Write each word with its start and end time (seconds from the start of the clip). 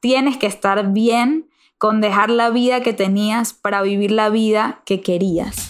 tienes 0.00 0.36
que 0.36 0.46
estar 0.46 0.92
bien 0.92 1.48
con 1.78 2.00
dejar 2.00 2.28
la 2.30 2.50
vida 2.50 2.82
que 2.82 2.92
tenías 2.92 3.54
para 3.54 3.82
vivir 3.82 4.10
la 4.10 4.28
vida 4.28 4.82
que 4.84 5.00
querías. 5.00 5.69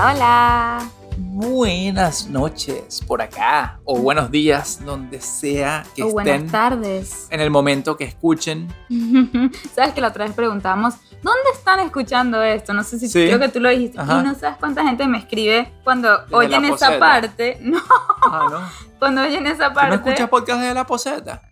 Hola, 0.00 0.12
hola. 0.14 0.90
Buenas 1.18 2.26
noches 2.28 3.02
por 3.06 3.20
acá, 3.20 3.80
o 3.84 3.98
buenos 3.98 4.30
días, 4.30 4.82
donde 4.84 5.20
sea 5.20 5.84
que 5.94 6.02
o 6.02 6.06
estén. 6.08 6.24
buenas 6.24 6.52
tardes. 6.52 7.26
En 7.30 7.40
el 7.40 7.50
momento 7.50 7.96
que 7.98 8.04
escuchen. 8.04 8.72
Sabes 9.74 9.92
que 9.92 10.00
la 10.00 10.08
otra 10.08 10.24
vez 10.24 10.34
preguntamos, 10.34 10.94
¿dónde 11.22 11.50
están 11.54 11.80
escuchando 11.80 12.42
esto? 12.42 12.72
No 12.72 12.82
sé 12.82 12.98
si 12.98 13.08
Sí. 13.08 13.26
creo 13.26 13.38
que 13.38 13.48
tú 13.50 13.60
lo 13.60 13.68
dijiste. 13.68 14.00
Ajá. 14.00 14.20
Y 14.20 14.24
no 14.24 14.34
sabes 14.34 14.56
cuánta 14.58 14.82
gente 14.84 15.06
me 15.06 15.18
escribe 15.18 15.70
cuando 15.84 16.08
oyen 16.30 16.62
la 16.62 16.74
esa 16.74 16.98
parte. 16.98 17.58
No, 17.60 17.78
Ah, 18.22 18.46
¿no? 18.50 18.60
cuando 18.98 19.20
oyen 19.22 19.46
esa 19.46 19.68
¿Tú 19.68 19.74
parte. 19.74 19.88
no 19.90 19.94
escuchas 19.96 20.28
podcast 20.30 20.62
de 20.62 20.72
la 20.74 20.86
poseta? 20.86 21.42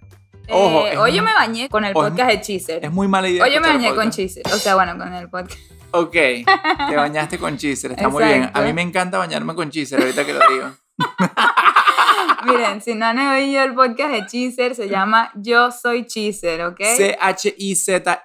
eh, 0.46 0.52
Ojo, 0.54 0.86
es 0.86 0.96
hoy 0.98 1.12
yo 1.14 1.22
muy- 1.22 1.30
me 1.32 1.34
bañé 1.34 1.68
con 1.68 1.84
el 1.84 1.92
podcast 1.92 2.30
de 2.30 2.40
Cheezer. 2.40 2.84
Es 2.86 2.90
muy 2.92 3.08
mala 3.08 3.28
idea. 3.28 3.44
Hoy 3.44 3.52
yo 3.52 3.60
me 3.60 3.68
bañé 3.68 3.94
con. 3.94 4.10
Cheezer. 4.10 4.42
O 4.46 4.56
sea, 4.56 4.74
bueno, 4.74 4.96
con 4.96 5.12
el 5.12 5.28
podcast. 5.28 5.58
Ok, 5.90 6.12
te 6.12 6.44
bañaste 6.96 7.38
con 7.38 7.56
Cheezer, 7.56 7.92
está 7.92 8.08
muy 8.08 8.24
bien. 8.24 8.50
A 8.52 8.60
mí 8.60 8.72
me 8.72 8.82
encanta 8.82 9.18
bañarme 9.18 9.54
con 9.54 9.70
Cheezer, 9.70 10.00
ahorita 10.00 10.24
que 10.24 10.32
lo 10.34 10.40
digo. 10.48 10.70
Miren, 12.44 12.80
si 12.80 12.94
no 12.94 13.06
han 13.06 13.18
oído 13.18 13.64
el 13.64 13.74
podcast 13.74 14.10
de 14.10 14.24
Cheezer, 14.26 14.74
se 14.74 14.88
llama 14.88 15.30
Yo 15.34 15.70
Soy 15.70 16.06
Cheezer, 16.06 16.62
¿ok? 16.62 16.80
C-H-I-Z-E-R. 16.96 18.24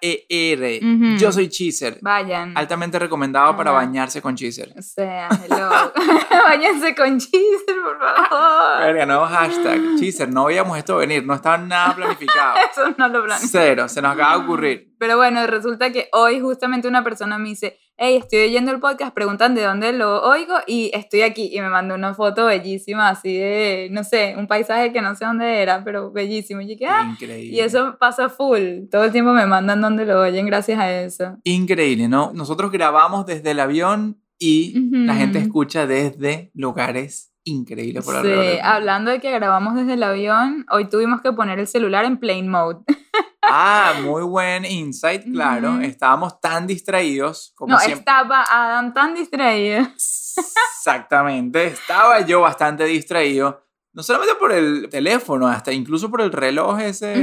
Yo 1.18 1.32
soy 1.32 1.50
Cheezer. 1.50 1.98
Vayan. 2.02 2.58
Altamente 2.58 3.00
recomendado 3.00 3.56
para 3.58 3.72
bañarse 3.72 4.22
con 4.22 4.36
Cheezer. 4.36 4.74
O 4.78 4.82
sea, 4.82 5.30
hello. 5.30 5.70
Váyanse 6.46 6.96
con 6.96 7.20
Cheezer, 7.20 7.76
por 7.84 7.98
favor. 8.00 8.80
Verga, 8.80 9.06
nuevo 9.06 9.26
hashtag. 9.26 9.82
Cheezer, 9.98 10.30
no 10.30 10.46
veíamos 10.46 10.78
esto 10.78 10.98
venir, 10.98 11.26
no 11.26 11.34
estaba 11.34 11.58
nada 11.58 11.96
planificado. 11.96 12.56
Eso 12.72 12.94
no 12.98 13.08
lo 13.08 13.24
planeé. 13.24 13.48
Cero, 13.48 13.90
se 13.90 14.02
nos 14.02 14.14
acaba 14.14 14.38
de 14.38 14.44
ocurrir. 14.44 14.94
Pero 15.00 15.18
bueno, 15.18 15.46
resulta 15.48 15.92
que 15.92 16.08
hoy 16.14 16.40
justamente 16.40 16.88
una 16.88 17.04
persona 17.04 17.38
me 17.38 17.50
dice, 17.50 17.78
hey, 17.98 18.18
estoy 18.18 18.40
oyendo 18.48 18.72
el 18.72 18.80
podcast, 18.80 19.14
preguntan 19.14 19.56
de 19.56 19.64
dónde 19.64 19.94
lo 19.94 20.24
oigo 20.24 20.56
y 20.68 20.92
estoy 20.94 21.22
aquí. 21.22 21.50
Y 21.54 21.62
me 21.62 21.70
mandó 21.70 21.96
una 21.96 22.14
foto 22.14 22.46
bellísima, 22.46 23.10
así 23.10 23.38
de, 23.38 23.88
no 23.92 24.04
sé, 24.04 24.36
un 24.38 24.48
paisaje 24.48 24.92
que 24.92 25.02
no 25.02 25.16
sé 25.16 25.26
dónde 25.26 25.62
era, 25.62 25.84
pero 25.84 26.12
bellísimo. 26.12 26.62
Y 26.62 26.68
dije, 26.68 26.86
ah, 26.88 27.08
Increíble. 27.12 27.56
y 27.56 27.60
eso 27.60 27.98
pasa 28.00 28.30
full. 28.30 28.88
Todo 28.92 29.04
el 29.06 29.12
tiempo 29.12 29.32
me 29.34 29.46
mandan 29.46 29.82
dónde 29.82 30.06
lo 30.06 30.20
oyen 30.22 30.46
gracias 30.46 30.80
a 30.80 30.92
eso. 31.02 31.38
Increíble, 31.44 32.08
¿no? 32.08 32.32
Nosotros 32.34 32.72
grabamos 32.72 33.26
desde 33.26 33.52
el 33.52 33.60
avión 33.60 34.20
y 34.40 34.78
Ujú. 34.78 34.96
la 35.06 35.16
gente 35.16 35.40
escucha 35.40 35.88
desde 35.88 36.52
lugares 36.54 37.33
increíbles 37.46 38.04
por 38.06 38.22
Sí, 38.22 38.60
hablando 38.62 39.12
de 39.12 39.20
que 39.20 39.32
grabamos 39.32 39.76
desde 39.76 39.94
el 39.94 40.04
avión, 40.04 40.66
hoy 40.72 40.90
tuvimos 40.90 41.22
que 41.22 41.32
poner 41.34 41.60
el 41.60 41.68
celular 41.68 42.06
en 42.06 42.18
plane 42.18 42.44
mode. 42.50 42.80
Ah, 43.42 43.96
muy 44.02 44.24
buen 44.24 44.64
insight, 44.66 45.24
claro. 45.26 45.82
Estábamos 45.82 46.40
tan 46.40 46.66
distraídos 46.66 47.52
como 47.56 47.74
No, 47.74 47.80
siempre. 47.80 48.00
estaba 48.00 48.46
Adam 48.50 48.94
tan 48.94 49.14
distraído. 49.14 49.86
Exactamente. 50.78 51.68
Estaba 51.68 52.22
yo 52.22 52.42
bastante 52.42 52.86
distraído. 52.86 53.63
No 53.94 54.02
solamente 54.02 54.34
por 54.36 54.52
el 54.52 54.90
teléfono, 54.90 55.48
hasta 55.48 55.72
incluso 55.72 56.10
por 56.10 56.22
el 56.22 56.32
reloj 56.32 56.80
ese. 56.80 57.14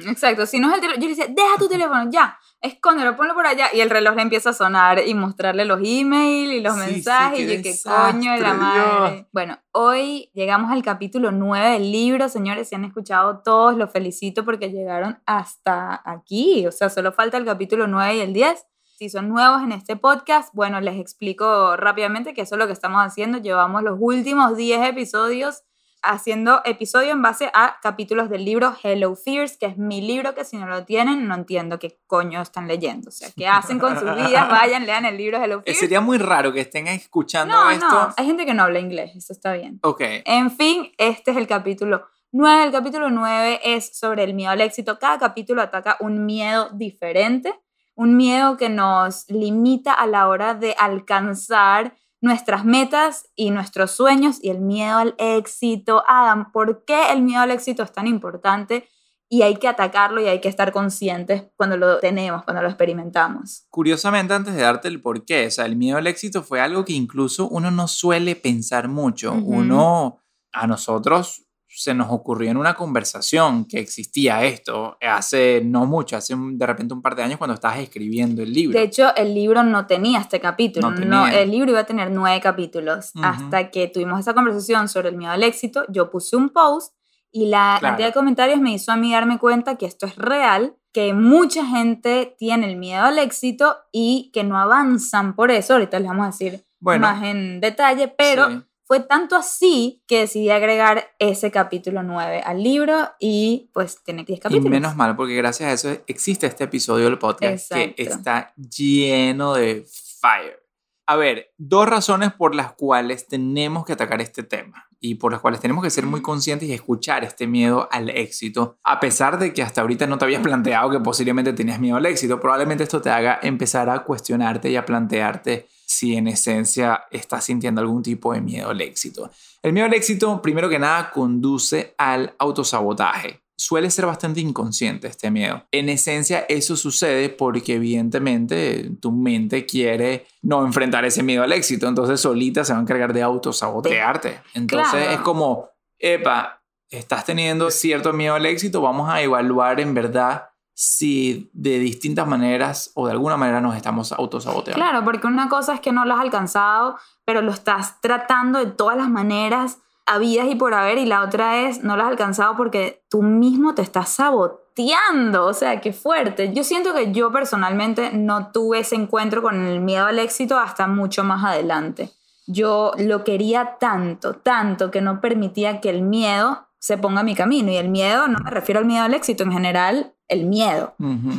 Ujú, 0.00 0.10
Exacto, 0.10 0.46
si 0.46 0.60
no 0.60 0.68
es 0.68 0.74
el 0.74 0.80
teléfono, 0.80 1.02
yo 1.02 1.08
le 1.08 1.16
decía, 1.16 1.34
deja 1.34 1.58
tu 1.58 1.66
teléfono, 1.68 2.08
ya, 2.08 2.38
escóndelo, 2.60 3.16
ponlo 3.16 3.34
por 3.34 3.46
allá, 3.46 3.66
y 3.74 3.80
el 3.80 3.90
reloj 3.90 4.14
le 4.14 4.22
empieza 4.22 4.50
a 4.50 4.52
sonar 4.52 5.02
y 5.04 5.12
mostrarle 5.14 5.64
los 5.64 5.80
emails 5.82 6.52
y 6.52 6.60
los 6.60 6.74
Sí, 6.76 6.80
sí, 6.80 6.90
mensajes, 6.92 7.38
qué 7.38 7.52
y 7.54 7.56
yo, 7.56 7.62
qué 7.62 7.74
coño 7.82 8.32
de 8.32 8.40
la 8.40 8.54
madre. 8.54 9.12
Dios. 9.14 9.26
Bueno, 9.32 9.58
hoy 9.72 10.30
llegamos 10.34 10.70
al 10.70 10.84
capítulo 10.84 11.32
9 11.32 11.70
del 11.70 11.90
libro, 11.90 12.28
señores, 12.28 12.68
si 12.68 12.76
han 12.76 12.84
escuchado 12.84 13.40
todos, 13.44 13.76
los 13.76 13.90
felicito 13.90 14.44
porque 14.44 14.70
llegaron 14.70 15.18
hasta 15.26 16.00
aquí, 16.04 16.64
o 16.66 16.70
sea, 16.70 16.90
solo 16.90 17.12
falta 17.12 17.38
el 17.38 17.44
capítulo 17.44 17.88
9 17.88 18.16
y 18.16 18.20
el 18.20 18.32
10. 18.32 18.64
Si 18.96 19.08
son 19.10 19.28
nuevos 19.28 19.62
en 19.62 19.72
este 19.72 19.96
podcast, 19.96 20.50
bueno, 20.54 20.80
les 20.80 21.00
explico 21.00 21.76
rápidamente 21.76 22.32
que 22.32 22.42
eso 22.42 22.54
es 22.54 22.60
lo 22.60 22.68
que 22.68 22.72
estamos 22.72 23.00
haciendo. 23.04 23.38
Llevamos 23.38 23.82
los 23.82 23.96
últimos 24.00 24.56
10 24.56 24.86
episodios 24.88 25.64
haciendo 26.04 26.60
episodio 26.64 27.12
en 27.12 27.22
base 27.22 27.50
a 27.54 27.78
capítulos 27.82 28.28
del 28.30 28.44
libro 28.44 28.74
Hello 28.82 29.14
Fears, 29.16 29.56
que 29.56 29.66
es 29.66 29.76
mi 29.78 30.00
libro 30.00 30.34
que 30.34 30.44
si 30.44 30.56
no 30.56 30.66
lo 30.66 30.84
tienen, 30.84 31.26
no 31.26 31.34
entiendo 31.34 31.78
qué 31.78 31.98
coño 32.06 32.40
están 32.42 32.68
leyendo. 32.68 33.08
O 33.08 33.12
sea, 33.12 33.28
¿qué 33.36 33.46
hacen 33.48 33.78
con 33.78 33.98
sus 33.98 34.14
vidas? 34.14 34.48
Vayan, 34.50 34.86
lean 34.86 35.04
el 35.04 35.16
libro 35.16 35.42
Hello 35.42 35.58
Eh, 35.60 35.62
Fears. 35.64 35.78
Sería 35.80 36.00
muy 36.00 36.18
raro 36.18 36.52
que 36.52 36.60
estén 36.60 36.86
escuchando 36.88 37.54
No, 37.54 37.70
esto. 37.70 37.86
no, 37.88 38.14
hay 38.16 38.26
gente 38.26 38.46
que 38.46 38.54
no 38.54 38.62
habla 38.64 38.78
inglés, 38.80 39.12
eso 39.16 39.32
está 39.32 39.52
bien. 39.54 39.78
Ok. 39.82 40.00
En 40.24 40.50
fin, 40.50 40.92
este 40.98 41.30
es 41.32 41.36
el 41.36 41.46
capítulo 41.46 42.06
9. 42.32 42.64
El 42.64 42.72
capítulo 42.72 43.10
9 43.10 43.60
es 43.64 43.96
sobre 43.98 44.24
el 44.24 44.34
miedo 44.34 44.50
al 44.50 44.60
éxito. 44.60 44.98
Cada 44.98 45.18
capítulo 45.18 45.62
ataca 45.62 45.96
un 46.00 46.26
miedo 46.26 46.70
diferente, 46.72 47.54
un 47.94 48.16
miedo 48.16 48.56
que 48.56 48.68
nos 48.68 49.24
limita 49.30 49.92
a 49.92 50.06
la 50.06 50.26
hora 50.28 50.54
de 50.54 50.74
alcanzar 50.76 51.94
nuestras 52.24 52.64
metas 52.64 53.28
y 53.36 53.50
nuestros 53.50 53.90
sueños 53.90 54.38
y 54.40 54.48
el 54.48 54.58
miedo 54.58 54.96
al 54.96 55.14
éxito. 55.18 56.02
Adam, 56.08 56.52
¿por 56.52 56.86
qué 56.86 57.12
el 57.12 57.20
miedo 57.20 57.42
al 57.42 57.50
éxito 57.50 57.82
es 57.82 57.92
tan 57.92 58.06
importante? 58.06 58.88
Y 59.28 59.42
hay 59.42 59.56
que 59.56 59.68
atacarlo 59.68 60.22
y 60.22 60.26
hay 60.26 60.40
que 60.40 60.48
estar 60.48 60.72
conscientes 60.72 61.44
cuando 61.56 61.76
lo 61.76 61.98
tenemos, 61.98 62.42
cuando 62.44 62.62
lo 62.62 62.68
experimentamos. 62.68 63.66
Curiosamente, 63.68 64.32
antes 64.32 64.54
de 64.54 64.62
darte 64.62 64.88
el 64.88 65.02
porqué, 65.02 65.48
o 65.48 65.50
sea, 65.50 65.66
el 65.66 65.76
miedo 65.76 65.98
al 65.98 66.06
éxito 66.06 66.42
fue 66.42 66.62
algo 66.62 66.86
que 66.86 66.94
incluso 66.94 67.46
uno 67.48 67.70
no 67.70 67.88
suele 67.88 68.36
pensar 68.36 68.88
mucho. 68.88 69.32
Uno, 69.32 70.20
a 70.52 70.66
nosotros 70.66 71.44
se 71.76 71.92
nos 71.94 72.08
ocurrió 72.10 72.50
en 72.50 72.56
una 72.56 72.74
conversación 72.74 73.64
que 73.66 73.78
existía 73.80 74.44
esto 74.44 74.96
hace 75.00 75.60
no 75.64 75.86
mucho, 75.86 76.16
hace 76.16 76.34
un- 76.34 76.56
de 76.58 76.66
repente 76.66 76.94
un 76.94 77.02
par 77.02 77.14
de 77.16 77.22
años 77.24 77.38
cuando 77.38 77.54
estabas 77.54 77.78
escribiendo 77.78 78.42
el 78.42 78.52
libro. 78.52 78.78
De 78.78 78.84
hecho, 78.84 79.14
el 79.16 79.34
libro 79.34 79.62
no 79.62 79.86
tenía 79.86 80.20
este 80.20 80.40
capítulo. 80.40 80.90
No 80.90 81.04
No 81.04 81.26
el 81.26 81.50
libro 81.50 81.70
iba 81.70 81.80
a 81.80 81.84
tener 81.86 82.10
nueve 82.10 82.40
capítulos. 82.40 83.10
Ujú. 83.14 83.24
Hasta 83.24 83.70
que 83.70 83.88
tuvimos 83.88 84.20
esa 84.20 84.34
conversación 84.34 84.88
sobre 84.88 85.08
el 85.10 85.16
miedo 85.16 85.32
al 85.32 85.42
éxito, 85.42 85.84
yo 85.88 86.10
puse 86.10 86.36
un 86.36 86.48
post 86.50 86.94
y 87.32 87.46
la 87.46 87.76
Claro. 87.80 87.92
cantidad 87.92 88.08
de 88.08 88.14
comentarios 88.14 88.60
me 88.60 88.72
hizo 88.74 88.92
a 88.92 88.96
mí 88.96 89.12
darme 89.12 89.38
cuenta 89.38 89.76
que 89.76 89.86
esto 89.86 90.06
es 90.06 90.14
real, 90.16 90.76
que 90.92 91.12
mucha 91.12 91.66
gente 91.66 92.36
tiene 92.38 92.70
el 92.70 92.76
miedo 92.76 93.02
al 93.04 93.18
éxito 93.18 93.76
y 93.90 94.30
que 94.32 94.44
no 94.44 94.58
avanzan 94.60 95.34
por 95.34 95.50
eso. 95.50 95.72
Ahorita 95.72 95.98
les 95.98 96.06
vamos 96.08 96.24
a 96.24 96.30
decir 96.30 96.64
bueno, 96.78 97.00
más 97.08 97.24
en 97.24 97.60
detalle, 97.60 98.06
pero 98.16 98.48
sí. 98.50 98.62
Fue 98.86 99.00
tanto 99.00 99.34
así 99.36 100.02
que 100.06 100.20
decidí 100.20 100.50
agregar 100.50 101.14
ese 101.18 101.50
capítulo 101.50 102.02
9 102.02 102.42
al 102.44 102.62
libro 102.62 103.08
y 103.18 103.70
pues 103.72 104.02
tiene 104.04 104.24
10 104.24 104.38
Y 104.38 104.42
capítulos. 104.42 104.70
menos 104.70 104.94
mal, 104.96 105.16
porque 105.16 105.34
gracias 105.34 105.68
a 105.68 105.72
eso 105.72 106.02
existe 106.06 106.46
este 106.46 106.64
episodio 106.64 107.06
del 107.06 107.18
podcast 107.18 107.72
que 107.72 107.94
está 107.96 108.52
lleno 108.56 109.54
de 109.54 109.86
fire. 110.20 110.60
A 111.06 111.16
ver, 111.16 111.52
dos 111.58 111.86
razones 111.86 112.32
por 112.32 112.54
las 112.54 112.72
cuales 112.72 113.28
tenemos 113.28 113.84
que 113.84 113.92
atacar 113.92 114.22
este 114.22 114.42
tema 114.42 114.88
y 115.00 115.16
por 115.16 115.32
las 115.32 115.42
cuales 115.42 115.60
tenemos 115.60 115.84
que 115.84 115.90
ser 115.90 116.06
muy 116.06 116.22
conscientes 116.22 116.66
y 116.66 116.72
escuchar 116.72 117.24
este 117.24 117.46
miedo 117.46 117.88
al 117.92 118.08
éxito. 118.08 118.78
A 118.82 119.00
pesar 119.00 119.38
de 119.38 119.52
que 119.52 119.62
hasta 119.62 119.82
ahorita 119.82 120.06
no 120.06 120.16
te 120.16 120.24
habías 120.24 120.40
planteado 120.42 120.90
que 120.90 121.00
posiblemente 121.00 121.52
tenías 121.52 121.78
miedo 121.78 121.96
al 121.98 122.06
éxito, 122.06 122.40
probablemente 122.40 122.84
esto 122.84 123.02
te 123.02 123.10
haga 123.10 123.38
empezar 123.42 123.90
a 123.90 124.02
cuestionarte 124.02 124.70
y 124.70 124.76
a 124.76 124.86
plantearte 124.86 125.68
si 125.94 126.16
en 126.16 126.26
esencia 126.26 127.04
estás 127.10 127.44
sintiendo 127.44 127.80
algún 127.80 128.02
tipo 128.02 128.32
de 128.32 128.40
miedo 128.40 128.70
al 128.70 128.80
éxito. 128.80 129.30
El 129.62 129.72
miedo 129.72 129.86
al 129.86 129.94
éxito, 129.94 130.42
primero 130.42 130.68
que 130.68 130.78
nada, 130.78 131.10
conduce 131.10 131.94
al 131.96 132.34
autosabotaje. 132.38 133.40
Suele 133.56 133.88
ser 133.90 134.06
bastante 134.06 134.40
inconsciente 134.40 135.06
este 135.06 135.30
miedo. 135.30 135.64
En 135.70 135.88
esencia, 135.88 136.44
eso 136.48 136.76
sucede 136.76 137.28
porque 137.28 137.74
evidentemente 137.74 138.90
tu 139.00 139.12
mente 139.12 139.64
quiere 139.64 140.26
no 140.42 140.66
enfrentar 140.66 141.04
ese 141.04 141.22
miedo 141.22 141.44
al 141.44 141.52
éxito, 141.52 141.86
entonces 141.86 142.20
solita 142.20 142.64
se 142.64 142.72
va 142.72 142.80
a 142.80 142.82
encargar 142.82 143.12
de 143.12 143.22
autosabotearte. 143.22 144.40
Entonces 144.54 145.12
es 145.12 145.20
como, 145.20 145.68
epa, 146.00 146.60
estás 146.90 147.24
teniendo 147.24 147.70
cierto 147.70 148.12
miedo 148.12 148.34
al 148.34 148.46
éxito, 148.46 148.80
vamos 148.80 149.08
a 149.08 149.22
evaluar 149.22 149.78
en 149.78 149.94
verdad 149.94 150.48
si 150.74 151.50
de 151.52 151.78
distintas 151.78 152.26
maneras 152.26 152.90
o 152.94 153.06
de 153.06 153.12
alguna 153.12 153.36
manera 153.36 153.60
nos 153.60 153.76
estamos 153.76 154.12
autosaboteando. 154.12 154.82
Claro, 154.82 155.04
porque 155.04 155.28
una 155.28 155.48
cosa 155.48 155.74
es 155.74 155.80
que 155.80 155.92
no 155.92 156.04
lo 156.04 156.14
has 156.14 156.20
alcanzado, 156.20 156.96
pero 157.24 157.42
lo 157.42 157.52
estás 157.52 158.00
tratando 158.00 158.58
de 158.58 158.66
todas 158.66 158.96
las 158.96 159.08
maneras 159.08 159.78
habidas 160.06 160.48
y 160.48 160.56
por 160.56 160.74
haber, 160.74 160.98
y 160.98 161.06
la 161.06 161.22
otra 161.22 161.62
es 161.62 161.82
no 161.82 161.96
lo 161.96 162.02
has 162.02 162.10
alcanzado 162.10 162.56
porque 162.56 163.04
tú 163.08 163.22
mismo 163.22 163.74
te 163.74 163.82
estás 163.82 164.10
saboteando, 164.10 165.46
o 165.46 165.54
sea, 165.54 165.80
qué 165.80 165.92
fuerte. 165.92 166.52
Yo 166.52 166.64
siento 166.64 166.92
que 166.92 167.12
yo 167.12 167.32
personalmente 167.32 168.10
no 168.12 168.50
tuve 168.50 168.80
ese 168.80 168.96
encuentro 168.96 169.42
con 169.42 169.64
el 169.64 169.80
miedo 169.80 170.06
al 170.06 170.18
éxito 170.18 170.58
hasta 170.58 170.86
mucho 170.86 171.24
más 171.24 171.44
adelante. 171.44 172.10
Yo 172.46 172.92
lo 172.98 173.24
quería 173.24 173.76
tanto, 173.78 174.34
tanto 174.34 174.90
que 174.90 175.00
no 175.00 175.20
permitía 175.20 175.80
que 175.80 175.88
el 175.88 176.02
miedo 176.02 176.66
se 176.84 176.98
ponga 176.98 177.20
a 177.20 177.24
mi 177.24 177.34
camino. 177.34 177.72
Y 177.72 177.76
el 177.76 177.88
miedo, 177.88 178.28
no 178.28 178.40
me 178.40 178.50
refiero 178.50 178.78
al 178.78 178.84
miedo 178.84 179.04
al 179.04 179.14
éxito, 179.14 179.42
en 179.42 179.52
general, 179.52 180.12
el 180.28 180.44
miedo, 180.44 180.94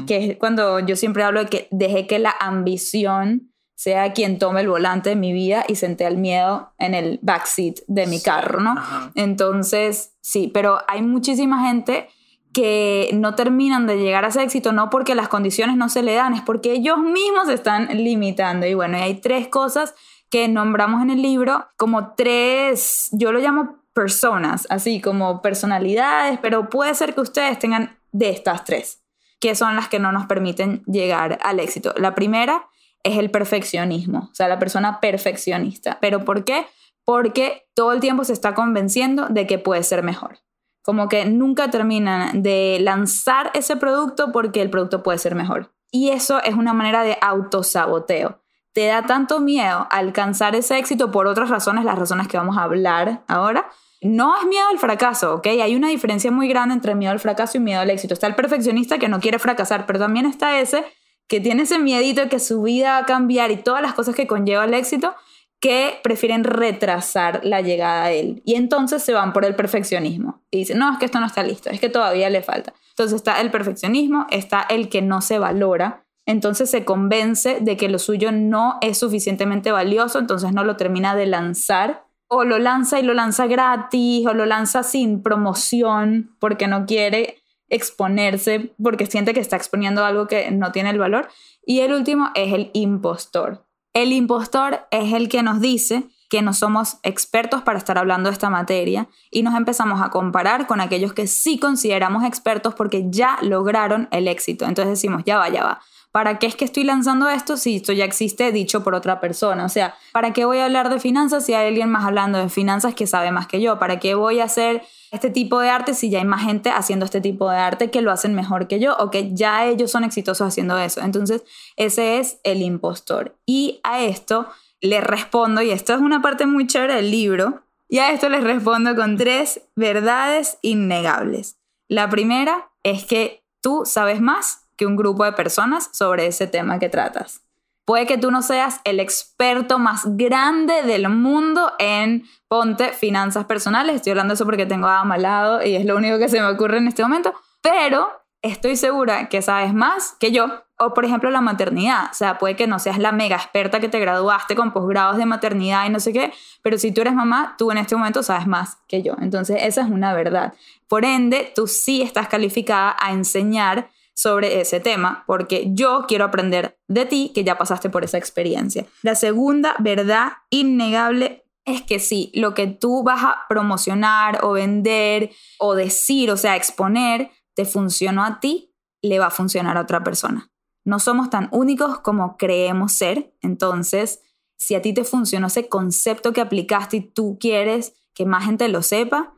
que 0.08 0.32
es 0.32 0.38
cuando 0.38 0.80
yo 0.80 0.96
siempre 0.96 1.24
hablo 1.24 1.42
de 1.42 1.46
que 1.46 1.68
dejé 1.70 2.08
que 2.08 2.18
la 2.18 2.34
ambición 2.40 3.52
sea 3.76 4.12
quien 4.14 4.40
tome 4.40 4.62
el 4.62 4.70
volante 4.70 5.12
de 5.12 5.16
mi 5.16 5.34
vida 5.34 5.64
y 5.68 5.76
senté 5.76 6.08
el 6.08 6.18
miedo 6.18 6.74
en 6.80 6.96
el 6.96 7.20
backseat 7.22 7.76
de 7.88 8.08
mi 8.08 8.24
carro, 8.24 8.60
¿no? 8.60 8.74
Entonces, 9.14 10.16
sí, 10.20 10.50
pero 10.52 10.80
hay 10.88 11.04
muchísima 11.04 11.68
gente 11.68 12.08
que 12.52 13.12
no 13.14 13.36
terminan 13.36 13.86
de 13.86 13.98
llegar 14.00 14.26
a 14.26 14.30
ese 14.30 14.42
éxito, 14.42 14.72
no 14.72 14.90
porque 14.90 15.14
las 15.14 15.28
condiciones 15.28 15.78
no 15.78 15.90
se 15.90 16.02
le 16.02 16.16
dan, 16.16 16.34
es 16.34 16.42
porque 16.42 16.72
ellos 16.72 16.98
mismos 16.98 17.46
se 17.46 17.54
están 17.54 17.88
limitando. 17.92 18.66
Y 18.66 18.74
bueno, 18.74 18.98
hay 18.98 19.22
tres 19.22 19.48
cosas 19.50 19.94
que 20.32 20.48
nombramos 20.48 21.04
en 21.04 21.12
el 21.12 21.22
libro 21.22 21.68
como 21.78 22.16
tres, 22.16 23.10
yo 23.12 23.32
lo 23.32 23.40
llamo 23.40 23.85
personas, 23.96 24.68
así 24.70 25.00
como 25.00 25.42
personalidades, 25.42 26.38
pero 26.42 26.70
puede 26.70 26.94
ser 26.94 27.16
que 27.16 27.22
ustedes 27.22 27.58
tengan 27.58 27.98
de 28.12 28.30
estas 28.30 28.66
tres, 28.66 29.02
que 29.40 29.56
son 29.56 29.76
las 29.76 29.88
que 29.88 30.00
no 30.00 30.12
nos 30.12 30.26
permiten 30.28 30.84
llegar 30.84 31.40
al 31.42 31.62
éxito. 31.62 31.94
La 31.98 32.14
primera 32.14 32.68
es 33.04 33.18
el 33.18 33.32
perfeccionismo, 33.32 34.30
o 34.32 34.36
sea, 34.36 34.50
la 34.50 34.60
persona 34.60 35.00
perfeccionista. 35.00 35.98
¿Pero 36.02 36.26
por 36.26 36.44
qué? 36.44 36.68
Porque 37.06 37.68
todo 37.74 37.94
el 37.94 38.02
tiempo 38.02 38.26
se 38.26 38.34
está 38.34 38.54
convenciendo 38.54 39.28
de 39.30 39.48
que 39.48 39.60
puede 39.60 39.82
ser 39.84 40.04
mejor. 40.04 40.40
Como 40.84 41.08
que 41.08 41.24
nunca 41.26 41.72
terminan 41.72 42.44
de 42.44 42.80
lanzar 42.82 43.50
ese 43.54 43.78
producto 43.78 44.32
porque 44.34 44.62
el 44.62 44.70
producto 44.70 45.04
puede 45.04 45.20
ser 45.20 45.36
mejor. 45.36 45.72
Y 45.90 46.10
eso 46.10 46.44
es 46.44 46.56
una 46.56 46.74
manera 46.74 47.04
de 47.04 47.18
autosaboteo. 47.22 48.42
Te 48.74 48.88
da 48.88 49.04
tanto 49.04 49.40
miedo 49.40 49.88
alcanzar 49.90 50.54
ese 50.54 50.78
éxito 50.78 51.12
por 51.12 51.28
otras 51.28 51.50
razones, 51.50 51.86
las 51.86 51.98
razones 51.98 52.28
que 52.28 52.36
vamos 52.38 52.58
a 52.58 52.64
hablar 52.64 53.24
ahora, 53.28 53.70
no 54.06 54.38
es 54.38 54.46
miedo 54.46 54.68
al 54.72 54.80
fracaso, 54.80 55.36
¿ok? 55.36 55.48
Hay 55.48 55.75
una 55.75 55.90
diferencia 55.90 56.31
muy 56.31 56.48
grande 56.48 56.74
entre 56.74 56.96
miedo 56.96 57.12
al 57.12 57.19
fracaso 57.19 57.57
y 57.57 57.62
miedo 57.62 57.81
al 57.81 57.90
éxito. 57.90 58.13
Está 58.13 58.28
el 58.28 58.36
perfeccionista 58.36 58.98
que 58.98 59.10
no 59.10 59.19
quiere 59.19 59.40
fracasar, 59.40 59.86
pero 59.86 60.00
también 60.00 60.25
está 60.25 60.60
ese 60.60 60.86
que 61.28 61.40
tiene 61.40 61.63
ese 61.63 61.80
miedito 61.80 62.22
de 62.22 62.30
que 62.30 62.40
su 62.40 62.62
vida 62.62 62.92
va 62.92 62.98
a 63.00 63.06
cambiar 63.06 63.52
y 63.52 63.57
todas 63.57 63.81
las 63.81 63.94
cosas 63.94 64.16
que 64.16 64.28
conlleva 64.28 64.66
el 64.66 64.74
éxito, 64.74 65.16
que 65.60 66.00
prefieren 66.04 66.44
retrasar 66.44 67.42
la 67.44 67.62
llegada 67.62 68.04
a 68.04 68.12
él. 68.12 68.44
Y 68.46 68.56
entonces 68.56 69.02
se 69.02 69.13
van 69.13 69.34
por 69.34 69.46
el 69.46 69.56
perfeccionismo. 69.56 70.44
Y 70.51 70.60
dicen, 70.60 70.78
no, 70.78 70.92
es 70.92 71.00
que 71.00 71.06
esto 71.06 71.19
no 71.19 71.25
está 71.25 71.42
listo, 71.42 71.69
es 71.69 71.80
que 71.80 71.90
todavía 71.90 72.30
le 72.30 72.44
falta. 72.44 72.74
Entonces 72.90 73.16
está 73.16 73.42
el 73.42 73.50
perfeccionismo, 73.50 74.28
está 74.30 74.62
el 74.62 74.90
que 74.90 75.01
no 75.01 75.22
se 75.22 75.40
valora. 75.40 76.06
Entonces 76.28 76.69
se 76.69 76.86
convence 76.86 77.60
de 77.62 77.78
que 77.78 77.90
lo 77.90 78.00
suyo 78.00 78.31
no 78.31 78.78
es 78.81 78.98
suficientemente 78.98 79.72
valioso, 79.72 80.19
entonces 80.19 80.54
no 80.54 80.63
lo 80.63 80.75
termina 80.75 81.16
de 81.16 81.25
lanzar 81.25 82.05
o 82.27 82.44
lo 82.44 82.57
lanza 82.60 83.00
y 83.00 83.04
lo 83.04 83.13
lanza 83.13 83.48
gratis, 83.48 84.25
o 84.27 84.33
lo 84.33 84.45
lanza 84.45 84.83
sin 84.83 85.22
promoción 85.22 86.36
porque 86.39 86.68
no 86.68 86.86
quiere 86.86 87.42
exponerse, 87.69 88.74
porque 88.81 89.06
siente 89.06 89.33
que 89.33 89.39
está 89.39 89.56
exponiendo 89.56 90.06
algo 90.06 90.27
que 90.27 90.51
no 90.51 90.72
tiene 90.72 90.92
el 90.92 91.00
valor. 91.00 91.27
Y 91.66 91.80
el 91.80 91.94
último 91.94 92.30
es 92.36 92.54
el 92.54 92.69
impostor. 92.74 93.66
El 93.94 94.12
impostor 94.12 94.88
es 94.92 95.13
el 95.13 95.30
que 95.30 95.42
nos 95.42 95.62
dice 95.62 96.04
que 96.30 96.42
no 96.42 96.54
somos 96.54 96.98
expertos 97.04 97.62
para 97.62 97.77
estar 97.77 97.98
hablando 97.98 98.30
de 98.30 98.33
esta 98.33 98.50
materia 98.50 99.07
y 99.30 99.44
nos 99.44 99.56
empezamos 99.56 100.01
a 100.01 100.10
comparar 100.10 100.68
con 100.68 100.81
aquellos 100.81 101.13
que 101.13 101.27
sí 101.27 101.60
consideramos 101.60 102.24
expertos 102.24 102.74
porque 102.74 103.06
ya 103.10 103.38
lograron 103.42 104.07
el 104.12 104.27
éxito. 104.27 104.66
Entonces 104.66 104.92
decimos, 104.92 105.24
ya 105.25 105.38
va, 105.38 105.50
ya 105.50 105.63
va. 105.63 105.81
¿Para 106.16 106.40
qué 106.40 106.48
es 106.48 106.56
que 106.56 106.64
estoy 106.64 106.86
lanzando 106.86 107.28
esto 107.28 107.58
si 107.58 107.76
esto 107.76 107.92
ya 107.92 108.06
existe 108.06 108.54
dicho 108.54 108.86
por 108.86 108.96
otra 108.96 109.20
persona? 109.20 109.66
O 109.66 109.68
sea, 109.68 109.96
¿para 110.14 110.32
qué 110.32 110.46
voy 110.46 110.60
a 110.60 110.64
hablar 110.64 110.90
de 110.90 111.02
finanzas 111.02 111.46
si 111.46 111.54
hay 111.54 111.68
alguien 111.68 111.90
más 111.90 112.06
hablando 112.06 112.38
de 112.38 112.48
finanzas 112.48 112.96
que 112.96 113.06
sabe 113.06 113.34
más 113.34 113.48
que 113.48 113.60
yo? 113.60 113.80
¿Para 113.80 114.00
qué 114.00 114.16
voy 114.16 114.40
a 114.40 114.46
hacer 114.46 114.82
este 115.12 115.30
tipo 115.30 115.60
de 115.60 115.68
arte 115.68 115.94
si 115.94 116.10
ya 116.10 116.20
hay 116.20 116.24
más 116.24 116.42
gente 116.42 116.70
haciendo 116.70 117.04
este 117.04 117.20
tipo 117.20 117.50
de 117.50 117.58
arte 117.58 117.92
que 117.92 118.02
lo 118.02 118.14
hacen 118.14 118.34
mejor 118.34 118.70
que 118.70 118.80
yo 118.80 118.96
o 118.96 119.12
que 119.12 119.36
ya 119.36 119.66
ellos 119.66 119.92
son 119.92 120.06
exitosos 120.06 120.48
haciendo 120.48 120.78
eso? 120.78 121.02
Entonces, 121.02 121.44
ese 121.76 122.18
es 122.20 122.40
el 122.46 122.62
impostor. 122.62 123.36
Y 123.46 123.82
a 123.84 124.02
esto 124.02 124.48
le 124.80 125.02
respondo, 125.02 125.64
y 125.64 125.72
esto 125.72 125.94
es 125.94 126.00
una 126.00 126.22
parte 126.22 126.46
muy 126.46 126.66
chévere 126.66 126.96
del 126.96 127.12
libro, 127.12 127.64
y 127.90 127.98
a 127.98 128.14
esto 128.14 128.30
les 128.30 128.46
respondo 128.46 128.96
con 128.96 129.18
tres 129.18 129.64
verdades 129.76 130.60
innegables. 130.62 131.58
La 131.90 132.10
primera 132.10 132.72
es 132.84 133.04
que 133.04 133.44
tú 133.62 133.82
sabes 133.84 134.22
más 134.22 134.65
que 134.77 134.86
un 134.86 134.95
grupo 134.95 135.24
de 135.24 135.33
personas 135.33 135.89
sobre 135.94 136.27
ese 136.27 136.48
tema 136.48 136.80
que 136.80 136.89
tratas. 136.89 137.45
Puede 137.86 138.07
que 138.07 138.18
tú 138.18 138.31
no 138.31 138.42
seas 138.42 138.81
el 138.83 139.00
experto 139.00 139.77
más 139.77 140.01
grande 140.06 140.81
del 140.81 141.07
mundo 141.10 141.72
en 141.77 142.24
ponte 142.48 142.89
finanzas 142.89 143.45
personales. 143.45 143.98
Estoy 143.98 144.12
hablando 144.12 144.31
de 144.31 144.36
eso 144.36 144.45
porque 144.45 144.66
tengo 144.66 144.88
a 144.88 145.18
lado 145.18 145.63
y 145.63 145.75
es 145.75 145.86
lo 145.86 145.95
único 145.95 146.18
que 146.18 146.27
se 146.27 146.42
me 146.42 146.48
ocurre 146.48 146.80
en 146.80 146.88
este 146.88 147.04
momento. 147.04 147.33
Pero 147.62 148.10
estoy 148.42 148.75
segura 148.75 149.30
que 149.30 149.44
sabes 149.44 149.74
más 149.74 150.16
que 150.19 150.31
yo. 150.31 150.63
O 150.80 150.94
por 150.95 151.06
ejemplo 151.06 151.30
la 151.30 151.42
maternidad. 151.42 152.10
O 152.12 152.13
sea, 152.16 152.39
puede 152.39 152.56
que 152.56 152.66
no 152.66 152.80
seas 152.80 152.98
la 152.98 153.12
mega 153.12 153.36
experta 153.36 153.80
que 153.80 153.88
te 153.88 154.00
graduaste 154.00 154.56
con 154.56 154.74
posgrados 154.74 155.18
de 155.18 155.27
maternidad 155.27 155.86
y 155.86 155.89
no 155.89 156.00
sé 156.00 156.12
qué. 156.12 156.33
Pero 156.63 156.80
si 156.80 156.92
tú 156.92 157.01
eres 157.01 157.13
mamá, 157.13 157.54
tú 157.57 157.69
en 157.69 157.77
este 157.77 157.95
momento 157.95 158.24
sabes 158.24 158.48
más 158.48 158.80
que 158.88 159.04
yo. 159.04 159.13
Entonces 159.22 159.57
esa 159.62 159.81
es 159.81 159.89
una 159.92 160.13
verdad. 160.13 160.54
Por 160.88 161.06
ende, 161.06 161.51
tú 161.56 161.68
sí 161.68 162.01
estás 162.01 162.27
calificada 162.27 162.96
a 163.00 163.12
enseñar 163.12 163.89
sobre 164.15 164.62
ese 164.62 164.79
tema, 164.79 165.24
porque 165.27 165.67
yo 165.74 166.05
quiero 166.07 166.25
aprender 166.25 166.79
de 166.88 167.05
ti 167.05 167.31
que 167.36 167.43
ya 167.43 167.57
pasaste 167.57 167.89
por 167.89 168.03
esa 168.03 168.17
experiencia. 168.17 168.86
La 169.03 169.13
segunda 169.13 169.75
verdad 169.79 170.34
innegable 170.50 171.45
es 171.65 171.81
que 171.81 172.00
sí, 172.00 172.31
lo 172.34 172.53
que 172.53 172.67
tú 172.67 173.03
vas 173.03 173.24
a 173.24 173.43
promocionar 173.50 174.43
o 174.43 174.51
vender 174.51 175.31
o 175.60 175.75
decir, 175.75 176.31
o 176.31 176.38
sea, 176.38 176.55
exponer, 176.55 177.31
te 177.55 177.65
funcionó 177.65 178.24
a 178.24 178.39
ti, 178.39 178.74
le 179.01 179.19
va 179.19 179.27
a 179.27 179.31
funcionar 179.31 179.77
a 179.77 179.81
otra 179.81 180.03
persona. 180.03 180.50
No 180.86 181.00
somos 181.00 181.29
tan 181.29 181.50
únicos 181.51 182.00
como 182.00 182.38
creemos 182.38 182.93
ser, 182.93 183.34
entonces, 183.41 184.22
si 184.57 184.75
a 184.75 184.81
ti 184.81 184.93
te 184.93 185.03
funcionó 185.03 185.48
ese 185.48 185.67
concepto 185.67 186.31
que 186.31 186.41
aplicaste 186.41 186.98
y 186.98 187.01
tú 187.01 187.38
quieres 187.39 187.93
que 188.13 188.25
más 188.25 188.45
gente 188.45 188.69
lo 188.69 188.81
sepa, 188.81 189.35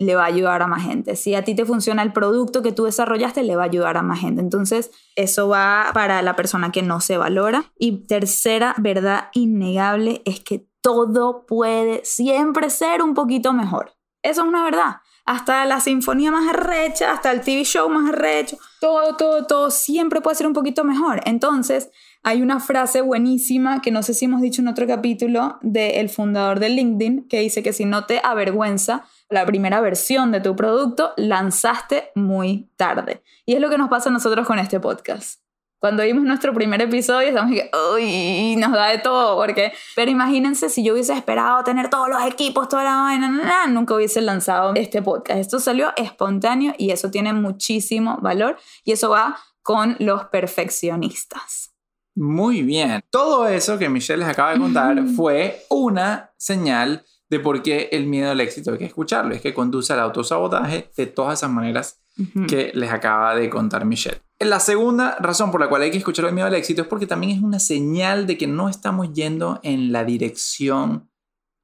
le 0.00 0.16
va 0.16 0.22
a 0.22 0.26
ayudar 0.26 0.62
a 0.62 0.66
más 0.66 0.82
gente. 0.82 1.14
Si 1.14 1.34
a 1.34 1.44
ti 1.44 1.54
te 1.54 1.66
funciona 1.66 2.02
el 2.02 2.12
producto 2.12 2.62
que 2.62 2.72
tú 2.72 2.84
desarrollaste, 2.84 3.42
le 3.42 3.54
va 3.54 3.62
a 3.62 3.66
ayudar 3.66 3.98
a 3.98 4.02
más 4.02 4.18
gente. 4.18 4.40
Entonces, 4.40 4.90
eso 5.14 5.48
va 5.48 5.90
para 5.92 6.22
la 6.22 6.34
persona 6.36 6.72
que 6.72 6.82
no 6.82 7.00
se 7.00 7.18
valora. 7.18 7.70
Y 7.78 8.06
tercera 8.06 8.74
verdad 8.78 9.28
innegable 9.34 10.22
es 10.24 10.40
que 10.40 10.66
todo 10.80 11.44
puede 11.44 12.00
siempre 12.02 12.70
ser 12.70 13.02
un 13.02 13.12
poquito 13.12 13.52
mejor. 13.52 13.92
Eso 14.22 14.40
es 14.40 14.48
una 14.48 14.64
verdad. 14.64 14.96
Hasta 15.26 15.66
la 15.66 15.80
sinfonía 15.80 16.30
más 16.30 16.48
arrecha, 16.48 17.12
hasta 17.12 17.30
el 17.30 17.42
TV 17.42 17.64
show 17.64 17.88
más 17.90 18.08
arrecho, 18.08 18.56
todo, 18.80 19.16
todo, 19.16 19.46
todo 19.46 19.70
siempre 19.70 20.22
puede 20.22 20.34
ser 20.34 20.46
un 20.46 20.54
poquito 20.54 20.82
mejor. 20.82 21.20
Entonces, 21.26 21.90
hay 22.22 22.40
una 22.40 22.58
frase 22.58 23.02
buenísima 23.02 23.82
que 23.82 23.90
no 23.90 24.02
sé 24.02 24.14
si 24.14 24.24
hemos 24.24 24.40
dicho 24.40 24.62
en 24.62 24.68
otro 24.68 24.86
capítulo 24.86 25.58
del 25.60 26.08
fundador 26.08 26.58
de 26.58 26.70
LinkedIn 26.70 27.28
que 27.28 27.40
dice 27.40 27.62
que 27.62 27.74
si 27.74 27.84
no 27.84 28.06
te 28.06 28.20
avergüenza 28.24 29.04
la 29.30 29.46
primera 29.46 29.80
versión 29.80 30.32
de 30.32 30.40
tu 30.40 30.56
producto, 30.56 31.12
lanzaste 31.16 32.10
muy 32.14 32.68
tarde. 32.76 33.22
Y 33.46 33.54
es 33.54 33.60
lo 33.60 33.70
que 33.70 33.78
nos 33.78 33.88
pasa 33.88 34.10
a 34.10 34.12
nosotros 34.12 34.46
con 34.46 34.58
este 34.58 34.80
podcast. 34.80 35.40
Cuando 35.78 36.02
vimos 36.02 36.24
nuestro 36.24 36.52
primer 36.52 36.82
episodio, 36.82 37.28
estamos 37.28 37.54
que, 37.54 37.70
uy, 37.94 38.56
nos 38.56 38.72
da 38.72 38.88
de 38.88 38.98
todo, 38.98 39.36
porque, 39.36 39.72
pero 39.96 40.10
imagínense 40.10 40.68
si 40.68 40.84
yo 40.84 40.92
hubiese 40.92 41.14
esperado 41.14 41.64
tener 41.64 41.88
todos 41.88 42.10
los 42.10 42.22
equipos, 42.26 42.68
toda 42.68 42.84
la 42.84 42.96
vaina, 42.96 43.66
nunca 43.68 43.94
hubiese 43.94 44.20
lanzado 44.20 44.74
este 44.74 45.00
podcast. 45.00 45.40
Esto 45.40 45.58
salió 45.58 45.92
espontáneo 45.96 46.74
y 46.76 46.90
eso 46.90 47.10
tiene 47.10 47.32
muchísimo 47.32 48.18
valor 48.20 48.58
y 48.84 48.92
eso 48.92 49.08
va 49.08 49.38
con 49.62 49.96
los 50.00 50.24
perfeccionistas. 50.24 51.72
Muy 52.14 52.62
bien. 52.62 53.00
Todo 53.08 53.48
eso 53.48 53.78
que 53.78 53.88
Michelle 53.88 54.18
les 54.18 54.28
acaba 54.28 54.52
de 54.52 54.58
contar 54.58 55.02
fue 55.16 55.64
una 55.70 56.32
señal 56.36 57.06
de 57.30 57.38
por 57.38 57.62
qué 57.62 57.88
el 57.92 58.06
miedo 58.06 58.30
al 58.30 58.40
éxito 58.40 58.72
hay 58.72 58.78
que 58.78 58.84
escucharlo. 58.84 59.34
Es 59.34 59.40
que 59.40 59.54
conduce 59.54 59.92
al 59.92 60.00
autosabotaje 60.00 60.90
de 60.96 61.06
todas 61.06 61.38
esas 61.38 61.50
maneras 61.50 62.00
que 62.48 62.72
les 62.74 62.90
acaba 62.90 63.34
de 63.34 63.48
contar 63.48 63.86
Michelle. 63.86 64.20
La 64.40 64.60
segunda 64.60 65.16
razón 65.20 65.50
por 65.50 65.60
la 65.60 65.68
cual 65.68 65.82
hay 65.82 65.90
que 65.90 65.98
escuchar 65.98 66.26
el 66.26 66.34
miedo 66.34 66.48
al 66.48 66.54
éxito 66.54 66.82
es 66.82 66.88
porque 66.88 67.06
también 67.06 67.32
es 67.32 67.42
una 67.42 67.58
señal 67.58 68.26
de 68.26 68.36
que 68.36 68.46
no 68.46 68.68
estamos 68.68 69.12
yendo 69.12 69.60
en 69.62 69.92
la 69.92 70.04
dirección 70.04 71.08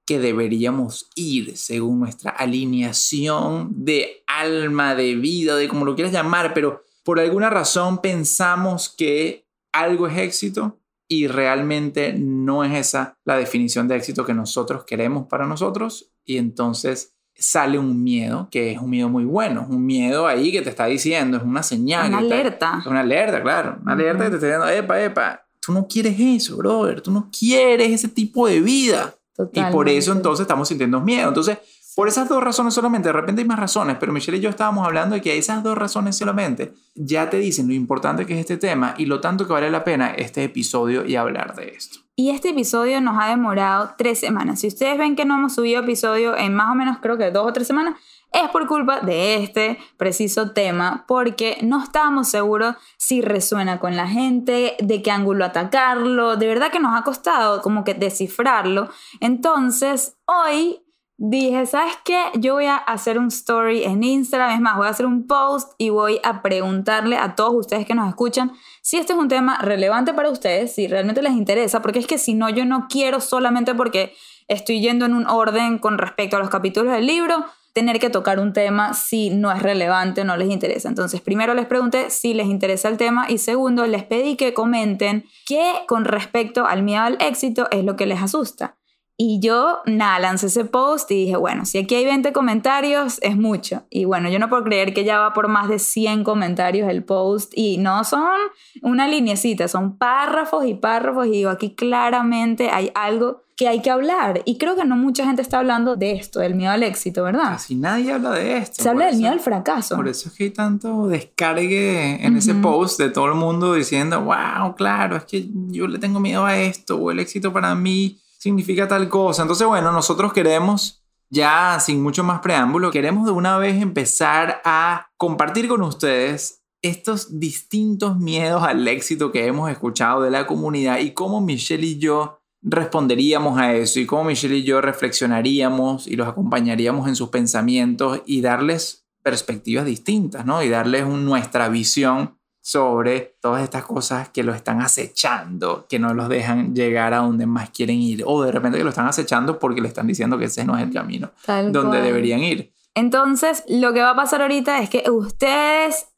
que 0.07 0.21
deberíamos 0.21 1.11
ir 1.17 1.57
según 1.57 1.99
nuestra 1.99 2.31
alineación 2.31 3.71
de 3.85 4.23
alma, 4.27 4.95
de 4.95 5.17
vida, 5.17 5.57
de 5.57 5.69
como 5.69 5.85
lo 5.85 5.97
quieras 5.97 6.13
llamar, 6.13 6.55
pero 6.55 6.85
por 7.03 7.19
alguna 7.19 7.51
razón 7.51 7.99
pensamos 8.01 8.89
que 8.89 9.49
algo 9.73 10.07
es 10.07 10.17
éxito 10.19 10.79
y 11.09 11.27
realmente 11.29 12.15
no 12.19 12.65
es 12.65 12.75
esa 12.75 13.19
la 13.25 13.37
definición 13.37 13.89
de 13.89 13.97
éxito 13.97 14.25
que 14.25 14.35
nosotros 14.35 14.85
queremos 14.85 15.27
para 15.29 15.47
nosotros 15.47 16.13
y 16.25 16.39
entonces 16.39 17.17
sale 17.39 17.79
un 17.79 18.03
miedo 18.03 18.49
que 18.51 18.73
es 18.73 18.79
un 18.79 18.91
miedo 18.91 19.09
muy 19.09 19.25
bueno, 19.25 19.67
un 19.69 19.85
miedo 19.85 20.27
ahí 20.27 20.51
que 20.51 20.63
te 20.63 20.71
está 20.71 20.87
diciendo, 20.87 21.37
es 21.37 21.43
una 21.43 21.63
señal. 21.63 22.09
Una 22.09 22.19
alerta. 22.19 22.79
Es 22.81 22.87
una 22.87 23.01
alerta, 23.01 23.43
claro, 23.43 23.79
una 23.83 23.93
alerta 23.93 24.25
que 24.25 24.31
te 24.31 24.37
está 24.37 24.47
diciendo, 24.47 24.69
epa, 24.69 25.03
epa, 25.03 25.47
tú 25.61 25.73
no 25.73 25.87
quieres 25.87 26.19
eso, 26.19 26.57
brother, 26.57 27.01
tú 27.01 27.11
no 27.11 27.31
quieres 27.37 27.91
ese 27.91 28.09
tipo 28.09 28.47
de 28.47 28.61
vida. 28.61 29.15
Y 29.53 29.63
por 29.71 29.89
eso 29.89 30.13
entonces 30.13 30.45
estamos 30.45 30.69
sintiendo 30.69 31.01
miedo. 31.01 31.29
Entonces, 31.29 31.59
por 31.97 32.09
esas 32.09 32.29
dos 32.29 32.45
razones 32.45 32.75
solamente, 32.75 33.09
de 33.09 33.15
repente 33.15 33.41
hay 33.41 33.49
más 33.49 33.59
razones, 33.59 33.97
pero 33.99 34.13
Michelle 34.13 34.37
y 34.37 34.43
yo 34.43 34.51
estábamos 34.51 34.87
hablando 34.87 35.15
de 35.15 35.23
que 35.23 35.39
esas 35.39 35.63
dos 35.63 35.79
razones 35.79 36.15
solamente 36.15 36.75
ya 36.95 37.31
te 37.31 37.39
dicen 37.39 37.69
lo 37.69 37.73
importante 37.73 38.27
que 38.27 38.35
es 38.35 38.41
este 38.41 38.59
tema 38.59 38.95
y 38.99 39.07
lo 39.07 39.23
tanto 39.23 39.47
que 39.47 39.55
vale 39.55 39.71
la 39.71 39.83
pena 39.83 40.11
este 40.11 40.45
episodio 40.45 41.07
y 41.07 41.17
hablar 41.17 41.57
de 41.57 41.71
esto. 41.71 42.01
Y 42.15 42.31
este 42.31 42.51
episodio 42.51 43.01
nos 43.01 43.17
ha 43.19 43.29
demorado 43.29 43.95
tres 43.97 44.21
semanas. 44.21 44.61
Si 44.61 44.67
ustedes 44.67 44.99
ven 44.99 45.17
que 45.17 45.25
no 45.25 45.37
hemos 45.37 45.55
subido 45.55 45.81
episodio 45.81 46.37
en 46.37 46.55
más 46.55 46.71
o 46.71 46.75
menos 46.75 46.99
creo 47.01 47.17
que 47.17 47.31
dos 47.31 47.47
o 47.47 47.53
tres 47.55 47.67
semanas, 47.67 47.95
es 48.31 48.51
por 48.51 48.67
culpa 48.67 49.01
de 49.01 49.43
este 49.43 49.79
preciso 49.97 50.51
tema, 50.51 51.07
porque 51.09 51.57
no 51.63 51.83
estábamos 51.83 52.29
seguros 52.29 52.77
si 52.99 53.23
resuena 53.23 53.81
con 53.81 53.97
la 53.97 54.07
gente, 54.07 54.77
de 54.81 55.01
qué 55.01 55.11
ángulo 55.11 55.47
atacarlo, 55.47 56.37
de 56.37 56.47
verdad 56.47 56.71
que 56.71 56.81
nos 56.81 56.95
ha 56.95 57.05
costado 57.05 57.63
como 57.63 57.85
que 57.85 57.95
descifrarlo. 57.95 58.91
Entonces, 59.21 60.19
hoy 60.27 60.81
dije, 61.19 61.67
¿sabes 61.67 61.95
qué? 62.05 62.19
Yo 62.35 62.55
voy 62.55 62.67
a 62.67 62.77
hacer 62.77 63.19
un 63.19 63.29
story 63.29 63.85
en 63.85 64.03
Instagram, 64.03 64.53
es 64.53 64.61
más, 64.61 64.77
voy 64.77 64.87
a 64.87 64.91
hacer 64.91 65.07
un 65.07 65.27
post 65.27 65.73
y 65.79 65.91
voy 65.91 66.21
a 66.23 66.43
preguntarle 66.43 67.17
a 67.17 67.35
todos 67.35 67.55
ustedes 67.55 67.87
que 67.87 67.95
nos 67.95 68.09
escuchan 68.09 68.53
si 68.83 68.99
este 68.99 69.15
es 69.15 69.19
un 69.19 69.29
tema 69.29 69.59
relevante 69.63 70.13
para 70.15 70.31
ustedes, 70.31 70.75
si 70.75 70.87
realmente 70.87 71.23
les 71.23 71.33
interesa, 71.33 71.83
porque 71.83 71.99
es 71.99 72.07
que 72.07 72.19
si 72.19 72.35
no, 72.35 72.51
yo 72.51 72.65
no 72.65 72.87
quiero 72.89 73.21
solamente 73.21 73.75
porque 73.75 74.15
estoy 74.49 74.81
yendo 74.81 75.07
en 75.07 75.15
un 75.15 75.27
orden 75.27 75.79
con 75.79 75.99
respecto 75.99 76.37
a 76.37 76.41
los 76.41 76.51
capítulos 76.51 76.93
del 76.93 77.07
libro, 77.07 77.45
tener 77.73 77.99
que 77.99 78.09
tocar 78.09 78.39
un 78.39 78.53
tema 78.53 78.95
si 78.95 79.29
no 79.29 79.53
es 79.53 79.63
relevante 79.63 80.23
o 80.23 80.25
no 80.25 80.37
les 80.37 80.51
interesa. 80.51 80.89
Entonces, 80.89 81.21
primero 81.21 81.53
les 81.53 81.67
pregunté 81.67 82.11
si 82.11 82.33
les 82.33 82.47
interesa 82.47 82.89
el 82.89 82.97
tema 82.97 83.27
y 83.29 83.39
segundo, 83.39 83.87
les 83.87 84.05
pedí 84.05 84.37
que 84.37 84.55
comenten 84.55 85.25
qué 85.45 85.73
con 85.87 86.05
respecto 86.05 86.65
al 86.67 86.83
miedo 86.83 87.03
al 87.03 87.19
éxito 87.21 87.69
es 87.71 87.85
lo 87.85 87.97
que 87.97 88.07
les 88.07 88.23
asusta. 88.23 88.76
Y 89.19 89.41
yo, 89.41 89.79
nada, 89.87 90.19
lancé 90.19 90.49
ese 90.49 90.67
post 90.67 91.11
y 91.11 91.25
dije, 91.25 91.37
bueno, 91.37 91.65
si 91.65 91.79
aquí 91.79 91.95
hay 91.95 92.05
20 92.05 92.33
comentarios, 92.35 93.19
es 93.23 93.37
mucho. 93.37 93.85
Y 93.89 94.05
bueno, 94.05 94.29
yo 94.29 94.39
no 94.39 94.51
puedo 94.51 94.63
creer 94.63 94.93
que 94.93 95.05
ya 95.05 95.19
va 95.19 95.33
por 95.33 95.49
más 95.49 95.69
de 95.69 95.79
100 95.79 96.23
comentarios 96.23 96.91
el 96.91 97.03
post 97.03 97.53
y 97.55 97.79
no 97.79 98.05
son 98.05 98.37
una 98.83 99.09
linecita, 99.09 99.69
son 99.69 99.97
párrafos 99.97 100.67
y 100.67 100.75
párrafos 100.75 101.29
y 101.29 101.31
digo, 101.31 101.49
aquí 101.49 101.75
claramente 101.75 102.69
hay 102.69 102.91
algo 102.95 103.47
que 103.57 103.69
hay 103.69 103.81
que 103.81 103.91
hablar. 103.91 104.43
Y 104.45 104.59
creo 104.59 104.77
que 104.77 104.85
no 104.85 104.97
mucha 104.97 105.25
gente 105.25 105.41
está 105.41 105.61
hablando 105.61 105.97
de 105.97 106.13
esto, 106.13 106.41
del 106.41 106.55
miedo 106.55 106.73
al 106.73 106.83
éxito, 106.83 107.25
¿verdad? 107.25 107.53
Casi 107.53 107.75
nadie 107.75 108.13
habla 108.13 108.33
de 108.33 108.59
esto. 108.59 108.83
Se 108.83 108.91
habla 108.91 109.07
del 109.07 109.17
miedo 109.17 109.33
al 109.33 109.41
fracaso. 109.41 109.97
Por 109.97 110.09
eso 110.09 110.29
es 110.29 110.35
que 110.35 110.45
hay 110.45 110.51
tanto 110.51 111.09
descargue 111.09 112.23
en 112.23 112.37
ese 112.37 112.55
post 112.55 113.01
de 113.01 113.09
todo 113.09 113.29
el 113.29 113.35
mundo 113.35 113.73
diciendo, 113.73 114.21
wow, 114.21 114.75
claro, 114.77 115.17
es 115.17 115.25
que 115.25 115.49
yo 115.69 115.87
le 115.87 115.99
tengo 115.99 116.21
miedo 116.21 116.45
a 116.45 116.59
esto, 116.59 116.99
o 116.99 117.11
el 117.11 117.19
éxito 117.19 117.51
para 117.51 117.75
mí 117.75 118.19
significa 118.39 118.89
tal 118.89 119.09
cosa. 119.09 119.43
Entonces, 119.43 119.67
bueno, 119.67 119.93
nosotros 119.93 120.33
queremos, 120.33 121.05
ya 121.31 121.79
sin 121.81 122.03
mucho 122.03 122.25
más 122.25 122.41
preámbulo, 122.41 122.91
queremos 122.91 123.27
de 123.27 123.33
una 123.33 123.59
vez 123.59 123.81
empezar 123.81 124.61
a 124.65 125.11
compartir 125.17 125.69
con 125.69 125.83
ustedes 125.83 126.63
estos 126.83 127.41
distintos 127.41 128.19
miedos 128.19 128.63
al 128.63 128.87
éxito 128.87 129.33
que 129.33 129.47
hemos 129.47 129.71
escuchado 129.71 130.23
de 130.23 130.31
la 130.31 130.47
comunidad 130.47 130.99
y 131.01 131.13
cómo 131.13 131.41
Michelle 131.41 131.87
y 131.87 131.99
yo 131.99 132.41
responderíamos 132.63 133.59
a 133.59 133.75
eso 133.75 134.01
y 134.01 134.07
cómo 134.07 134.25
Michelle 134.25 134.57
y 134.57 134.65
yo 134.65 134.81
reflexionaríamos 134.81 136.07
y 136.07 136.17
los 136.17 136.29
acompañaríamos 136.29 137.09
en 137.09 137.17
sus 137.17 137.29
pensamientos 137.29 138.23
y 138.27 138.41
darles 138.41 139.07
perspectivas 139.23 139.85
distintas, 139.85 140.47
¿no? 140.47 140.63
Y 140.63 140.69
darles 140.69 141.07
nuestra 141.07 141.69
visión 141.69 142.36
sobre 142.67 143.37
todas 143.41 143.63
estas 143.63 143.85
cosas 143.85 144.29
que 144.31 144.43
lo 144.43 144.53
están 144.53 144.83
acechando, 144.83 145.87
que 145.89 146.01
no 146.01 146.15
los 146.15 146.29
dejan 146.29 146.75
llegar 146.75 147.15
a 147.15 147.19
donde 147.19 147.47
más 147.47 147.71
quieren 147.71 148.01
ir, 148.01 148.25
o 148.27 148.43
de 148.43 148.51
repente 148.51 148.77
que 148.77 148.83
lo 148.83 148.91
están 148.91 149.07
acechando 149.07 149.61
porque 149.61 149.81
le 149.81 149.87
están 149.87 150.09
diciendo 150.09 150.37
que 150.37 150.47
ese 150.47 150.65
no 150.65 150.77
es 150.77 150.83
el 150.83 150.93
camino 150.93 151.31
donde 151.71 152.01
deberían 152.01 152.41
ir. 152.41 152.75
Entonces, 152.97 153.63
lo 153.69 153.93
que 153.93 154.03
va 154.03 154.11
a 154.11 154.17
pasar 154.17 154.43
ahorita 154.43 154.81
es 154.81 154.91
que 154.91 155.09
ustedes, 155.09 156.09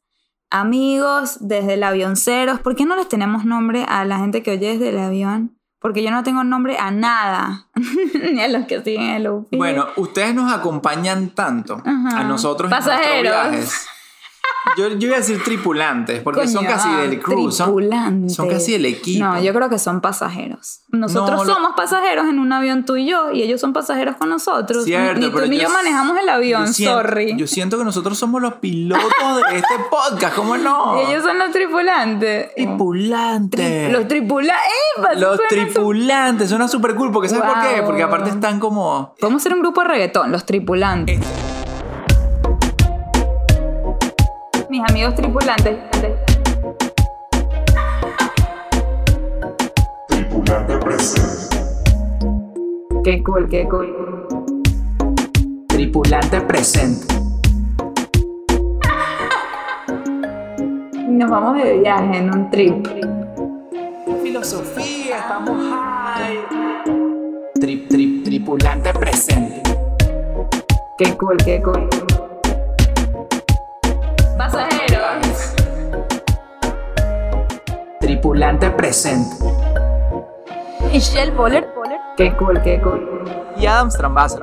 amigos 0.49 1.37
desde 1.39 1.75
el 1.75 1.83
avionceros, 1.83 2.59
¿por 2.61 2.75
qué 2.75 2.83
no 2.83 2.95
les 2.95 3.07
tenemos 3.07 3.45
nombre 3.45 3.85
a 3.87 4.03
la 4.05 4.17
gente 4.17 4.41
que 4.41 4.49
oye 4.49 4.69
desde 4.69 4.89
el 4.89 4.97
avión? 4.97 5.55
Porque 5.79 6.01
yo 6.01 6.09
no 6.09 6.23
tengo 6.23 6.43
nombre 6.43 6.79
a 6.79 6.89
nada, 6.89 7.67
ni 8.33 8.41
a 8.41 8.47
los 8.47 8.65
que 8.65 8.81
siguen 8.81 9.11
el 9.11 9.29
UPI. 9.29 9.55
Bueno, 9.55 9.85
ustedes 9.97 10.33
nos 10.33 10.51
acompañan 10.51 11.29
tanto 11.29 11.79
a 11.85 12.23
nosotros 12.23 12.71
Pasajeros. 12.71 13.05
en 13.05 13.23
nuestros 13.23 13.51
viajes 13.51 13.98
yo, 14.77 14.89
yo 14.89 15.07
iba 15.07 15.15
a 15.15 15.19
decir 15.19 15.43
tripulantes, 15.43 16.21
porque 16.21 16.47
son 16.47 16.65
casi 16.65 16.89
del 16.89 17.19
crew. 17.19 17.51
Son, 17.51 18.29
son, 18.29 18.49
casi 18.49 18.73
del 18.73 18.85
equipo. 18.85 19.25
No, 19.25 19.41
yo 19.41 19.53
creo 19.53 19.69
que 19.69 19.79
son 19.79 20.01
pasajeros. 20.01 20.81
Nosotros 20.89 21.45
somos 21.45 21.73
pasajeros 21.75 22.27
en 22.27 22.39
un 22.39 22.51
avión 22.51 22.85
tú 22.85 22.95
y 22.97 23.07
yo, 23.07 23.31
y 23.31 23.41
ellos 23.41 23.61
son 23.61 23.73
pasajeros 23.73 24.15
con 24.17 24.29
nosotros. 24.29 24.85
Cierto, 24.85 25.19
ni, 25.19 25.29
tú 25.29 25.45
ni 25.47 25.59
yo, 25.59 25.69
manejamos 25.69 26.17
el 26.17 26.29
avión, 26.29 26.73
sorry. 26.73 27.35
Yo 27.37 27.47
siento 27.47 27.77
que 27.77 27.83
nosotros 27.83 28.17
somos 28.17 28.41
los 28.41 28.55
pilotos 28.55 29.09
de 29.49 29.57
este 29.57 29.75
podcast, 29.89 30.35
¿cómo 30.35 30.57
no? 30.57 31.01
Y 31.01 31.11
ellos 31.11 31.23
son 31.23 31.37
los 31.39 31.51
tripulantes. 31.51 32.53
Tripulantes. 32.55 33.91
los 33.91 34.07
tripulantes. 34.07 34.59
Los 35.17 35.39
tripulantes, 35.47 36.49
suena 36.49 36.67
súper 36.67 36.95
cool, 36.95 37.11
porque 37.11 37.29
¿sabes 37.29 37.51
por 37.51 37.61
qué? 37.61 37.81
Porque 37.83 38.03
aparte 38.03 38.29
están 38.29 38.59
como... 38.59 39.15
Podemos 39.19 39.41
ser 39.41 39.53
un 39.53 39.61
grupo 39.61 39.81
de 39.81 39.87
reggaetón, 39.87 40.31
los 40.31 40.45
tripulantes. 40.45 41.19
Mis 44.79 44.91
amigos 44.91 45.15
tripulantes. 45.15 45.77
Tripulante 50.07 50.77
presente. 50.77 51.57
Qué 53.03 53.21
cool, 53.23 53.49
qué 53.49 53.67
cool. 53.67 54.25
Tripulante 55.67 56.39
presente. 56.41 57.13
Nos 61.09 61.29
vamos 61.29 61.61
de 61.61 61.79
viaje 61.79 62.17
en 62.17 62.33
un 62.33 62.49
trip. 62.49 62.87
Filosofía, 64.21 65.17
estamos 65.17 65.57
high. 65.57 66.39
Trip, 67.59 67.89
trip, 67.89 68.23
tripulante 68.23 68.93
presente. 68.93 69.61
Qué 70.97 71.17
cool, 71.17 71.35
qué 71.43 71.61
cool. 71.61 71.89
Pasajeros. 74.39 75.53
Tripulante 77.99 78.69
presente. 78.69 79.35
Michelle 80.93 81.31
Boller. 81.31 81.67
Qué 82.15 82.33
cool, 82.37 82.61
qué 82.61 82.79
cool. 82.79 83.21
Y 83.57 83.65
Adam 83.65 83.91
Strambasser. 83.91 84.39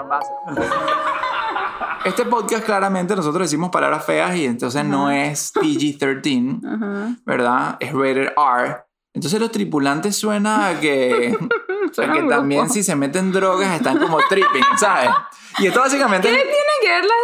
Este 2.04 2.26
podcast 2.26 2.66
claramente 2.66 3.16
nosotros 3.16 3.44
decimos 3.48 3.70
palabras 3.70 4.04
feas 4.04 4.36
y 4.36 4.44
entonces 4.44 4.84
no 4.84 5.10
es 5.10 5.54
PG-13, 5.54 7.22
¿verdad? 7.24 7.78
Es 7.80 7.94
rated 7.94 8.34
R. 8.36 8.84
Entonces 9.14 9.40
los 9.40 9.50
tripulantes 9.50 10.14
suena 10.14 10.68
a 10.68 10.78
que, 10.78 11.34
a 12.02 12.12
que 12.12 12.22
también 12.22 12.68
si 12.70 12.82
se 12.82 12.94
meten 12.96 13.32
drogas 13.32 13.74
están 13.76 13.98
como 13.98 14.18
tripping, 14.28 14.62
¿sabes? 14.78 15.10
Y 15.58 15.66
esto 15.66 15.80
básicamente... 15.80 16.28
¿Qué 16.28 16.34
tiene 16.34 16.52
que 16.82 16.88
ver 16.88 17.04
las 17.04 17.16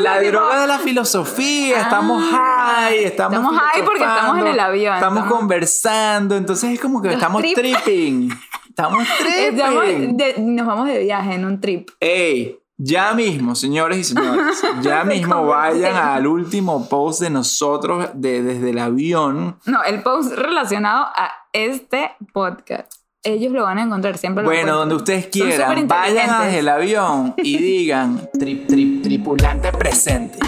drogas? 0.00 0.02
La 0.02 0.30
droga 0.30 0.60
de 0.62 0.66
la 0.66 0.78
filosofía, 0.78 1.80
estamos 1.82 2.22
Ah, 2.32 2.84
high, 2.88 3.04
estamos... 3.04 3.38
Estamos 3.38 3.60
high 3.60 3.84
porque 3.84 4.02
estamos 4.04 4.38
en 4.38 4.46
el 4.48 4.60
avión. 4.60 4.94
Estamos 4.94 5.24
conversando, 5.26 6.36
entonces 6.36 6.72
es 6.74 6.80
como 6.80 7.00
que 7.00 7.08
Los 7.08 7.16
estamos 7.16 7.42
trip- 7.42 7.54
tripping. 7.54 8.30
Estamos 8.68 9.06
Estamos 9.36 9.84
tripping. 9.84 10.16
de- 10.16 10.34
nos 10.38 10.66
vamos 10.66 10.88
de 10.88 10.98
viaje 11.00 11.34
en 11.34 11.44
un 11.44 11.60
trip. 11.60 11.90
Ey, 12.00 12.56
Ya 12.76 13.12
mismo, 13.12 13.54
señores 13.54 13.98
y 13.98 14.04
señores, 14.04 14.62
ya 14.80 15.04
mismo 15.04 15.44
vayan 15.46 15.94
al 15.96 16.26
último 16.26 16.88
post 16.88 17.20
de 17.20 17.28
nosotros 17.30 18.08
de, 18.14 18.42
desde 18.42 18.70
el 18.70 18.78
avión. 18.78 19.58
No, 19.66 19.82
el 19.84 20.02
post 20.02 20.32
relacionado 20.32 21.04
a 21.14 21.30
este 21.52 22.12
podcast. 22.32 22.90
Ellos 23.22 23.52
lo 23.52 23.64
van 23.64 23.78
a 23.78 23.82
encontrar 23.82 24.16
siempre. 24.16 24.44
Bueno, 24.44 24.76
donde 24.76 24.94
ustedes 24.94 25.26
quieran, 25.26 25.86
vayan 25.86 26.44
desde 26.46 26.60
el 26.60 26.68
avión 26.68 27.34
y 27.36 27.58
digan 27.58 28.18
tri- 28.32 28.66
tri- 28.66 29.02
tripulante 29.02 29.70
presente. 29.72 30.38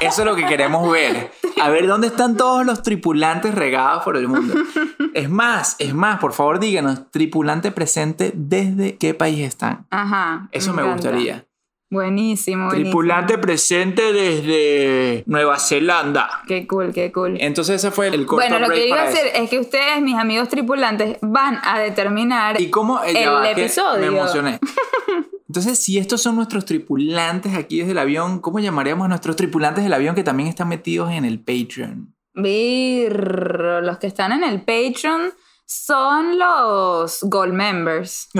Eso 0.00 0.22
es 0.22 0.26
lo 0.26 0.36
que 0.36 0.46
queremos 0.46 0.90
ver. 0.90 1.30
A 1.60 1.68
ver 1.68 1.86
dónde 1.86 2.06
están 2.06 2.36
todos 2.36 2.64
los 2.64 2.82
tripulantes 2.82 3.54
regados 3.54 4.02
por 4.04 4.16
el 4.16 4.28
mundo. 4.28 4.54
Es 5.14 5.28
más, 5.28 5.76
es 5.80 5.92
más, 5.92 6.20
por 6.20 6.32
favor 6.32 6.58
díganos, 6.60 7.10
tripulante 7.10 7.70
presente, 7.72 8.32
¿desde 8.34 8.96
qué 8.96 9.12
país 9.12 9.40
están? 9.40 9.86
Ajá. 9.90 10.48
Eso 10.52 10.72
me, 10.72 10.82
encanta. 10.82 11.08
gustaría. 11.10 11.44
Buenísimo, 11.90 12.66
buenísimo. 12.66 12.90
Tripulante 12.90 13.36
presente 13.38 14.12
desde 14.12 15.24
Nueva 15.26 15.58
Zelanda. 15.58 16.42
Qué 16.46 16.64
cool, 16.68 16.92
qué 16.92 17.10
cool. 17.10 17.36
Entonces 17.40 17.76
ese 17.76 17.90
fue 17.90 18.06
el 18.06 18.26
corto 18.26 18.48
Bueno, 18.48 18.64
lo 18.64 18.72
que 18.72 18.86
iba 18.86 19.00
a 19.00 19.08
hacer 19.08 19.26
es 19.34 19.50
que 19.50 19.58
ustedes, 19.58 20.00
mis 20.00 20.14
amigos 20.14 20.48
tripulantes, 20.48 21.18
van 21.20 21.58
a 21.64 21.80
determinar 21.80 22.60
¿Y 22.60 22.70
cómo 22.70 23.02
eh, 23.02 23.24
el 23.24 23.28
va, 23.28 23.50
episodio. 23.50 24.00
Me 24.12 24.18
emocioné. 24.18 24.60
Entonces, 25.48 25.82
si 25.82 25.98
estos 25.98 26.22
son 26.22 26.36
nuestros 26.36 26.64
tripulantes 26.64 27.56
aquí 27.56 27.80
desde 27.80 27.90
el 27.90 27.98
avión, 27.98 28.38
¿cómo 28.38 28.60
llamaríamos 28.60 29.06
a 29.06 29.08
nuestros 29.08 29.34
tripulantes 29.34 29.82
del 29.82 29.92
avión 29.92 30.14
que 30.14 30.22
también 30.22 30.48
están 30.48 30.68
metidos 30.68 31.10
en 31.10 31.24
el 31.24 31.40
Patreon? 31.40 32.14
Vir, 32.34 33.12
los 33.82 33.98
que 33.98 34.06
están 34.06 34.30
en 34.30 34.44
el 34.44 34.60
Patreon 34.60 35.32
son 35.66 36.38
los 36.38 37.18
Gold 37.22 37.52
Members. 37.52 38.28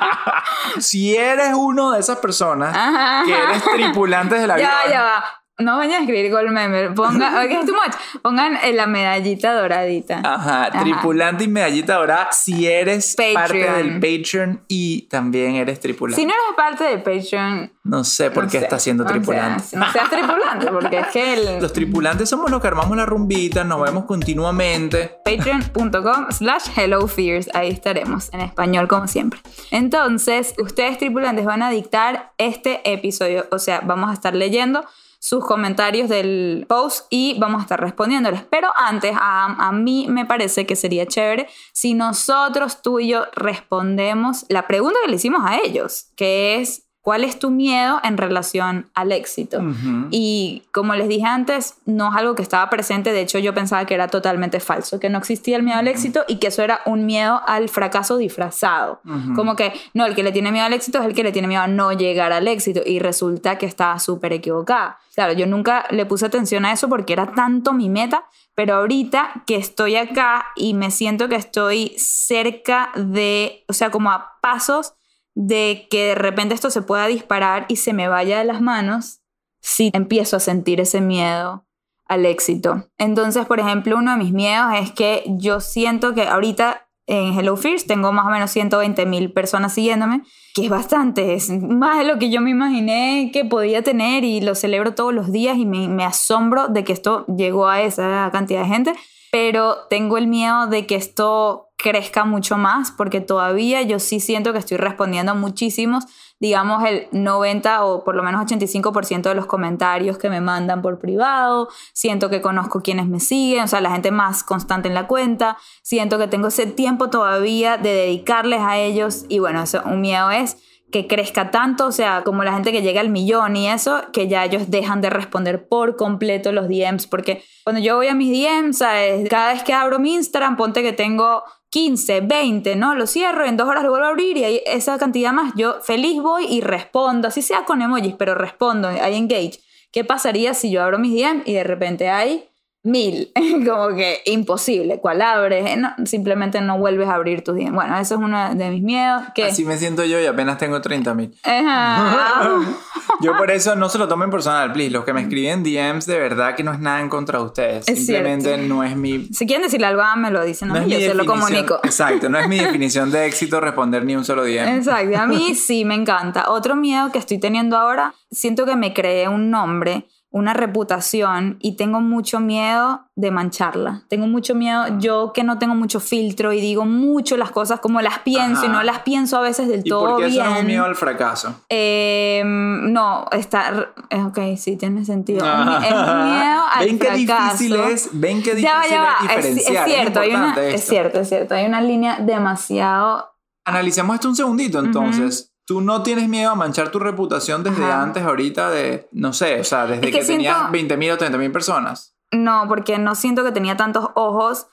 Si 0.80 1.16
eres 1.16 1.52
uno 1.54 1.92
de 1.92 2.00
esas 2.00 2.18
personas 2.18 2.74
Ajá. 2.76 3.22
que 3.24 3.32
eres 3.36 3.62
tripulante 3.64 4.36
del 4.36 4.50
avión, 4.50 4.68
Ya, 4.68 4.90
ya 4.90 5.02
va. 5.02 5.24
No 5.56 5.76
vayan 5.76 5.98
a 5.98 6.00
escribir 6.00 6.32
Gold 6.32 6.50
Member. 6.50 6.94
Pongan, 6.94 7.32
ok, 7.44 7.50
es 7.52 7.66
too 7.66 7.74
much. 7.74 7.94
Pongan 8.22 8.56
eh, 8.64 8.72
la 8.72 8.88
medallita 8.88 9.54
doradita. 9.54 10.20
Ajá, 10.24 10.70
tripulante 10.82 11.44
y 11.44 11.48
medallita 11.48 11.94
dorada 11.94 12.32
si 12.32 12.66
eres 12.66 13.14
parte 13.32 13.58
del 13.70 14.00
Patreon 14.00 14.64
y 14.66 15.02
también 15.02 15.54
eres 15.54 15.78
tripulante. 15.78 16.20
Si 16.20 16.26
no 16.26 16.32
eres 16.32 16.56
parte 16.56 16.82
del 16.84 17.02
Patreon, 17.02 17.72
no 17.84 18.02
sé 18.02 18.32
por 18.32 18.44
no 18.44 18.50
qué 18.50 18.58
sé. 18.58 18.64
estás 18.64 18.82
siendo 18.82 19.04
tripulante. 19.04 19.62
seas- 19.62 19.74
No 19.80 19.92
seas 19.92 20.10
tripulante, 20.10 20.66
porque 20.72 20.98
es 20.98 21.06
que 21.08 21.34
el 21.34 21.62
Los 21.62 21.72
tripulantes 21.72 22.28
somos 22.28 22.50
los 22.50 22.60
que 22.60 22.66
armamos 22.66 22.96
la 22.96 23.06
rumbita, 23.06 23.62
nos 23.62 23.80
vemos 23.80 24.06
continuamente. 24.06 25.18
patreon.com 25.24 26.32
slash 26.32 26.64
hello 26.76 27.06
fears. 27.06 27.48
Ahí 27.54 27.70
estaremos, 27.70 28.28
en 28.34 28.40
español 28.40 28.88
como 28.88 29.06
siempre. 29.06 29.38
Entonces, 29.70 30.54
ustedes 30.58 30.98
tripulantes 30.98 31.44
van 31.44 31.62
a 31.62 31.70
dictar 31.70 32.32
este 32.38 32.80
episodio. 32.92 33.46
O 33.52 33.60
sea, 33.60 33.80
vamos 33.84 34.10
a 34.10 34.14
estar 34.14 34.34
leyendo 34.34 34.84
sus 35.24 35.42
comentarios 35.42 36.10
del 36.10 36.66
post 36.68 37.06
y 37.08 37.38
vamos 37.38 37.60
a 37.60 37.62
estar 37.62 37.80
respondiéndoles. 37.80 38.42
Pero 38.50 38.68
antes, 38.76 39.16
a, 39.18 39.68
a 39.68 39.72
mí 39.72 40.04
me 40.06 40.26
parece 40.26 40.66
que 40.66 40.76
sería 40.76 41.06
chévere 41.06 41.48
si 41.72 41.94
nosotros, 41.94 42.82
tú 42.82 43.00
y 43.00 43.08
yo, 43.08 43.24
respondemos 43.32 44.44
la 44.50 44.66
pregunta 44.66 44.98
que 45.02 45.10
le 45.10 45.16
hicimos 45.16 45.40
a 45.42 45.56
ellos, 45.56 46.08
que 46.14 46.56
es, 46.56 46.83
¿cuál 47.04 47.22
es 47.22 47.38
tu 47.38 47.50
miedo 47.50 48.00
en 48.02 48.16
relación 48.16 48.86
al 48.94 49.12
éxito? 49.12 49.58
Ujú. 49.58 50.08
Y 50.10 50.62
como 50.72 50.94
les 50.94 51.06
dije 51.06 51.26
antes, 51.26 51.74
no 51.84 52.08
es 52.08 52.16
algo 52.16 52.34
que 52.34 52.40
estaba 52.40 52.70
presente, 52.70 53.12
de 53.12 53.20
hecho 53.20 53.38
yo 53.38 53.52
pensaba 53.52 53.84
que 53.84 53.92
era 53.92 54.08
totalmente 54.08 54.58
falso, 54.58 54.98
que 54.98 55.10
no 55.10 55.18
existía 55.18 55.58
el 55.58 55.62
miedo 55.62 55.78
al 55.78 55.86
éxito 55.86 56.24
y 56.28 56.36
que 56.36 56.46
eso 56.46 56.62
era 56.62 56.80
un 56.86 57.04
miedo 57.04 57.42
al 57.46 57.68
fracaso 57.68 58.16
disfrazado. 58.16 59.02
Ujú. 59.04 59.34
Como 59.34 59.54
que, 59.54 59.74
no, 59.92 60.06
el 60.06 60.14
que 60.14 60.22
le 60.22 60.32
tiene 60.32 60.50
miedo 60.50 60.64
al 60.64 60.72
éxito 60.72 60.98
es 60.98 61.04
el 61.04 61.12
que 61.12 61.22
le 61.22 61.30
tiene 61.30 61.46
miedo 61.46 61.60
a 61.60 61.66
no 61.66 61.92
llegar 61.92 62.32
al 62.32 62.48
éxito 62.48 62.80
y 62.86 63.00
resulta 63.00 63.58
que 63.58 63.66
estaba 63.66 63.98
súper 63.98 64.32
equivocada. 64.32 64.98
Claro, 65.14 65.34
yo 65.34 65.46
nunca 65.46 65.84
le 65.90 66.06
puse 66.06 66.24
atención 66.24 66.64
a 66.64 66.72
eso 66.72 66.88
porque 66.88 67.12
era 67.12 67.34
tanto 67.34 67.74
mi 67.74 67.90
meta, 67.90 68.24
pero 68.54 68.76
ahorita 68.76 69.44
que 69.46 69.56
estoy 69.56 69.96
acá 69.96 70.46
y 70.56 70.72
me 70.72 70.90
siento 70.90 71.28
que 71.28 71.36
estoy 71.36 71.92
cerca 71.98 72.92
de, 72.96 73.62
o 73.68 73.74
sea, 73.74 73.90
como 73.90 74.10
a 74.10 74.38
pasos 74.40 74.94
de 75.34 75.86
que 75.90 76.08
de 76.08 76.14
repente 76.14 76.54
esto 76.54 76.70
se 76.70 76.82
pueda 76.82 77.06
disparar 77.06 77.66
y 77.68 77.76
se 77.76 77.92
me 77.92 78.08
vaya 78.08 78.38
de 78.38 78.44
las 78.44 78.60
manos, 78.60 79.20
sí 79.60 79.90
empiezo 79.92 80.36
a 80.36 80.40
sentir 80.40 80.80
ese 80.80 81.00
miedo 81.00 81.66
al 82.06 82.26
éxito. 82.26 82.88
Entonces, 82.98 83.46
por 83.46 83.60
ejemplo, 83.60 83.96
uno 83.96 84.12
de 84.12 84.18
mis 84.18 84.32
miedos 84.32 84.72
es 84.74 84.92
que 84.92 85.24
yo 85.26 85.60
siento 85.60 86.14
que 86.14 86.22
ahorita 86.22 86.88
en 87.06 87.38
Hello 87.38 87.58
tengo 87.86 88.12
más 88.12 88.26
o 88.26 88.30
menos 88.30 88.50
120 88.50 89.04
mil 89.06 89.32
personas 89.32 89.74
siguiéndome, 89.74 90.22
que 90.54 90.64
es 90.64 90.70
bastante, 90.70 91.34
es 91.34 91.50
más 91.50 91.98
de 91.98 92.04
lo 92.04 92.18
que 92.18 92.30
yo 92.30 92.40
me 92.40 92.50
imaginé 92.50 93.30
que 93.32 93.44
podía 93.44 93.82
tener 93.82 94.24
y 94.24 94.40
lo 94.40 94.54
celebro 94.54 94.94
todos 94.94 95.12
los 95.12 95.30
días 95.30 95.58
y 95.58 95.66
me 95.66 96.04
asombro 96.04 96.68
de 96.68 96.84
que 96.84 96.92
esto 96.94 97.26
llegó 97.26 97.68
a 97.68 97.82
esa 97.82 98.30
cantidad 98.32 98.62
de 98.62 98.68
gente, 98.68 98.92
pero 99.34 99.88
tengo 99.90 100.16
el 100.16 100.28
miedo 100.28 100.68
de 100.68 100.86
que 100.86 100.94
esto 100.94 101.72
crezca 101.76 102.24
mucho 102.24 102.56
más 102.56 102.92
porque 102.92 103.20
todavía 103.20 103.82
yo 103.82 103.98
sí 103.98 104.20
siento 104.20 104.52
que 104.52 104.60
estoy 104.60 104.76
respondiendo 104.76 105.32
a 105.32 105.34
muchísimos, 105.34 106.04
digamos 106.38 106.84
el 106.84 107.08
90 107.10 107.84
o 107.84 108.04
por 108.04 108.14
lo 108.14 108.22
menos 108.22 108.46
85% 108.46 109.22
de 109.22 109.34
los 109.34 109.46
comentarios 109.46 110.18
que 110.18 110.30
me 110.30 110.40
mandan 110.40 110.82
por 110.82 111.00
privado, 111.00 111.68
siento 111.92 112.30
que 112.30 112.40
conozco 112.40 112.80
quienes 112.80 113.08
me 113.08 113.18
siguen, 113.18 113.64
o 113.64 113.66
sea, 113.66 113.80
la 113.80 113.90
gente 113.90 114.12
más 114.12 114.44
constante 114.44 114.86
en 114.86 114.94
la 114.94 115.08
cuenta, 115.08 115.56
siento 115.82 116.16
que 116.16 116.28
tengo 116.28 116.46
ese 116.46 116.66
tiempo 116.66 117.10
todavía 117.10 117.76
de 117.76 117.92
dedicarles 117.92 118.60
a 118.60 118.78
ellos 118.78 119.24
y 119.28 119.40
bueno, 119.40 119.64
eso, 119.64 119.82
un 119.84 120.00
miedo 120.00 120.30
es 120.30 120.58
que 120.94 121.08
crezca 121.08 121.50
tanto, 121.50 121.88
o 121.88 121.90
sea, 121.90 122.22
como 122.22 122.44
la 122.44 122.52
gente 122.52 122.70
que 122.70 122.80
llega 122.80 123.00
al 123.00 123.08
millón 123.08 123.56
y 123.56 123.68
eso, 123.68 124.00
que 124.12 124.28
ya 124.28 124.44
ellos 124.44 124.70
dejan 124.70 125.00
de 125.00 125.10
responder 125.10 125.66
por 125.66 125.96
completo 125.96 126.52
los 126.52 126.68
DMs, 126.68 127.08
porque 127.08 127.42
cuando 127.64 127.82
yo 127.82 127.96
voy 127.96 128.06
a 128.06 128.14
mis 128.14 128.30
DMs, 128.30 128.78
¿sabes? 128.78 129.28
cada 129.28 129.54
vez 129.54 129.64
que 129.64 129.72
abro 129.72 129.98
mi 129.98 130.14
Instagram, 130.14 130.56
ponte 130.56 130.84
que 130.84 130.92
tengo 130.92 131.42
15, 131.70 132.20
20, 132.20 132.76
¿no? 132.76 132.94
Lo 132.94 133.08
cierro, 133.08 133.44
en 133.44 133.56
dos 133.56 133.66
horas 133.66 133.82
lo 133.82 133.90
vuelvo 133.90 134.06
a 134.06 134.10
abrir 134.10 134.36
y 134.36 134.60
esa 134.66 134.96
cantidad 134.96 135.32
más, 135.32 135.52
yo 135.56 135.80
feliz 135.82 136.22
voy 136.22 136.46
y 136.46 136.60
respondo, 136.60 137.26
así 137.26 137.42
sea 137.42 137.64
con 137.64 137.82
emojis, 137.82 138.14
pero 138.16 138.36
respondo, 138.36 138.86
hay 138.86 139.16
engage. 139.16 139.58
¿Qué 139.90 140.04
pasaría 140.04 140.54
si 140.54 140.70
yo 140.70 140.80
abro 140.80 141.00
mis 141.00 141.20
DMs 141.20 141.42
y 141.44 141.54
de 141.54 141.64
repente 141.64 142.08
hay 142.08 142.48
mil? 142.84 143.32
Como 143.66 143.88
que 143.96 144.20
imposible. 144.26 145.00
¿Cuál 145.00 145.22
abres? 145.22 145.66
Eh, 145.66 145.76
no, 145.76 145.92
simplemente 146.04 146.60
no 146.60 146.78
vuelves 146.78 147.08
a 147.08 147.14
abrir 147.14 147.42
tus 147.42 147.56
DMs. 147.56 147.72
Bueno, 147.72 147.98
eso 147.98 148.14
es 148.14 148.20
uno 148.20 148.54
de 148.54 148.70
mis 148.70 148.82
miedos. 148.82 149.22
Que, 149.34 149.44
Así 149.44 149.64
me 149.64 149.76
siento 149.78 150.04
yo 150.04 150.20
y 150.20 150.26
apenas 150.26 150.58
tengo 150.58 150.80
30 150.80 151.14
mil. 151.14 151.34
Yo 153.20 153.36
por 153.36 153.50
eso 153.50 153.76
no 153.76 153.88
se 153.88 153.98
lo 153.98 154.08
tomen 154.08 154.30
personal, 154.30 154.72
please. 154.72 154.90
Los 154.90 155.04
que 155.04 155.12
me 155.12 155.22
escriben 155.22 155.62
DMs, 155.62 156.06
de 156.06 156.18
verdad 156.18 156.54
que 156.54 156.62
no 156.62 156.72
es 156.72 156.80
nada 156.80 157.00
en 157.00 157.08
contra 157.08 157.38
de 157.38 157.44
ustedes. 157.44 157.88
Es 157.88 157.98
Simplemente 158.06 158.54
cierto. 158.54 158.66
no 158.66 158.82
es 158.82 158.96
mi... 158.96 159.26
Si 159.32 159.46
quieren 159.46 159.64
decirle 159.64 159.86
algo, 159.86 160.02
me 160.16 160.30
lo 160.30 160.44
dicen 160.44 160.70
a 160.70 160.74
no 160.74 160.86
mí, 160.86 160.92
es 160.92 161.00
yo 161.00 161.08
se 161.08 161.14
lo 161.14 161.24
comunico. 161.26 161.80
Exacto, 161.82 162.28
no 162.28 162.38
es 162.38 162.48
mi 162.48 162.58
definición 162.58 163.10
de 163.10 163.26
éxito 163.26 163.60
responder 163.60 164.04
ni 164.04 164.16
un 164.16 164.24
solo 164.24 164.44
DM. 164.44 164.76
Exacto, 164.76 165.18
a 165.18 165.26
mí 165.26 165.54
sí 165.54 165.84
me 165.84 165.94
encanta. 165.94 166.50
Otro 166.50 166.76
miedo 166.76 167.10
que 167.12 167.18
estoy 167.18 167.38
teniendo 167.38 167.76
ahora, 167.76 168.14
siento 168.30 168.66
que 168.66 168.76
me 168.76 168.92
creé 168.92 169.28
un 169.28 169.50
nombre, 169.50 170.06
una 170.36 170.52
reputación 170.52 171.58
y 171.60 171.76
tengo 171.76 172.00
mucho 172.00 172.40
miedo 172.40 173.06
de 173.14 173.30
mancharla. 173.30 174.02
Tengo 174.08 174.26
mucho 174.26 174.56
miedo, 174.56 174.98
yo 174.98 175.30
que 175.32 175.44
no 175.44 175.58
tengo 175.58 175.76
mucho 175.76 176.00
filtro 176.00 176.52
y 176.52 176.60
digo 176.60 176.84
mucho 176.84 177.36
las 177.36 177.52
cosas 177.52 177.78
como 177.78 178.00
las 178.00 178.18
pienso 178.18 178.62
y 178.64 178.66
Ajá. 178.66 178.72
no 178.78 178.82
las 178.82 178.98
pienso 179.00 179.36
a 179.36 179.40
veces 179.42 179.68
del 179.68 179.82
¿Y 179.84 179.88
todo 179.88 180.08
por 180.16 180.16
qué 180.22 180.26
bien. 180.26 180.40
eso 180.40 180.50
no 180.50 180.56
es 180.56 180.60
un 180.62 180.66
miedo 180.66 180.84
al 180.86 180.96
fracaso? 180.96 181.54
Eh, 181.68 182.42
no, 182.44 183.26
está. 183.30 183.92
eh, 184.10 184.22
Ok, 184.24 184.38
sí, 184.56 184.76
tiene 184.76 185.04
sentido. 185.04 185.44
Mi- 185.44 185.86
es 185.86 185.92
Ah. 185.94 186.24
miedo 186.24 186.62
al 186.74 186.84
¿Ven 186.86 186.98
qué 186.98 187.06
fracaso. 187.06 187.52
difícil 187.52 187.74
es? 187.76 188.08
¿Ven 188.12 188.42
qué 188.42 188.54
difícil 188.56 188.64
Ya 188.64 188.74
va, 188.78 188.88
ya 188.88 189.02
va. 189.02 189.14
es 189.32 189.38
Es, 189.38 189.44
es 189.46 189.54
diferenciar? 189.54 189.88
cierto, 189.88 190.18
hay 190.20 190.30
una, 190.30 190.54
es 190.64 190.84
cierto, 190.84 191.20
es 191.20 191.28
cierto. 191.28 191.54
Hay 191.54 191.64
una 191.66 191.80
línea 191.80 192.18
demasiado. 192.18 193.30
Analicemos 193.64 194.14
esto 194.16 194.28
un 194.28 194.36
segundito, 194.36 194.80
entonces. 194.80 195.53
Tú 195.66 195.80
no 195.80 196.02
tienes 196.02 196.28
miedo 196.28 196.50
a 196.50 196.54
manchar 196.54 196.90
tu 196.90 196.98
reputación 196.98 197.62
desde 197.64 197.84
Ajá. 197.84 198.02
antes, 198.02 198.22
ahorita, 198.22 198.70
de, 198.70 199.08
no 199.12 199.32
sé, 199.32 199.60
o 199.60 199.64
sea, 199.64 199.86
desde 199.86 200.06
Es 200.06 200.12
que 200.12 200.20
que, 200.20 200.26
tenías 200.26 200.54
siento- 200.56 200.72
20 200.72 200.96
mil 200.96 201.10
o 201.12 201.16
30 201.18 201.38
mil 201.38 201.50
personas. 201.52 202.14
No, 202.32 202.64
porque 202.68 202.98
no 202.98 203.14
siento 203.14 203.44
que 203.44 203.52
tenía 203.52 203.76
tantos 203.76 204.08
ojos 204.14 204.66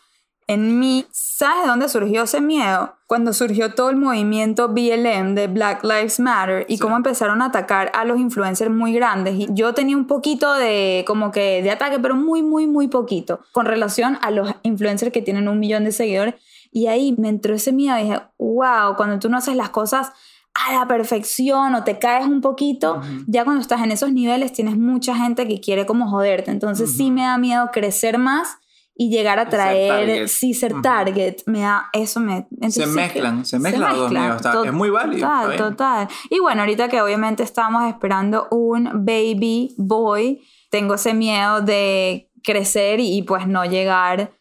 en 0.47 0.79
mí. 0.79 1.05
¿Sabes 1.11 1.61
de 1.63 1.67
dónde 1.69 1.87
surgió 1.87 2.23
ese 2.23 2.41
miedo? 2.41 2.95
Cuando 3.07 3.31
surgió 3.31 3.73
todo 3.73 3.89
el 3.89 3.95
movimiento 3.95 4.67
BLM 4.69 5.33
de 5.35 5.47
Black 5.47 5.83
Lives 5.83 6.19
Matter 6.19 6.65
y 6.67 6.75
Sí. 6.75 6.81
cómo 6.81 6.97
empezaron 6.97 7.41
a 7.41 7.45
atacar 7.45 7.91
a 7.93 8.03
los 8.03 8.19
influencers 8.19 8.71
muy 8.71 8.91
grandes. 8.93 9.35
Y 9.35 9.47
yo 9.51 9.73
tenía 9.73 9.95
un 9.95 10.07
poquito 10.07 10.53
de, 10.55 11.05
como 11.07 11.31
que, 11.31 11.61
de 11.63 11.71
ataque, 11.71 11.99
pero 11.99 12.15
muy, 12.15 12.41
muy, 12.43 12.67
muy 12.67 12.87
poquito, 12.89 13.39
con 13.53 13.65
relación 13.65 14.17
a 14.21 14.31
los 14.31 14.53
influencers 14.63 15.13
que 15.13 15.21
tienen 15.21 15.47
un 15.47 15.59
millón 15.59 15.83
de 15.85 15.91
seguidores. 15.93 16.35
Y 16.71 16.87
ahí 16.87 17.15
me 17.17 17.29
entró 17.29 17.53
ese 17.53 17.71
miedo 17.71 17.97
y 17.99 18.03
dije, 18.03 18.21
wow, 18.39 18.95
cuando 18.97 19.19
tú 19.19 19.29
no 19.29 19.37
haces 19.37 19.55
las 19.55 19.69
cosas 19.69 20.11
a 20.53 20.73
la 20.73 20.87
perfección 20.87 21.75
o 21.75 21.83
te 21.83 21.97
caes 21.97 22.25
un 22.25 22.41
poquito, 22.41 23.01
ya 23.27 23.43
cuando 23.43 23.61
estás 23.61 23.81
en 23.81 23.91
esos 23.91 24.11
niveles 24.11 24.51
tienes 24.53 24.77
mucha 24.77 25.15
gente 25.15 25.47
que 25.47 25.59
quiere 25.61 25.85
como 25.85 26.09
joderte. 26.09 26.51
Entonces 26.51 26.95
sí 26.95 27.05
Ujú. 27.05 27.13
me 27.13 27.21
da 27.23 27.37
miedo 27.37 27.69
crecer 27.71 28.17
más 28.17 28.57
y 28.93 29.09
llegar 29.09 29.39
a 29.39 29.47
traer, 29.49 30.27
sí, 30.27 30.53
ser 30.53 30.73
target, 30.81 31.37
me 31.45 31.61
da, 31.61 31.89
eso 31.93 32.19
me... 32.19 32.41
Se 32.41 32.47
entonces 32.55 32.83
sí 32.83 32.89
que- 32.89 32.95
mezclan, 32.95 33.45
se 33.45 33.57
mezclan 33.59 33.89
los 33.91 33.99
dos 33.99 34.11
mezclan, 34.11 34.65
es 34.67 34.73
muy 34.73 34.89
válido. 34.89 35.27
Total, 35.27 35.55
total. 35.55 36.07
Y 36.29 36.39
bueno, 36.39 36.61
ahorita 36.61 36.89
que 36.89 37.01
obviamente 37.01 37.41
estamos 37.43 37.85
esperando 37.87 38.47
un 38.51 39.05
baby 39.05 39.73
boy, 39.77 40.41
tengo 40.69 40.95
ese 40.95 41.13
miedo 41.13 41.61
de 41.61 42.29
crecer 42.43 42.99
y, 42.99 43.17
y, 43.17 43.23
pues 43.23 43.47
no 43.47 43.63
llegar 43.65 44.33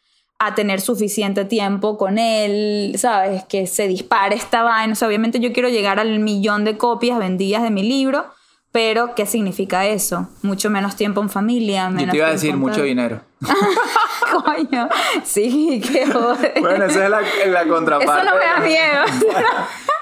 a 0.42 0.54
tener 0.54 0.80
suficiente 0.80 1.44
tiempo 1.44 1.98
con 1.98 2.16
él, 2.16 2.94
¿sabes? 2.96 3.44
Que 3.44 3.66
se 3.66 3.86
dispare 3.86 4.34
esta 4.34 4.62
vaina. 4.62 4.94
O 4.94 4.96
sea, 4.96 5.06
obviamente 5.06 5.38
yo 5.38 5.52
quiero 5.52 5.68
llegar 5.68 6.00
al 6.00 6.18
millón 6.18 6.64
de 6.64 6.78
copias 6.78 7.18
vendidas 7.18 7.62
de 7.62 7.70
mi 7.70 7.82
libro, 7.82 8.24
pero 8.72 9.14
¿qué 9.14 9.26
significa 9.26 9.84
eso? 9.86 10.28
Mucho 10.40 10.70
menos 10.70 10.96
tiempo 10.96 11.20
en 11.20 11.28
familia. 11.28 11.88
Yo 11.90 11.94
Menos 11.94 12.10
te 12.12 12.16
iba 12.16 12.26
a 12.28 12.30
decir 12.30 12.56
mucho 12.56 12.76
tal. 12.76 12.84
dinero. 12.86 13.20
Coño, 14.32 14.88
sí, 15.24 15.82
qué 15.92 16.06
joder. 16.06 16.54
Bueno, 16.58 16.86
esa 16.86 17.04
es 17.04 17.10
la, 17.10 17.20
la 17.46 17.68
contraparte. 17.68 18.22
Eso 18.22 18.34
no 18.34 18.38
me 18.38 18.44
da 18.46 18.60
miedo. 18.60 19.34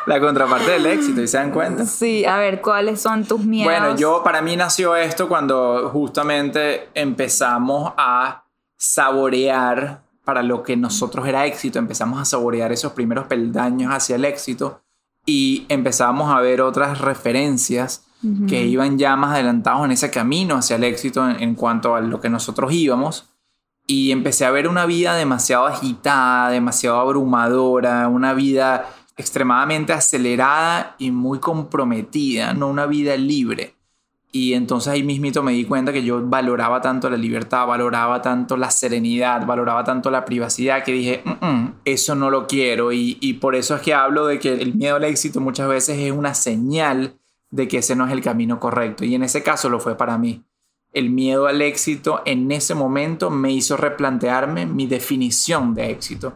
La 0.07 0.21
contraparte 0.21 0.71
del 0.71 0.87
éxito, 0.87 1.21
¿y 1.21 1.29
se 1.29 1.37
dan 1.37 1.51
cuenta? 1.51 1.85
Sí, 1.85 2.25
a 2.25 2.39
ver, 2.39 2.63
¿cuáles 2.63 2.99
son 2.99 3.27
tus 3.27 3.41
miedos? 3.45 3.71
Bueno, 3.71 3.95
yo 3.95 4.23
para 4.23 4.41
mí 4.41 4.57
nació 4.57 4.97
esto 4.97 5.29
cuando 5.29 5.91
justamente 5.93 6.89
empezamos 6.95 7.93
a 7.99 8.45
saborear 8.79 10.01
para 10.29 10.43
lo 10.43 10.63
que 10.63 10.77
nosotros 10.77 11.27
era 11.27 11.47
éxito, 11.47 11.79
empezamos 11.79 12.21
a 12.21 12.27
saborear 12.27 12.71
esos 12.71 12.93
primeros 12.93 13.27
peldaños 13.29 13.91
hacia 13.95 14.17
el 14.17 14.27
éxito 14.27 14.83
y 15.25 15.65
empezamos 15.71 16.31
a 16.31 16.39
ver 16.41 16.61
otras 16.61 17.01
referencias 17.01 18.05
que 18.47 18.67
iban 18.67 18.99
ya 18.99 19.17
más 19.17 19.37
adelantados 19.37 19.87
en 19.87 19.93
ese 19.93 20.11
camino 20.11 20.57
hacia 20.57 20.77
el 20.77 20.85
éxito 20.85 21.27
en, 21.27 21.43
en 21.43 21.55
cuanto 21.55 21.95
a 21.95 22.03
lo 22.03 22.21
que 22.21 22.29
nosotros 22.29 22.71
íbamos 22.75 23.31
y 23.87 24.13
empecé 24.13 24.45
a 24.45 24.51
ver 24.51 24.69
una 24.69 24.85
vida 24.85 25.15
demasiado 25.15 25.67
agitada, 25.67 26.51
demasiado 26.51 27.01
abrumadora, 27.01 28.07
una 28.09 28.35
vida 28.35 28.87
extremadamente 29.17 29.95
acelerada 29.95 30.95
y 30.99 31.11
muy 31.11 31.39
comprometida, 31.39 32.53
no 32.53 32.69
una 32.69 32.85
vida 32.85 33.17
libre. 33.17 33.78
Y 34.39 34.55
entonces 34.55 34.93
ahí 34.93 35.03
mismito 35.03 35.43
me 35.43 35.51
di 35.51 35.65
cuenta 35.65 35.93
que 35.93 36.05
yo 36.05 36.25
valoraba 36.25 36.81
tanto 36.81 37.11
la 37.11 37.17
libertad, 37.17 37.67
valoraba 37.67 38.23
tanto 38.23 38.57
la 38.57 38.71
serenidad, 38.71 39.45
valoraba 39.45 39.83
tanto 39.83 40.13
la 40.13 40.25
privacidad 40.25 40.85
que 40.85 40.93
dije, 40.93 41.23
"Mm, 41.25 41.45
mm, 41.45 41.75
eso 41.85 42.15
no 42.15 42.31
lo 42.31 42.47
quiero. 42.47 42.93
Y, 42.93 43.19
y 43.21 43.33
por 43.35 43.57
eso 43.57 43.75
es 43.75 43.83
que 43.83 43.95
hablo 43.95 44.27
de 44.27 44.39
que 44.39 44.53
el 44.53 44.77
miedo 44.77 44.95
al 44.95 45.03
éxito 45.03 45.41
muchas 45.41 45.69
veces 45.69 45.99
es 45.99 46.13
una 46.13 46.35
señal 46.35 47.17
de 47.51 47.67
que 47.67 47.79
ese 47.79 47.97
no 47.97 48.07
es 48.07 48.13
el 48.13 48.21
camino 48.21 48.61
correcto. 48.61 49.05
Y 49.05 49.17
en 49.17 49.25
ese 49.25 49.43
caso 49.43 49.69
lo 49.69 49.81
fue 49.81 49.97
para 49.97 50.19
mí. 50.19 50.45
El 50.93 51.11
miedo 51.11 51.49
al 51.49 51.61
éxito 51.61 52.23
en 52.25 52.53
ese 52.53 52.77
momento 52.77 53.31
me 53.31 53.51
hizo 53.51 53.77
replantearme 53.77 54.67
mi 54.67 54.87
definición 54.87 55.75
de 55.75 55.91
éxito. 55.91 56.35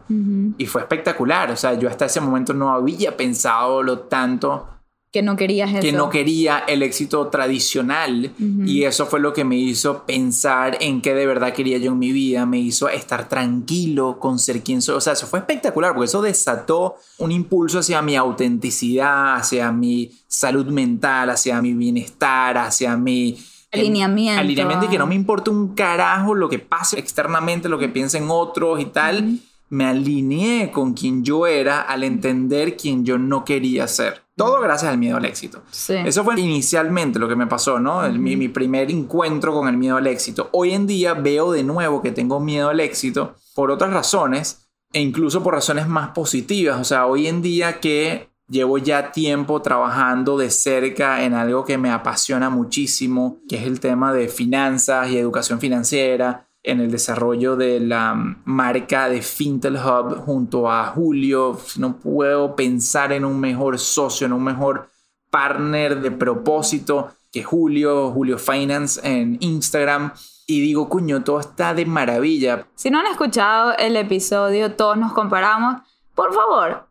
Y 0.57 0.65
fue 0.65 0.81
espectacular. 0.81 1.51
O 1.51 1.55
sea, 1.55 1.73
yo 1.75 1.87
hasta 1.87 2.07
ese 2.07 2.19
momento 2.19 2.53
no 2.53 2.73
había 2.73 3.15
pensado 3.15 3.81
lo 3.81 3.99
tanto 3.99 4.72
Que 5.13 5.21
no 5.21 5.35
querías 5.35 5.69
eso. 5.69 5.81
que 5.81 5.91
no 5.91 6.09
quería 6.09 6.63
el 6.67 6.81
éxito 6.81 7.27
tradicional 7.27 8.31
y 8.65 8.83
eso 8.83 9.05
fue 9.05 9.19
lo 9.19 9.31
que 9.31 9.43
me 9.43 9.55
hizo 9.57 10.07
pensar 10.07 10.75
en 10.81 11.01
qué 11.01 11.13
de 11.13 11.27
verdad 11.27 11.53
quería 11.53 11.77
yo 11.77 11.91
en 11.91 11.99
mi 11.99 12.11
vida, 12.11 12.47
me 12.47 12.57
hizo 12.57 12.89
estar 12.89 13.29
tranquilo 13.29 14.17
con 14.19 14.39
ser 14.39 14.63
quien 14.63 14.81
soy, 14.81 14.95
o 14.95 15.01
sea, 15.01 15.13
eso 15.13 15.27
fue 15.27 15.37
espectacular 15.37 15.93
porque 15.93 16.05
eso 16.05 16.23
desató 16.23 16.95
un 17.19 17.31
impulso 17.31 17.77
hacia 17.77 18.01
mi 18.01 18.15
autenticidad, 18.15 19.35
hacia 19.35 19.71
mi 19.71 20.11
salud 20.27 20.65
mental, 20.65 21.29
hacia 21.29 21.61
mi 21.61 21.75
bienestar, 21.75 22.57
hacia 22.57 22.97
mi 22.97 23.37
Alineamiento. 23.71 24.41
alineamiento 24.41 24.85
y 24.85 24.89
que 24.89 24.97
no 24.97 25.05
me 25.05 25.13
importa 25.13 25.51
un 25.51 25.75
carajo 25.75 26.33
lo 26.33 26.49
que 26.49 26.57
pase 26.57 26.97
externamente, 26.97 27.69
lo 27.69 27.77
que 27.77 27.89
piensen 27.89 28.25
otros 28.29 28.79
y 28.79 28.85
tal. 28.85 29.37
Me 29.69 29.85
alineé 29.85 30.71
con 30.71 30.93
quien 30.93 31.23
yo 31.23 31.45
era 31.45 31.81
al 31.81 32.03
entender 32.03 32.77
quien 32.77 33.05
yo 33.05 33.19
no 33.19 33.45
quería 33.45 33.87
ser. 33.87 34.22
Todo 34.35 34.59
gracias 34.61 34.91
al 34.91 34.97
miedo 34.97 35.17
al 35.17 35.25
éxito. 35.25 35.61
Sí. 35.69 35.93
Eso 36.05 36.23
fue 36.23 36.39
inicialmente 36.39 37.19
lo 37.19 37.27
que 37.27 37.35
me 37.35 37.45
pasó, 37.47 37.79
¿no? 37.79 38.03
El- 38.05 38.17
mi, 38.19 38.35
mi 38.35 38.47
primer 38.47 38.89
encuentro 38.89 39.53
con 39.53 39.67
el 39.67 39.77
miedo 39.77 39.97
al 39.97 40.07
éxito. 40.07 40.49
Hoy 40.53 40.71
en 40.73 40.87
día 40.87 41.13
veo 41.13 41.51
de 41.51 41.63
nuevo 41.63 42.01
que 42.01 42.11
tengo 42.11 42.39
miedo 42.39 42.69
al 42.69 42.79
éxito 42.79 43.35
por 43.53 43.69
otras 43.69 43.93
razones 43.93 44.67
e 44.91 45.01
incluso 45.01 45.43
por 45.43 45.53
razones 45.53 45.87
más 45.87 46.09
positivas. 46.09 46.79
O 46.79 46.83
sea, 46.83 47.05
hoy 47.05 47.27
en 47.27 47.41
día 47.43 47.79
que 47.79 48.29
llevo 48.49 48.77
ya 48.77 49.11
tiempo 49.11 49.61
trabajando 49.61 50.37
de 50.37 50.49
cerca 50.49 51.23
en 51.23 51.33
algo 51.33 51.63
que 51.63 51.77
me 51.77 51.91
apasiona 51.91 52.49
muchísimo, 52.49 53.37
que 53.47 53.57
es 53.57 53.63
el 53.63 53.79
tema 53.79 54.13
de 54.13 54.27
finanzas 54.27 55.09
y 55.09 55.17
educación 55.17 55.59
financiera, 55.59 56.47
en 56.63 56.79
el 56.79 56.89
desarrollo 56.89 57.57
de 57.57 57.79
la 57.81 58.15
marca 58.45 59.09
de 59.09 59.21
Fintel 59.21 59.75
Hub 59.75 60.17
junto 60.17 60.71
a 60.71 60.85
Julio. 60.87 61.59
No 61.77 61.97
puedo 61.97 62.55
pensar 62.55 63.11
en 63.11 63.25
un 63.25 63.39
mejor 63.39 63.77
socio, 63.77 64.25
en 64.25 64.33
un 64.33 64.43
mejor 64.43 64.89
partner 65.29 66.01
de 66.01 66.11
propósito 66.11 67.09
que 67.31 67.43
Julio, 67.43 68.11
Julio 68.11 68.37
Finance 68.37 69.01
en 69.03 69.37
Instagram. 69.41 70.13
Y 70.47 70.61
digo, 70.61 70.87
cuño, 70.87 71.23
todo 71.23 71.39
está 71.39 71.73
de 71.73 71.85
maravilla. 71.85 72.67
Si 72.75 72.89
no 72.89 72.99
han 72.99 73.07
escuchado 73.07 73.73
el 73.77 73.95
episodio 73.95 74.75
Todos 74.75 74.97
nos 74.97 75.13
comparamos, 75.13 75.81
por 76.15 76.33
favor, 76.33 76.87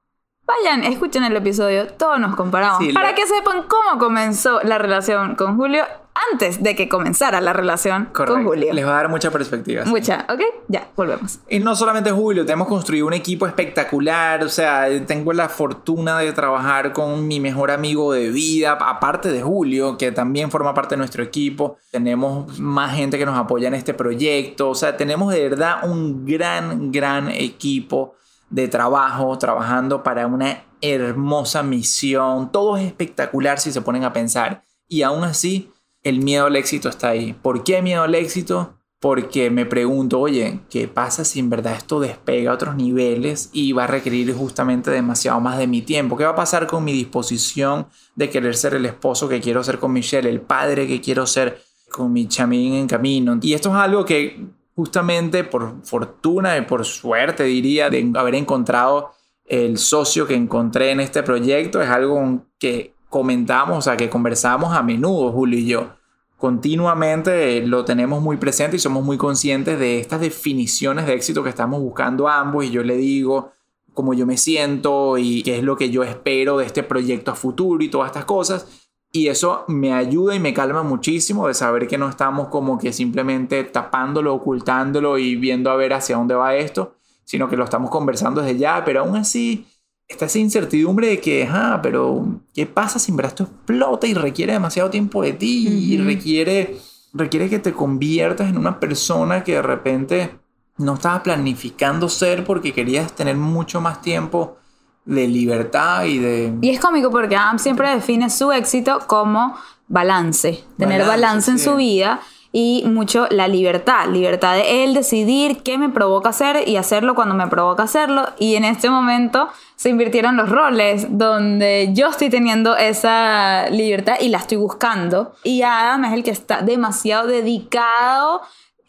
vayan, 0.47 0.85
escuchen 0.85 1.25
el 1.25 1.37
episodio 1.37 1.87
Todos 1.89 2.19
nos 2.21 2.35
comparamos 2.37 2.79
Sí, 2.85 2.93
para 2.93 3.11
la- 3.11 3.15
que 3.15 3.27
sepan 3.27 3.65
cómo 3.69 3.99
comenzó 3.99 4.61
la 4.63 4.79
relación 4.79 5.35
con 5.37 5.57
Julio 5.57 5.85
antes 6.33 6.63
de 6.63 6.77
que 6.77 6.89
comenzara 6.91 7.41
la 7.41 7.55
relación 7.55 8.11
con 8.13 8.45
Julio. 8.45 8.73
Les 8.75 8.87
va 8.87 8.91
a 8.91 8.97
dar 8.97 9.09
mucha 9.09 9.31
perspectiva. 9.31 9.85
Mucha, 9.87 10.27
¿ok? 10.29 10.41
Ya, 10.69 10.87
volvemos. 10.95 11.41
Y 11.49 11.59
no 11.59 11.75
solamente 11.75 12.11
Julio, 12.11 12.45
te 12.45 12.53
hemos 12.53 12.69
construido 12.69 13.07
un 13.07 13.15
equipo 13.15 13.47
espectacular, 13.47 14.45
o 14.45 14.49
sea, 14.51 14.87
tengo 15.07 15.33
la 15.33 15.49
fortuna 15.49 16.19
de 16.19 16.33
trabajar 16.35 16.93
con 16.93 17.27
mi 17.27 17.41
mejor 17.41 17.71
amigo 17.71 18.13
de 18.13 18.29
vida, 18.29 18.73
aparte 18.73 19.33
de 19.33 19.43
Julio, 19.43 19.97
que 19.97 20.13
también 20.13 20.51
forma 20.51 20.75
parte 20.75 20.97
de 20.97 20.99
nuestro 20.99 21.23
equipo, 21.25 21.79
tenemos 21.91 22.59
más 22.61 22.95
gente 22.95 23.17
que 23.19 23.25
nos 23.25 23.39
apoya 23.39 23.69
en 23.69 23.75
este 23.75 23.95
proyecto, 23.95 24.69
o 24.69 24.75
sea, 24.75 24.97
tenemos 24.99 25.33
de 25.33 25.49
verdad 25.49 25.79
un 25.89 26.27
gran, 26.27 26.93
gran 26.93 27.31
equipo 27.31 28.17
de 28.53 28.69
trabajo, 28.69 29.37
trabajando 29.39 30.05
para 30.05 30.29
una 30.29 30.65
hermosa 30.81 31.65
misión, 31.65 32.53
todo 32.53 32.77
es 32.77 32.87
espectacular 32.87 33.59
si 33.59 33.73
se 33.73 33.83
ponen 33.83 34.05
a 34.05 34.13
pensar, 34.13 34.63
y 34.87 35.03
aún 35.03 35.25
así, 35.25 35.73
el 36.05 36.21
miedo 36.21 36.47
al 36.47 36.57
éxito 36.57 36.89
está 36.89 37.09
ahí. 37.09 37.33
¿Por 37.33 37.65
qué 37.65 37.83
miedo 37.83 38.03
al 38.03 38.15
éxito? 38.15 38.77
porque 39.03 39.51
me 39.51 39.67
pregunto, 39.67 40.21
oye, 40.21 40.61
¿qué 40.71 40.87
pasa 40.87 41.25
si 41.25 41.41
en 41.41 41.51
verdad 41.51 41.75
esto 41.75 41.99
despega 41.99 42.53
a 42.53 42.55
otros 42.55 42.77
niveles 42.77 43.51
y 43.53 43.73
va 43.73 43.83
a 43.83 43.89
requerir 43.89 44.33
justamente 44.33 44.93
demasiado 44.93 45.41
más 45.41 45.59
de 45.59 45.67
mi 45.67 45.83
tiempo? 45.83 46.17
¿Qué 46.17 46.23
va 46.23 46.31
a 46.31 46.37
pasar 46.37 46.69
con 46.69 46.85
mi 46.85 46.93
disposición 46.93 47.89
de 48.15 48.31
querer 48.31 48.55
ser 48.55 48.75
el 48.75 48.87
esposo 48.87 49.29
que 49.29 49.41
quiero 49.41 49.65
ser 49.65 49.81
con 49.81 49.93
Michelle, 49.93 50.31
el 50.31 50.41
padre 50.41 50.87
que 50.87 51.01
quiero 51.01 51.27
ser 51.27 51.61
con 51.91 52.13
mi 52.13 52.29
chamín 52.29 52.75
en 52.75 52.87
camino? 52.87 53.37
Y 53.43 53.55
esto 53.55 53.71
es 53.71 53.75
algo 53.75 54.05
que 54.05 54.47
justamente 54.75 55.45
por 55.45 55.85
fortuna 55.85 56.57
y 56.57 56.63
por 56.63 56.85
suerte 56.85 57.45
diría 57.45 57.91
de 57.91 58.11
haber 58.15 58.35
encontrado 58.35 59.13
el 59.45 59.79
socio 59.79 60.27
que 60.27 60.35
encontré 60.35 60.93
en 60.93 61.01
este 61.01 61.23
proyecto, 61.23 61.83
es 61.83 61.89
algo 61.89 62.47
que 62.59 62.95
comentamos, 63.09 63.79
o 63.79 63.83
sea, 63.83 63.97
que 63.97 64.09
conversamos 64.09 64.75
a 64.75 64.83
menudo, 64.83 65.31
Julio 65.33 65.59
y 65.59 65.67
yo. 65.67 65.91
Continuamente 66.39 67.65
lo 67.67 67.85
tenemos 67.85 68.23
muy 68.23 68.37
presente 68.37 68.77
y 68.77 68.81
somos 68.81 69.05
muy 69.05 69.17
conscientes 69.17 69.79
de 69.79 70.01
estas 70.01 70.21
definiciones 70.21 71.07
de 71.07 71.15
éxito 71.15 71.43
que 71.43 71.51
estamos 71.51 71.81
buscando 71.81 72.29
ambos 72.29 72.65
y 72.65 72.71
yo 72.71 72.83
le 72.83 72.97
digo 72.97 73.53
cómo 73.95 74.15
yo 74.15 74.27
me 74.27 74.39
siento 74.39 75.19
y 75.19 75.43
qué 75.43 75.59
es 75.59 75.63
lo 75.63 75.77
que 75.77 75.91
yo 75.91 76.03
espero 76.03 76.59
de 76.59 76.67
este 76.67 76.83
proyecto 76.83 77.31
a 77.31 77.35
futuro 77.35 77.85
y 77.85 77.89
todas 77.89 78.09
estas 78.09 78.25
cosas 78.25 78.82
y 79.13 79.29
eso 79.29 79.65
me 79.69 79.93
ayuda 79.93 80.35
y 80.35 80.41
me 80.41 80.55
calma 80.55 80.83
muchísimo 80.83 81.47
de 81.47 81.53
saber 81.53 81.87
que 81.87 81.99
no 81.99 82.09
estamos 82.09 82.49
como 82.49 82.79
que 82.79 82.95
simplemente 82.95 83.63
tapándolo, 83.65 84.35
ocultándolo 84.35 85.19
y 85.19 85.37
viendo 85.37 85.71
a 85.71 85.77
ver 85.77 85.93
hacia 85.93 86.17
dónde 86.17 86.35
va 86.35 86.57
esto, 86.57 86.95
sino 87.25 87.47
que 87.49 87.57
lo 87.57 87.65
estamos 87.65 87.91
conversando 87.91 88.41
desde 88.41 88.59
ya, 88.59 88.83
pero 88.87 89.01
aún 89.01 89.17
así 89.17 89.67
está 90.09 90.25
esa 90.25 90.39
incertidumbre 90.39 91.09
de 91.09 91.21
que, 91.21 91.47
ah, 91.51 91.81
pero 91.83 92.41
¿qué 92.55 92.65
pasa 92.65 92.99
si 92.99 93.11
en 93.11 93.19
verdad 93.19 93.33
esto 93.33 93.45
explota 93.45 94.07
y 94.07 94.15
requiere 94.15 94.55
demasiado 94.55 94.89
tiempo 94.89 95.23
de 95.23 95.35
ti 95.35 95.69
y 95.69 95.99
requiere, 95.99 96.79
requiere 97.13 97.51
que 97.51 97.59
te 97.59 97.75
conviertas 97.75 98.49
en 98.49 98.57
una 98.57 98.81
persona 98.81 99.45
que 99.45 99.53
de 99.53 99.63
repente 99.63 100.31
no 100.79 100.95
estabas 100.95 101.21
planificando 101.21 102.09
ser 102.09 102.45
porque 102.45 102.73
querías 102.73 103.15
tener 103.15 103.37
mucho 103.37 103.83
más 103.83 104.01
tiempo 104.01 104.57
de 105.05 105.27
libertad 105.27 106.05
y 106.05 106.19
de... 106.19 106.53
Y 106.61 106.71
es 106.71 106.81
cómico 106.81 107.11
porque 107.11 107.37
Adam 107.37 107.59
siempre 107.59 107.91
define 107.91 108.31
su 108.31 108.53
éxito 108.53 109.01
como 109.07 109.57
balance, 109.89 110.65
tener 110.79 111.01
Balance, 111.01 111.21
balance 111.21 111.51
en 111.51 111.59
sí. 111.59 111.65
su 111.65 111.77
vida 111.77 112.21
y 112.53 112.85
mucho 112.87 113.27
la 113.31 113.49
libertad, 113.49 114.09
libertad 114.09 114.55
de 114.55 114.85
él 114.85 114.93
decidir 114.93 115.63
qué 115.63 115.79
me 115.79 115.89
provoca 115.89 116.29
hacer 116.29 116.69
y 116.69 116.77
hacerlo 116.77 117.15
cuando 117.15 117.35
me 117.35 117.47
provoca 117.47 117.85
hacerlo. 117.85 118.29
Y 118.39 118.57
en 118.57 118.65
este 118.65 118.91
momento 118.91 119.49
se 119.77 119.89
invirtieron 119.89 120.37
los 120.37 120.51
roles 120.51 121.07
donde 121.11 121.91
yo 121.95 122.09
estoy 122.09 122.29
teniendo 122.29 122.77
esa 122.77 123.69
libertad 123.71 124.17
y 124.21 124.29
la 124.29 124.39
estoy 124.39 124.59
buscando. 124.59 125.35
Y 125.43 125.63
Adam 125.63 126.05
es 126.05 126.13
el 126.13 126.23
que 126.23 126.31
está 126.31 126.61
demasiado 126.61 127.27
dedicado 127.27 128.43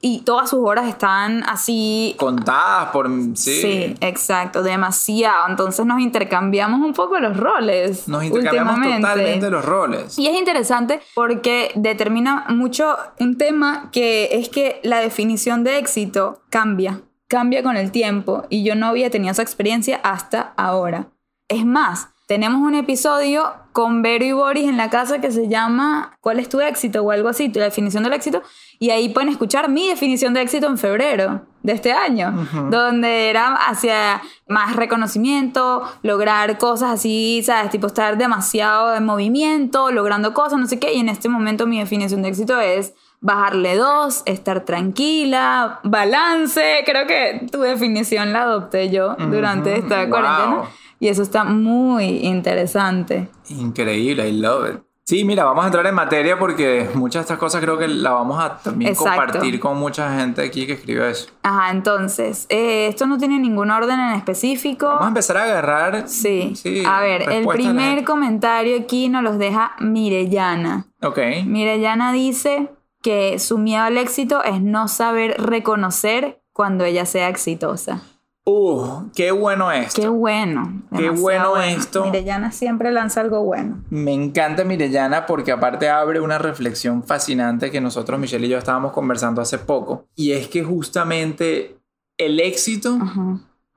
y 0.05 0.19
todas 0.19 0.49
sus 0.49 0.59
horas 0.59 0.89
están 0.89 1.43
así 1.47 2.13
Contadas 2.17 2.89
por... 2.89 3.09
Sí. 3.35 3.61
Sí, 3.61 3.95
exacto, 4.01 4.61
demasiado. 4.61 5.47
Entonces 5.47 5.85
nos 5.85 6.01
intercambiamos 6.01 6.81
un 6.81 6.91
poco 6.91 7.17
los 7.19 7.37
roles. 7.37 8.09
Nos 8.09 8.25
intercambiamos 8.25 8.75
últimamente. 8.75 9.07
totalmente 9.07 9.49
los 9.49 9.63
roles. 9.63 10.19
Y 10.19 10.27
es 10.27 10.37
interesante 10.37 10.99
porque 11.15 11.71
determina 11.75 12.45
mucho 12.49 12.97
un 13.21 13.37
tema 13.37 13.91
que 13.93 14.27
es 14.33 14.49
que 14.49 14.81
la 14.83 14.99
definición 14.99 15.63
de 15.63 15.77
éxito 15.77 16.41
cambia, 16.49 16.99
cambia 17.29 17.63
con 17.63 17.77
el 17.77 17.91
tiempo 17.91 18.43
y 18.49 18.65
yo 18.65 18.75
no 18.75 18.87
había 18.87 19.09
tenido 19.09 19.31
esa 19.31 19.41
experiencia 19.41 20.01
hasta 20.03 20.53
ahora. 20.57 21.07
Es 21.47 21.65
más, 21.65 22.09
tenemos 22.27 22.61
un 22.61 22.75
episodio 22.75 23.51
con 23.73 24.01
Vero 24.01 24.23
y 24.23 24.31
Boris 24.31 24.69
en 24.69 24.77
la 24.77 24.89
casa 24.89 25.19
que 25.19 25.31
se 25.31 25.47
llama 25.47 26.15
¿Cuál 26.21 26.39
es 26.39 26.47
tu 26.47 26.61
éxito? 26.61 27.01
o 27.01 27.11
algo 27.11 27.27
así, 27.29 27.51
la 27.53 27.65
definición 27.65 28.03
del 28.03 28.13
éxito. 28.13 28.41
Y 28.79 28.91
ahí 28.91 29.09
pueden 29.09 29.29
escuchar 29.29 29.69
mi 29.69 29.87
definición 29.89 30.33
de 30.33 30.41
éxito 30.41 30.67
en 30.67 30.77
febrero 30.77 31.41
de 31.63 31.71
este 31.73 31.91
año, 31.93 32.33
donde 32.69 33.29
era 33.29 33.55
hacia 33.55 34.21
más 34.47 34.75
reconocimiento, 34.75 35.83
lograr 36.01 36.57
cosas 36.57 36.91
así, 36.91 37.41
¿sabes? 37.43 37.71
Tipo 37.71 37.87
estar 37.87 38.17
demasiado 38.17 38.93
en 38.95 39.05
movimiento, 39.05 39.91
logrando 39.91 40.33
cosas, 40.33 40.59
no 40.59 40.67
sé 40.67 40.79
qué. 40.79 40.93
Y 40.93 40.99
en 40.99 41.09
este 41.09 41.29
momento 41.29 41.65
mi 41.67 41.79
definición 41.79 42.21
de 42.21 42.29
éxito 42.29 42.59
es 42.59 42.93
bajarle 43.21 43.77
dos, 43.77 44.23
estar 44.25 44.65
tranquila, 44.65 45.79
balance. 45.83 46.83
Creo 46.85 47.07
que 47.07 47.47
tu 47.51 47.61
definición 47.61 48.33
la 48.33 48.43
adopté 48.43 48.89
yo 48.89 49.15
durante 49.15 49.77
esta 49.77 50.01
Wow. 50.01 50.09
cuarentena. 50.09 50.61
Y 51.03 51.09
eso 51.09 51.21
está 51.21 51.43
muy 51.43 52.25
interesante. 52.25 53.27
Increíble, 53.49 54.25
I 54.25 54.39
love 54.39 54.69
it. 54.69 54.79
Sí, 55.03 55.25
mira, 55.25 55.43
vamos 55.43 55.65
a 55.65 55.67
entrar 55.67 55.85
en 55.85 55.93
materia 55.93 56.39
porque 56.39 56.89
muchas 56.93 57.19
de 57.19 57.23
estas 57.23 57.37
cosas 57.39 57.61
creo 57.61 57.77
que 57.77 57.89
la 57.89 58.11
vamos 58.11 58.41
a 58.41 58.59
también 58.59 58.91
Exacto. 58.91 59.33
compartir 59.33 59.59
con 59.59 59.77
mucha 59.77 60.17
gente 60.17 60.41
aquí 60.41 60.65
que 60.65 60.71
escribe 60.71 61.11
eso. 61.11 61.27
Ajá, 61.41 61.71
entonces, 61.71 62.45
eh, 62.47 62.87
esto 62.87 63.05
no 63.05 63.17
tiene 63.17 63.37
ningún 63.37 63.69
orden 63.69 63.99
en 63.99 64.13
específico. 64.13 64.85
Vamos 64.85 65.03
a 65.03 65.07
empezar 65.09 65.35
a 65.35 65.43
agarrar... 65.43 66.07
Sí. 66.07 66.53
A 66.87 67.01
ver, 67.01 67.29
el 67.29 67.45
primer 67.47 68.05
comentario 68.05 68.79
aquí 68.79 69.09
nos 69.09 69.23
los 69.23 69.37
deja 69.37 69.73
Mirellana. 69.81 70.85
Ok. 71.01 71.19
Mirellana 71.45 72.13
dice 72.13 72.69
que 73.01 73.39
su 73.39 73.57
miedo 73.57 73.83
al 73.83 73.97
éxito 73.97 74.41
es 74.41 74.61
no 74.61 74.87
saber 74.87 75.35
reconocer 75.37 76.41
cuando 76.53 76.85
ella 76.85 77.05
sea 77.05 77.27
exitosa. 77.27 78.03
Uh, 78.45 79.09
qué 79.15 79.31
bueno 79.31 79.71
esto. 79.71 80.01
Qué 80.01 80.07
bueno. 80.09 80.83
Qué 80.95 81.09
bueno 81.09 81.57
esto. 81.61 82.05
Mirellana 82.05 82.51
siempre 82.51 82.91
lanza 82.91 83.21
algo 83.21 83.43
bueno. 83.43 83.81
Me 83.89 84.11
encanta 84.13 84.65
Mirellana 84.65 85.25
porque 85.25 85.53
aparte 85.53 85.89
abre 85.89 86.19
una 86.19 86.37
reflexión 86.39 87.03
fascinante 87.03 87.71
que 87.71 87.79
nosotros, 87.79 88.19
Michelle 88.19 88.45
y 88.45 88.49
yo, 88.49 88.57
estábamos 88.57 88.91
conversando 88.91 89.41
hace 89.41 89.59
poco. 89.59 90.05
Y 90.15 90.33
es 90.33 90.49
que 90.49 90.63
justamente 90.63 91.77
el 92.17 92.39
éxito 92.41 92.99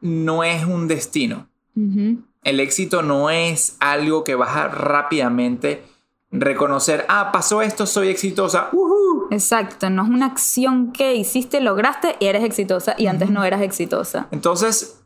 no 0.00 0.42
es 0.42 0.64
un 0.64 0.88
destino. 0.88 1.48
El 2.42 2.61
éxito 2.61 3.02
no 3.02 3.31
es 3.31 3.76
algo 3.79 4.24
que 4.24 4.35
vas 4.35 4.57
a 4.57 4.68
rápidamente 4.68 5.85
reconocer. 6.40 7.05
Ah, 7.09 7.31
pasó 7.33 7.62
esto, 7.62 7.87
soy 7.87 8.09
exitosa. 8.09 8.68
¡Uhú! 8.72 9.29
Exacto, 9.31 9.90
no 9.90 10.03
es 10.05 10.09
una 10.09 10.27
acción 10.27 10.92
que 10.92 11.14
hiciste, 11.14 11.61
lograste 11.61 12.16
y 12.20 12.27
eres 12.27 12.44
exitosa 12.44 12.94
y 12.99 13.07
antes 13.07 13.31
no 13.31 13.44
eras 13.44 13.62
exitosa. 13.62 14.29
Entonces, 14.31 15.03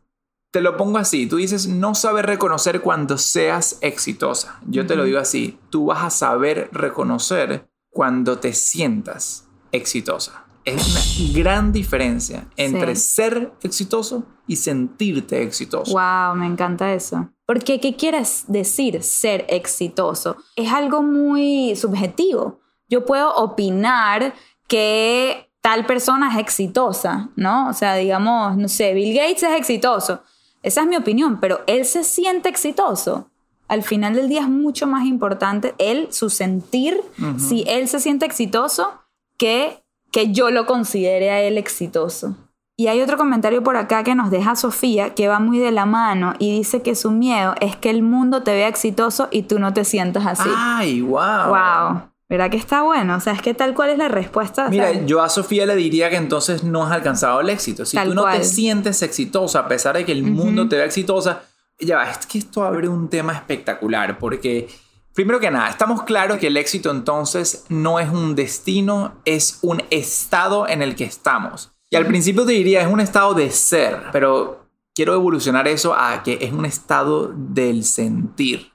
te 0.52 0.60
lo 0.60 0.76
pongo 0.76 0.98
así. 0.98 1.26
Tú 1.26 1.36
dices, 1.36 1.68
no 1.68 1.94
sabes 1.94 2.24
reconocer 2.24 2.80
cuando 2.80 3.16
seas 3.18 3.78
exitosa. 3.80 4.58
Yo 4.66 4.86
te 4.86 4.96
lo 4.96 5.04
digo 5.04 5.18
así. 5.20 5.58
Tú 5.70 5.86
vas 5.86 6.02
a 6.04 6.10
saber 6.10 6.68
reconocer 6.72 7.68
cuando 7.90 8.38
te 8.38 8.52
sientas 8.52 9.46
exitosa. 9.72 10.44
Es 10.64 10.86
una 11.22 11.40
gran 11.40 11.72
diferencia 11.72 12.46
entre 12.56 12.94
Sí. 12.96 13.02
ser 13.14 13.52
exitoso 13.62 14.24
y 14.46 14.56
sentirte 14.56 15.42
exitoso. 15.42 15.92
Wow, 15.92 16.34
me 16.36 16.46
encanta 16.46 16.92
eso. 16.92 17.30
Porque, 17.50 17.80
¿qué 17.80 17.96
quieres 17.96 18.44
decir 18.46 19.02
ser 19.02 19.44
exitoso? 19.48 20.36
Es 20.54 20.72
algo 20.72 21.02
muy 21.02 21.74
subjetivo. 21.74 22.60
Yo 22.88 23.04
puedo 23.04 23.34
opinar 23.34 24.34
que 24.68 25.50
tal 25.60 25.84
persona 25.84 26.32
es 26.32 26.38
exitosa, 26.38 27.30
¿no? 27.34 27.68
O 27.68 27.72
sea, 27.72 27.96
digamos, 27.96 28.56
no 28.56 28.68
sé, 28.68 28.94
Bill 28.94 29.16
Gates 29.16 29.42
es 29.42 29.58
exitoso. 29.58 30.20
Esa 30.62 30.82
es 30.82 30.86
mi 30.86 30.94
opinión, 30.94 31.40
pero 31.40 31.62
él 31.66 31.86
se 31.86 32.04
siente 32.04 32.48
exitoso. 32.48 33.28
Al 33.66 33.82
final 33.82 34.14
del 34.14 34.28
día 34.28 34.42
es 34.42 34.48
mucho 34.48 34.86
más 34.86 35.04
importante 35.04 35.74
él, 35.78 36.06
su 36.12 36.30
sentir, 36.30 37.00
si 37.36 37.64
él 37.66 37.88
se 37.88 37.98
siente 37.98 38.26
exitoso, 38.26 39.02
que 39.38 39.82
que 40.12 40.32
yo 40.32 40.50
lo 40.50 40.66
considere 40.66 41.30
a 41.30 41.40
él 41.40 41.58
exitoso. 41.58 42.36
Y 42.80 42.88
hay 42.88 43.02
otro 43.02 43.18
comentario 43.18 43.62
por 43.62 43.76
acá 43.76 44.04
que 44.04 44.14
nos 44.14 44.30
deja 44.30 44.56
Sofía, 44.56 45.12
que 45.14 45.28
va 45.28 45.38
muy 45.38 45.58
de 45.58 45.70
la 45.70 45.84
mano 45.84 46.32
y 46.38 46.56
dice 46.56 46.80
que 46.80 46.94
su 46.94 47.10
miedo 47.10 47.54
es 47.60 47.76
que 47.76 47.90
el 47.90 48.02
mundo 48.02 48.42
te 48.42 48.54
vea 48.54 48.68
exitoso 48.68 49.28
y 49.30 49.42
tú 49.42 49.58
no 49.58 49.74
te 49.74 49.84
sientas 49.84 50.24
así. 50.24 50.48
¡Ay, 50.56 51.02
wow! 51.02 51.48
wow. 51.48 52.00
¿Verdad 52.30 52.48
que 52.48 52.56
está 52.56 52.80
bueno? 52.80 53.16
O 53.16 53.20
sea, 53.20 53.34
es 53.34 53.42
que 53.42 53.52
tal 53.52 53.74
cual 53.74 53.90
es 53.90 53.98
la 53.98 54.08
respuesta. 54.08 54.70
Mira, 54.70 54.86
¿sabes? 54.86 55.04
yo 55.04 55.20
a 55.20 55.28
Sofía 55.28 55.66
le 55.66 55.76
diría 55.76 56.08
que 56.08 56.16
entonces 56.16 56.64
no 56.64 56.86
has 56.86 56.92
alcanzado 56.92 57.42
el 57.42 57.50
éxito. 57.50 57.84
Si 57.84 57.98
Tal 57.98 58.08
tú 58.08 58.14
no 58.14 58.22
te 58.22 58.28
cual. 58.28 58.44
sientes 58.44 59.02
exitosa 59.02 59.58
a 59.58 59.68
pesar 59.68 59.98
de 59.98 60.06
que 60.06 60.12
el 60.12 60.22
mundo 60.22 60.66
te 60.66 60.76
vea 60.76 60.86
exitosa, 60.86 61.42
ya 61.78 62.02
es 62.04 62.24
que 62.24 62.38
esto 62.38 62.64
abre 62.64 62.88
un 62.88 63.10
tema 63.10 63.34
espectacular 63.34 64.18
porque, 64.18 64.70
primero 65.12 65.38
que 65.38 65.50
nada, 65.50 65.68
estamos 65.68 66.04
claros 66.04 66.38
que 66.38 66.46
el 66.46 66.56
éxito 66.56 66.90
entonces 66.90 67.66
no 67.68 68.00
es 68.00 68.08
un 68.08 68.34
destino, 68.34 69.20
es 69.26 69.58
un 69.60 69.82
estado 69.90 70.66
en 70.66 70.80
el 70.80 70.94
que 70.94 71.04
estamos. 71.04 71.74
Y 71.90 71.96
al 71.96 72.06
principio 72.06 72.46
te 72.46 72.52
diría, 72.52 72.82
es 72.82 72.86
un 72.86 73.00
estado 73.00 73.34
de 73.34 73.50
ser, 73.50 74.00
pero 74.12 74.64
quiero 74.94 75.14
evolucionar 75.14 75.66
eso 75.66 75.92
a 75.94 76.22
que 76.22 76.38
es 76.40 76.52
un 76.52 76.64
estado 76.64 77.32
del 77.34 77.84
sentir. 77.84 78.72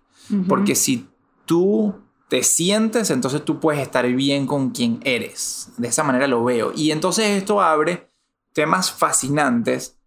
Porque 0.47 0.75
si 0.75 1.07
tú 1.45 1.95
te 2.27 2.43
sientes, 2.43 3.09
entonces 3.11 3.45
tú 3.45 3.59
puedes 3.59 3.81
estar 3.81 4.05
bien 4.07 4.47
con 4.47 4.71
quien 4.71 4.99
eres. 5.03 5.69
De 5.77 5.87
esa 5.87 6.03
manera 6.03 6.27
lo 6.27 6.43
veo. 6.43 6.73
Y 6.75 6.91
entonces 6.91 7.29
esto 7.29 7.61
abre 7.61 8.09
temas 8.53 8.91
fascinantes 8.91 9.97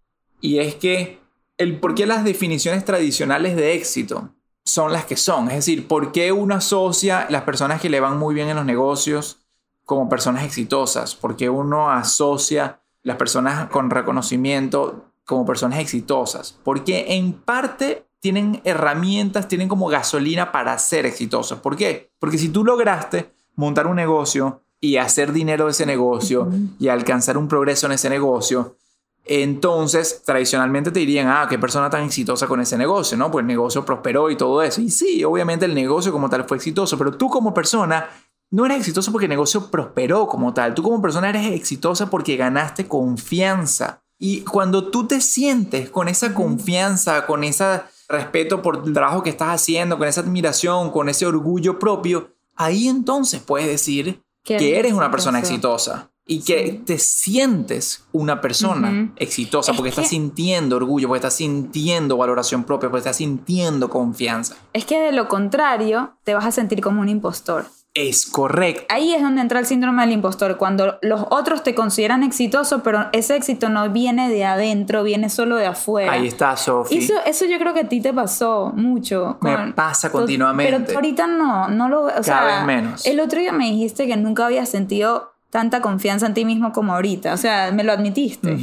y 0.40 0.58
es 0.58 0.74
que 0.74 1.20
el 1.56 1.80
por 1.80 1.94
qué 1.94 2.06
las 2.06 2.24
definiciones 2.24 2.84
tradicionales 2.84 3.56
de 3.56 3.74
éxito 3.74 4.34
son 4.64 4.92
las 4.92 5.04
que 5.06 5.16
son. 5.16 5.48
Es 5.48 5.56
decir, 5.56 5.88
por 5.88 6.12
qué 6.12 6.32
uno 6.32 6.56
asocia 6.56 7.26
las 7.30 7.42
personas 7.42 7.80
que 7.80 7.90
le 7.90 8.00
van 8.00 8.18
muy 8.18 8.34
bien 8.34 8.48
en 8.48 8.56
los 8.56 8.66
negocios 8.66 9.40
como 9.84 10.08
personas 10.08 10.44
exitosas. 10.44 11.14
Por 11.14 11.36
qué 11.36 11.48
uno 11.48 11.90
asocia 11.90 12.82
las 13.02 13.16
personas 13.16 13.68
con 13.70 13.90
reconocimiento 13.90 15.12
como 15.24 15.44
personas 15.44 15.78
exitosas. 15.78 16.58
Porque 16.64 17.16
en 17.16 17.32
parte 17.32 18.06
tienen 18.20 18.60
herramientas, 18.64 19.48
tienen 19.48 19.68
como 19.68 19.88
gasolina 19.88 20.52
para 20.52 20.76
ser 20.78 21.06
exitosos. 21.06 21.60
¿Por 21.60 21.76
qué? 21.76 22.10
Porque 22.18 22.38
si 22.38 22.48
tú 22.48 22.64
lograste 22.64 23.32
montar 23.54 23.86
un 23.86 23.96
negocio 23.96 24.62
y 24.80 24.96
hacer 24.96 25.32
dinero 25.32 25.66
de 25.66 25.72
ese 25.72 25.86
negocio 25.86 26.48
y 26.78 26.88
alcanzar 26.88 27.36
un 27.36 27.48
progreso 27.48 27.86
en 27.86 27.92
ese 27.92 28.08
negocio, 28.08 28.76
entonces 29.24 30.22
tradicionalmente 30.24 30.90
te 30.90 31.00
dirían, 31.00 31.28
ah, 31.28 31.46
qué 31.48 31.58
persona 31.58 31.90
tan 31.90 32.04
exitosa 32.04 32.46
con 32.46 32.60
ese 32.60 32.78
negocio, 32.78 33.16
¿no? 33.18 33.30
Pues 33.30 33.42
el 33.42 33.46
negocio 33.46 33.84
prosperó 33.84 34.30
y 34.30 34.36
todo 34.36 34.62
eso. 34.62 34.80
Y 34.80 34.90
sí, 34.90 35.22
obviamente 35.22 35.66
el 35.66 35.74
negocio 35.74 36.12
como 36.12 36.30
tal 36.30 36.44
fue 36.44 36.56
exitoso, 36.56 36.96
pero 36.96 37.12
tú 37.12 37.28
como 37.28 37.52
persona 37.52 38.08
no 38.50 38.64
eres 38.66 38.78
exitoso 38.78 39.12
porque 39.12 39.26
el 39.26 39.30
negocio 39.30 39.70
prosperó 39.70 40.26
como 40.26 40.54
tal. 40.54 40.74
Tú 40.74 40.82
como 40.82 41.00
persona 41.02 41.28
eres 41.28 41.46
exitosa 41.52 42.08
porque 42.10 42.36
ganaste 42.36 42.86
confianza. 42.88 44.02
Y 44.18 44.40
cuando 44.40 44.88
tú 44.90 45.06
te 45.06 45.20
sientes 45.20 45.90
con 45.90 46.08
esa 46.08 46.34
confianza, 46.34 47.26
con 47.26 47.44
ese 47.44 47.82
respeto 48.08 48.62
por 48.62 48.82
el 48.86 48.92
trabajo 48.92 49.22
que 49.22 49.30
estás 49.30 49.50
haciendo, 49.54 49.98
con 49.98 50.08
esa 50.08 50.22
admiración, 50.22 50.90
con 50.90 51.08
ese 51.08 51.26
orgullo 51.26 51.78
propio, 51.78 52.30
ahí 52.56 52.88
entonces 52.88 53.40
puedes 53.42 53.68
decir 53.68 54.22
Que 54.44 54.78
eres 54.78 54.94
una 54.94 55.10
persona 55.10 55.38
exitosa 55.40 56.10
y 56.26 56.40
que 56.40 56.66
Sí. 56.70 56.82
te 56.86 56.98
sientes 56.98 58.04
una 58.12 58.40
persona 58.40 59.12
exitosa 59.16 59.72
Es 59.72 59.76
porque 59.76 59.90
estás 59.90 60.04
que- 60.04 60.10
sintiendo 60.10 60.76
orgullo, 60.76 61.06
porque 61.08 61.18
estás 61.18 61.34
sintiendo 61.34 62.16
valoración 62.16 62.64
propia, 62.64 62.88
porque 62.88 63.00
estás 63.00 63.16
sintiendo 63.16 63.90
confianza. 63.90 64.56
Es 64.72 64.86
que 64.86 64.98
de 65.00 65.12
lo 65.12 65.28
contrario, 65.28 66.14
te 66.24 66.32
vas 66.34 66.46
a 66.46 66.50
sentir 66.50 66.80
como 66.80 67.02
un 67.02 67.08
impostor. 67.10 67.66
Es 67.98 68.26
correcto. 68.26 68.84
Ahí 68.90 69.12
es 69.12 69.20
donde 69.20 69.40
entra 69.40 69.58
el 69.58 69.66
síndrome 69.66 70.02
del 70.02 70.12
impostor, 70.12 70.56
cuando 70.56 70.98
los 71.02 71.26
otros 71.30 71.64
te 71.64 71.74
consideran 71.74 72.22
exitoso, 72.22 72.84
pero 72.84 73.06
ese 73.12 73.34
éxito 73.34 73.68
no 73.70 73.90
viene 73.90 74.28
de 74.28 74.44
adentro, 74.44 75.02
viene 75.02 75.28
solo 75.28 75.56
de 75.56 75.66
afuera. 75.66 76.12
Ahí 76.12 76.28
está, 76.28 76.56
Sofi. 76.56 76.98
Eso, 76.98 77.14
eso 77.26 77.44
yo 77.46 77.58
creo 77.58 77.74
que 77.74 77.80
a 77.80 77.88
ti 77.88 78.00
te 78.00 78.12
pasó 78.12 78.72
mucho. 78.72 79.38
Me 79.40 79.72
pasa 79.72 80.12
continuamente. 80.12 80.80
Pero 80.86 80.96
ahorita 80.96 81.26
no, 81.26 81.68
no 81.68 81.88
lo 81.88 82.04
o 82.04 82.22
sea, 82.22 82.44
vez 82.44 82.64
menos. 82.64 83.04
El 83.04 83.18
otro 83.18 83.40
día 83.40 83.52
me 83.52 83.64
dijiste 83.64 84.06
que 84.06 84.16
nunca 84.16 84.46
habías 84.46 84.68
sentido 84.68 85.32
tanta 85.50 85.80
confianza 85.80 86.26
en 86.26 86.34
ti 86.34 86.44
mismo 86.44 86.72
como 86.72 86.94
ahorita. 86.94 87.32
O 87.32 87.36
sea, 87.36 87.72
me 87.72 87.82
lo 87.82 87.90
admitiste. 87.90 88.58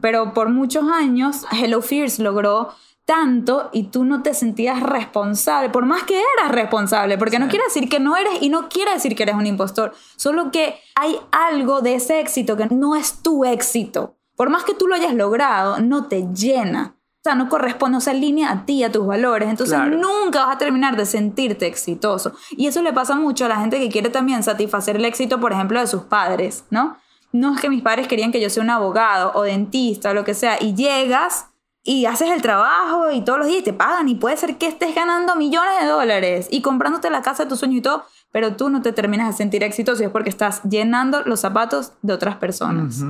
Pero 0.00 0.34
por 0.34 0.48
muchos 0.48 0.84
años, 0.90 1.44
Hello 1.52 1.82
Fears 1.82 2.18
logró 2.18 2.70
tanto 3.04 3.70
y 3.72 3.84
tú 3.84 4.04
no 4.04 4.22
te 4.22 4.34
sentías 4.34 4.80
responsable, 4.80 5.70
por 5.70 5.86
más 5.86 6.04
que 6.04 6.22
eras 6.38 6.52
responsable, 6.52 7.18
porque 7.18 7.38
no 7.38 7.48
quiere 7.48 7.64
decir 7.64 7.88
que 7.88 8.00
no 8.00 8.16
eres 8.16 8.40
y 8.40 8.48
no 8.48 8.68
quiere 8.68 8.92
decir 8.92 9.16
que 9.16 9.24
eres 9.24 9.34
un 9.34 9.46
impostor, 9.46 9.92
solo 10.16 10.50
que 10.50 10.76
hay 10.94 11.18
algo 11.32 11.80
de 11.80 11.94
ese 11.96 12.20
éxito 12.20 12.56
que 12.56 12.66
no 12.66 12.94
es 12.96 13.22
tu 13.22 13.44
éxito. 13.44 14.16
Por 14.36 14.50
más 14.50 14.64
que 14.64 14.74
tú 14.74 14.86
lo 14.86 14.94
hayas 14.94 15.14
logrado, 15.14 15.80
no 15.80 16.06
te 16.06 16.26
llena. 16.32 16.96
O 17.18 17.22
sea, 17.24 17.34
no 17.36 17.48
corresponde, 17.48 17.94
no 17.94 18.00
se 18.00 18.10
alinea 18.10 18.50
a 18.50 18.64
ti, 18.66 18.82
a 18.82 18.90
tus 18.90 19.06
valores. 19.06 19.48
Entonces 19.48 19.76
Claro. 19.76 19.96
nunca 19.96 20.44
vas 20.46 20.56
a 20.56 20.58
terminar 20.58 20.96
de 20.96 21.06
sentirte 21.06 21.66
exitoso. 21.66 22.32
Y 22.50 22.66
eso 22.66 22.82
le 22.82 22.92
pasa 22.92 23.14
mucho 23.14 23.44
a 23.44 23.48
la 23.48 23.60
gente 23.60 23.78
que 23.78 23.90
quiere 23.90 24.08
también 24.10 24.42
satisfacer 24.42 24.96
el 24.96 25.04
éxito, 25.04 25.38
por 25.38 25.52
ejemplo, 25.52 25.78
de 25.78 25.86
sus 25.86 26.02
padres, 26.02 26.64
¿no? 26.70 26.96
No 27.30 27.54
es 27.54 27.60
que 27.60 27.70
mis 27.70 27.82
padres 27.82 28.08
querían 28.08 28.32
que 28.32 28.40
yo 28.40 28.50
sea 28.50 28.62
un 28.64 28.70
abogado 28.70 29.30
o 29.34 29.42
dentista 29.42 30.10
o 30.10 30.14
lo 30.14 30.24
que 30.24 30.34
sea, 30.34 30.56
y 30.60 30.74
llegas 30.74 31.46
y 31.84 32.06
haces 32.06 32.30
el 32.30 32.42
trabajo 32.42 33.10
y 33.10 33.22
todos 33.22 33.40
los 33.40 33.48
días 33.48 33.64
te 33.64 33.72
pagan 33.72 34.08
y 34.08 34.14
puede 34.14 34.36
ser 34.36 34.56
que 34.56 34.68
estés 34.68 34.94
ganando 34.94 35.34
millones 35.34 35.80
de 35.80 35.86
dólares 35.86 36.48
y 36.50 36.62
comprándote 36.62 37.10
la 37.10 37.22
casa 37.22 37.44
de 37.44 37.48
tus 37.48 37.58
sueños 37.58 37.78
y 37.78 37.82
todo, 37.82 38.04
pero 38.30 38.54
tú 38.56 38.70
no 38.70 38.82
te 38.82 38.92
terminas 38.92 39.28
de 39.28 39.32
sentir 39.34 39.62
exitoso 39.62 40.02
y 40.02 40.06
es 40.06 40.12
porque 40.12 40.30
estás 40.30 40.62
llenando 40.62 41.22
los 41.24 41.40
zapatos 41.40 41.92
de 42.02 42.12
otras 42.12 42.36
personas. 42.36 43.02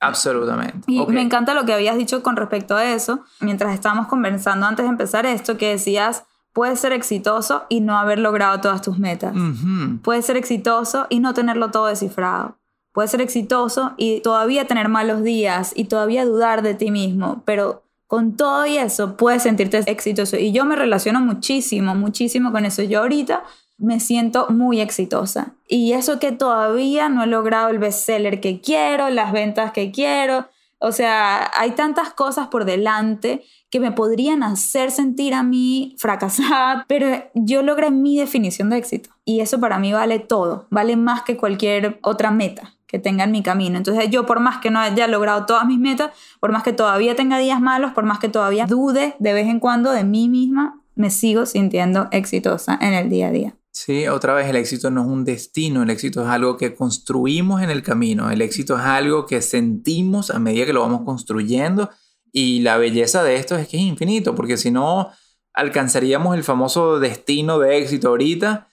Absolutamente. 0.00 0.80
Y 0.86 1.04
me 1.06 1.22
encanta 1.22 1.54
lo 1.54 1.64
que 1.64 1.72
habías 1.72 1.96
dicho 1.96 2.22
con 2.22 2.36
respecto 2.36 2.76
a 2.76 2.84
eso, 2.84 3.20
mientras 3.40 3.74
estábamos 3.74 4.06
conversando 4.06 4.66
antes 4.66 4.84
de 4.84 4.90
empezar 4.90 5.26
esto, 5.26 5.56
que 5.56 5.70
decías, 5.70 6.24
puedes 6.52 6.78
ser 6.78 6.92
exitoso 6.92 7.64
y 7.68 7.80
no 7.80 7.96
haber 7.96 8.18
logrado 8.18 8.60
todas 8.60 8.82
tus 8.82 8.98
metas. 8.98 9.34
Ujú. 9.34 9.98
Puedes 10.02 10.26
ser 10.26 10.36
exitoso 10.36 11.06
y 11.08 11.20
no 11.20 11.34
tenerlo 11.34 11.70
todo 11.70 11.86
descifrado. 11.86 12.58
Puedes 12.92 13.10
ser 13.10 13.20
exitoso 13.20 13.92
y 13.96 14.20
todavía 14.20 14.66
tener 14.66 14.88
malos 14.88 15.22
días 15.22 15.72
y 15.74 15.84
todavía 15.84 16.24
dudar 16.24 16.62
de 16.62 16.74
ti 16.74 16.90
mismo, 16.90 17.42
pero 17.44 17.82
con 18.08 18.36
todo 18.36 18.66
y 18.66 18.78
eso 18.78 19.16
puedes 19.16 19.42
sentirte 19.42 19.78
exitoso. 19.86 20.36
Y 20.38 20.50
yo 20.50 20.64
me 20.64 20.74
relaciono 20.74 21.20
muchísimo, 21.20 21.94
muchísimo 21.94 22.50
con 22.50 22.64
eso. 22.64 22.82
Yo 22.82 23.00
ahorita 23.00 23.44
me 23.76 24.00
siento 24.00 24.48
muy 24.48 24.80
exitosa. 24.80 25.54
Y 25.68 25.92
eso 25.92 26.18
que 26.18 26.32
todavía 26.32 27.10
no 27.10 27.22
he 27.22 27.26
logrado 27.26 27.68
el 27.68 27.78
bestseller 27.78 28.40
que 28.40 28.62
quiero, 28.62 29.10
las 29.10 29.30
ventas 29.30 29.72
que 29.72 29.92
quiero. 29.92 30.48
O 30.78 30.90
sea, 30.90 31.50
hay 31.54 31.72
tantas 31.72 32.14
cosas 32.14 32.48
por 32.48 32.64
delante 32.64 33.44
que 33.70 33.78
me 33.78 33.92
podrían 33.92 34.42
hacer 34.42 34.90
sentir 34.90 35.34
a 35.34 35.42
mí 35.42 35.94
fracasada, 35.98 36.86
pero 36.88 37.24
yo 37.34 37.62
logré 37.62 37.90
mi 37.90 38.18
definición 38.18 38.70
de 38.70 38.78
éxito. 38.78 39.10
Y 39.26 39.40
eso 39.40 39.60
para 39.60 39.78
mí 39.78 39.92
vale 39.92 40.18
todo, 40.18 40.66
vale 40.70 40.96
más 40.96 41.22
que 41.22 41.36
cualquier 41.36 41.98
otra 42.02 42.30
meta 42.30 42.77
que 42.88 42.98
tenga 42.98 43.24
en 43.24 43.30
mi 43.30 43.42
camino. 43.42 43.76
Entonces 43.76 44.10
yo 44.10 44.26
por 44.26 44.40
más 44.40 44.58
que 44.58 44.70
no 44.70 44.80
haya 44.80 45.06
logrado 45.06 45.46
todas 45.46 45.66
mis 45.66 45.78
metas, 45.78 46.10
por 46.40 46.50
más 46.50 46.64
que 46.64 46.72
todavía 46.72 47.14
tenga 47.14 47.38
días 47.38 47.60
malos, 47.60 47.92
por 47.92 48.04
más 48.04 48.18
que 48.18 48.28
todavía 48.28 48.66
dude 48.66 49.14
de 49.18 49.32
vez 49.32 49.46
en 49.46 49.60
cuando 49.60 49.92
de 49.92 50.02
mí 50.02 50.28
misma, 50.28 50.80
me 50.96 51.10
sigo 51.10 51.46
sintiendo 51.46 52.08
exitosa 52.10 52.76
en 52.80 52.94
el 52.94 53.08
día 53.08 53.28
a 53.28 53.30
día. 53.30 53.54
Sí, 53.70 54.08
otra 54.08 54.34
vez 54.34 54.48
el 54.48 54.56
éxito 54.56 54.90
no 54.90 55.02
es 55.02 55.06
un 55.06 55.24
destino, 55.24 55.84
el 55.84 55.90
éxito 55.90 56.22
es 56.22 56.28
algo 56.28 56.56
que 56.56 56.74
construimos 56.74 57.62
en 57.62 57.70
el 57.70 57.82
camino, 57.82 58.30
el 58.30 58.40
éxito 58.40 58.76
es 58.76 58.84
algo 58.84 59.26
que 59.26 59.40
sentimos 59.40 60.30
a 60.30 60.40
medida 60.40 60.66
que 60.66 60.72
lo 60.72 60.80
vamos 60.80 61.02
construyendo 61.02 61.90
y 62.32 62.60
la 62.60 62.78
belleza 62.78 63.22
de 63.22 63.36
esto 63.36 63.56
es 63.56 63.68
que 63.68 63.76
es 63.76 63.82
infinito, 63.84 64.34
porque 64.34 64.56
si 64.56 64.72
no 64.72 65.10
alcanzaríamos 65.52 66.36
el 66.36 66.42
famoso 66.42 66.98
destino 66.98 67.58
de 67.58 67.78
éxito 67.78 68.08
ahorita 68.08 68.68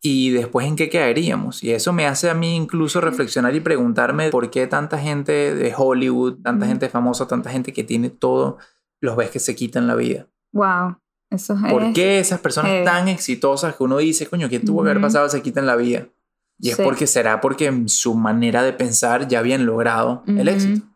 y 0.00 0.30
después 0.30 0.66
en 0.66 0.76
qué 0.76 0.88
quedaríamos. 0.88 1.62
Y 1.64 1.72
eso 1.72 1.92
me 1.92 2.06
hace 2.06 2.30
a 2.30 2.34
mí 2.34 2.54
incluso 2.54 3.00
reflexionar 3.00 3.54
y 3.54 3.60
preguntarme 3.60 4.30
por 4.30 4.50
qué 4.50 4.66
tanta 4.66 4.98
gente 4.98 5.54
de 5.54 5.74
Hollywood, 5.76 6.38
tanta 6.42 6.66
Mm. 6.66 6.68
gente 6.68 6.88
famosa, 6.88 7.26
tanta 7.26 7.50
gente 7.50 7.72
que 7.72 7.84
tiene 7.84 8.08
todo, 8.10 8.58
los 9.00 9.16
ves 9.16 9.30
que 9.30 9.38
se 9.40 9.54
quitan 9.56 9.86
la 9.86 9.94
vida. 9.96 10.26
Wow, 10.52 10.96
eso 11.30 11.54
es... 11.54 11.72
¿Por 11.72 11.92
qué 11.92 12.20
esas 12.20 12.40
personas 12.40 12.84
tan 12.84 13.08
exitosas 13.08 13.74
que 13.76 13.82
uno 13.82 13.98
dice, 13.98 14.26
coño, 14.26 14.48
¿qué 14.48 14.60
tuvo 14.60 14.82
que 14.84 14.90
haber 14.90 15.02
pasado? 15.02 15.28
Se 15.28 15.42
quitan 15.42 15.66
la 15.66 15.76
vida. 15.76 16.06
Y 16.60 16.70
es 16.70 16.76
Sí. 16.76 16.82
porque 16.84 17.06
será 17.06 17.40
porque 17.40 17.66
en 17.66 17.88
su 17.88 18.14
manera 18.14 18.62
de 18.64 18.72
pensar 18.72 19.28
ya 19.28 19.38
habían 19.38 19.64
logrado 19.66 20.22
el 20.26 20.48
éxito. 20.48 20.86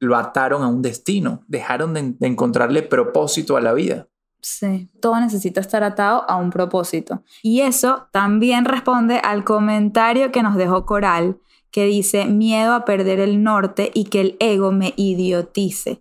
Lo 0.00 0.16
ataron 0.16 0.62
a 0.62 0.68
un 0.68 0.82
destino, 0.82 1.42
dejaron 1.48 1.94
de, 1.94 2.14
de 2.18 2.26
encontrarle 2.26 2.82
propósito 2.82 3.56
a 3.56 3.60
la 3.60 3.72
vida. 3.72 4.08
Sí, 4.48 4.88
todo 5.00 5.18
necesita 5.18 5.60
estar 5.60 5.82
atado 5.82 6.24
a 6.30 6.36
un 6.36 6.50
propósito. 6.50 7.24
Y 7.42 7.62
eso 7.62 8.06
también 8.12 8.64
responde 8.64 9.18
al 9.18 9.42
comentario 9.42 10.30
que 10.30 10.44
nos 10.44 10.54
dejó 10.54 10.86
Coral, 10.86 11.40
que 11.72 11.86
dice 11.86 12.26
miedo 12.26 12.72
a 12.72 12.84
perder 12.84 13.18
el 13.18 13.42
norte 13.42 13.90
y 13.92 14.04
que 14.04 14.20
el 14.20 14.36
ego 14.38 14.70
me 14.70 14.94
idiotice. 14.96 16.00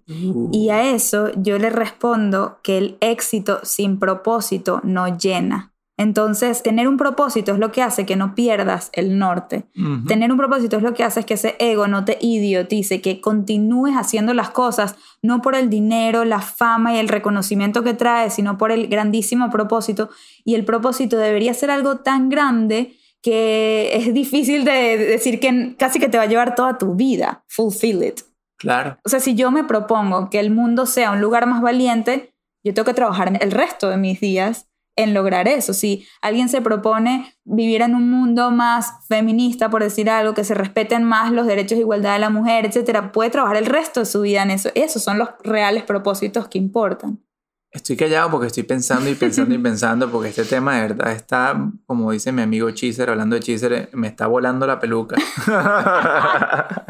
Y 0.52 0.70
a 0.70 0.92
eso 0.92 1.32
yo 1.36 1.58
le 1.58 1.72
respondo 1.72 2.60
que 2.62 2.78
el 2.78 2.98
éxito 3.02 3.62
sin 3.64 3.98
propósito 3.98 4.80
no 4.84 5.18
llena. 5.18 5.74
Entonces, 5.98 6.62
tener 6.62 6.90
un 6.90 6.98
propósito 6.98 7.54
es 7.54 7.60
lo 7.60 7.72
que 7.72 7.82
hace 7.82 8.06
que 8.06 8.18
no 8.18 8.36
pierdas 8.36 8.90
el 8.92 9.18
norte. 9.18 9.66
Tener 10.08 10.30
un 10.30 10.38
propósito 10.38 10.76
es 10.76 10.84
lo 10.84 10.94
que 10.94 11.04
hace 11.04 11.24
que 11.24 11.36
ese 11.36 11.56
ego 11.60 11.88
no 11.88 12.04
te 12.04 12.18
idiotice, 12.20 13.00
que 13.00 13.22
continúes 13.22 13.96
haciendo 13.96 14.34
las 14.34 14.50
cosas 14.50 14.96
no 15.22 15.42
por 15.42 15.56
el 15.56 15.70
dinero, 15.70 16.26
la 16.26 16.42
fama 16.42 16.94
y 16.94 16.98
el 16.98 17.08
reconocimiento 17.08 17.82
que 17.84 17.94
trae, 17.94 18.30
sino 18.30 18.58
por 18.58 18.74
el 18.74 18.88
grandísimo 18.88 19.50
propósito. 19.50 20.10
Y 20.44 20.56
el 20.56 20.66
propósito 20.66 21.18
debería 21.18 21.54
ser 21.54 21.72
algo 21.72 21.98
tan 21.98 22.28
grande 22.28 22.98
que 23.22 23.92
es 23.94 24.14
difícil 24.14 24.66
de 24.66 24.98
decir 24.98 25.40
que 25.40 25.76
casi 25.80 26.00
que 26.00 26.10
te 26.10 26.18
va 26.18 26.26
a 26.26 26.28
llevar 26.28 26.56
toda 26.56 26.78
tu 26.78 26.96
vida. 26.96 27.46
Fulfill 27.48 28.04
it. 28.04 28.20
Claro. 28.58 28.98
O 29.06 29.10
sea, 29.10 29.22
si 29.22 29.36
yo 29.36 29.50
me 29.50 29.64
propongo 29.64 30.30
que 30.30 30.40
el 30.40 30.52
mundo 30.52 30.86
sea 30.86 31.12
un 31.12 31.22
lugar 31.22 31.46
más 31.48 31.62
valiente, 31.62 32.34
yo 32.66 32.74
tengo 32.74 32.86
que 32.86 32.94
trabajar 32.94 33.38
el 33.42 33.52
resto 33.52 33.90
de 33.90 33.98
mis 33.98 34.20
días 34.20 34.68
en 34.96 35.14
lograr 35.14 35.48
eso. 35.48 35.74
Si 35.74 36.08
alguien 36.22 36.50
se 36.50 36.62
propone 36.62 37.36
vivir 37.44 37.82
en 37.82 37.96
un 37.96 38.10
mundo 38.10 38.52
más 38.52 38.94
feminista, 39.08 39.70
por 39.70 39.84
decir 39.84 40.10
algo, 40.10 40.34
que 40.34 40.44
se 40.44 40.54
respeten 40.54 41.04
más 41.04 41.32
los 41.32 41.48
derechos 41.48 41.78
de 41.78 41.82
igualdad 41.82 42.14
de 42.14 42.20
la 42.20 42.30
mujer, 42.30 42.66
etcétera, 42.66 43.12
puede 43.12 43.30
trabajar 43.30 43.58
el 43.58 43.66
resto 43.66 44.02
de 44.02 44.06
su 44.06 44.22
vida 44.22 44.44
en 44.44 44.52
eso. 44.52 44.70
Esos 44.76 45.04
son 45.04 45.18
los 45.18 45.30
reales 45.44 45.84
propósitos 45.84 46.48
que 46.48 46.58
importan. 46.58 47.20
Estoy 47.76 47.98
callado 47.98 48.32
porque 48.32 48.48
estoy 48.48 48.64
pensando 48.64 49.10
y 49.10 49.16
pensando 49.16 49.54
y 49.54 49.58
pensando 49.62 50.10
porque 50.10 50.30
este 50.30 50.46
tema 50.46 50.76
de 50.76 50.88
verdad 50.88 51.12
está, 51.12 51.72
como 51.86 52.10
dice 52.12 52.32
mi 52.32 52.42
amigo 52.42 52.72
Chiser, 52.72 53.10
hablando 53.10 53.36
de 53.36 53.42
Chiser, 53.42 53.90
me 53.92 54.08
está 54.08 54.28
volando 54.28 54.66
la 54.66 54.80
peluca. 54.80 55.18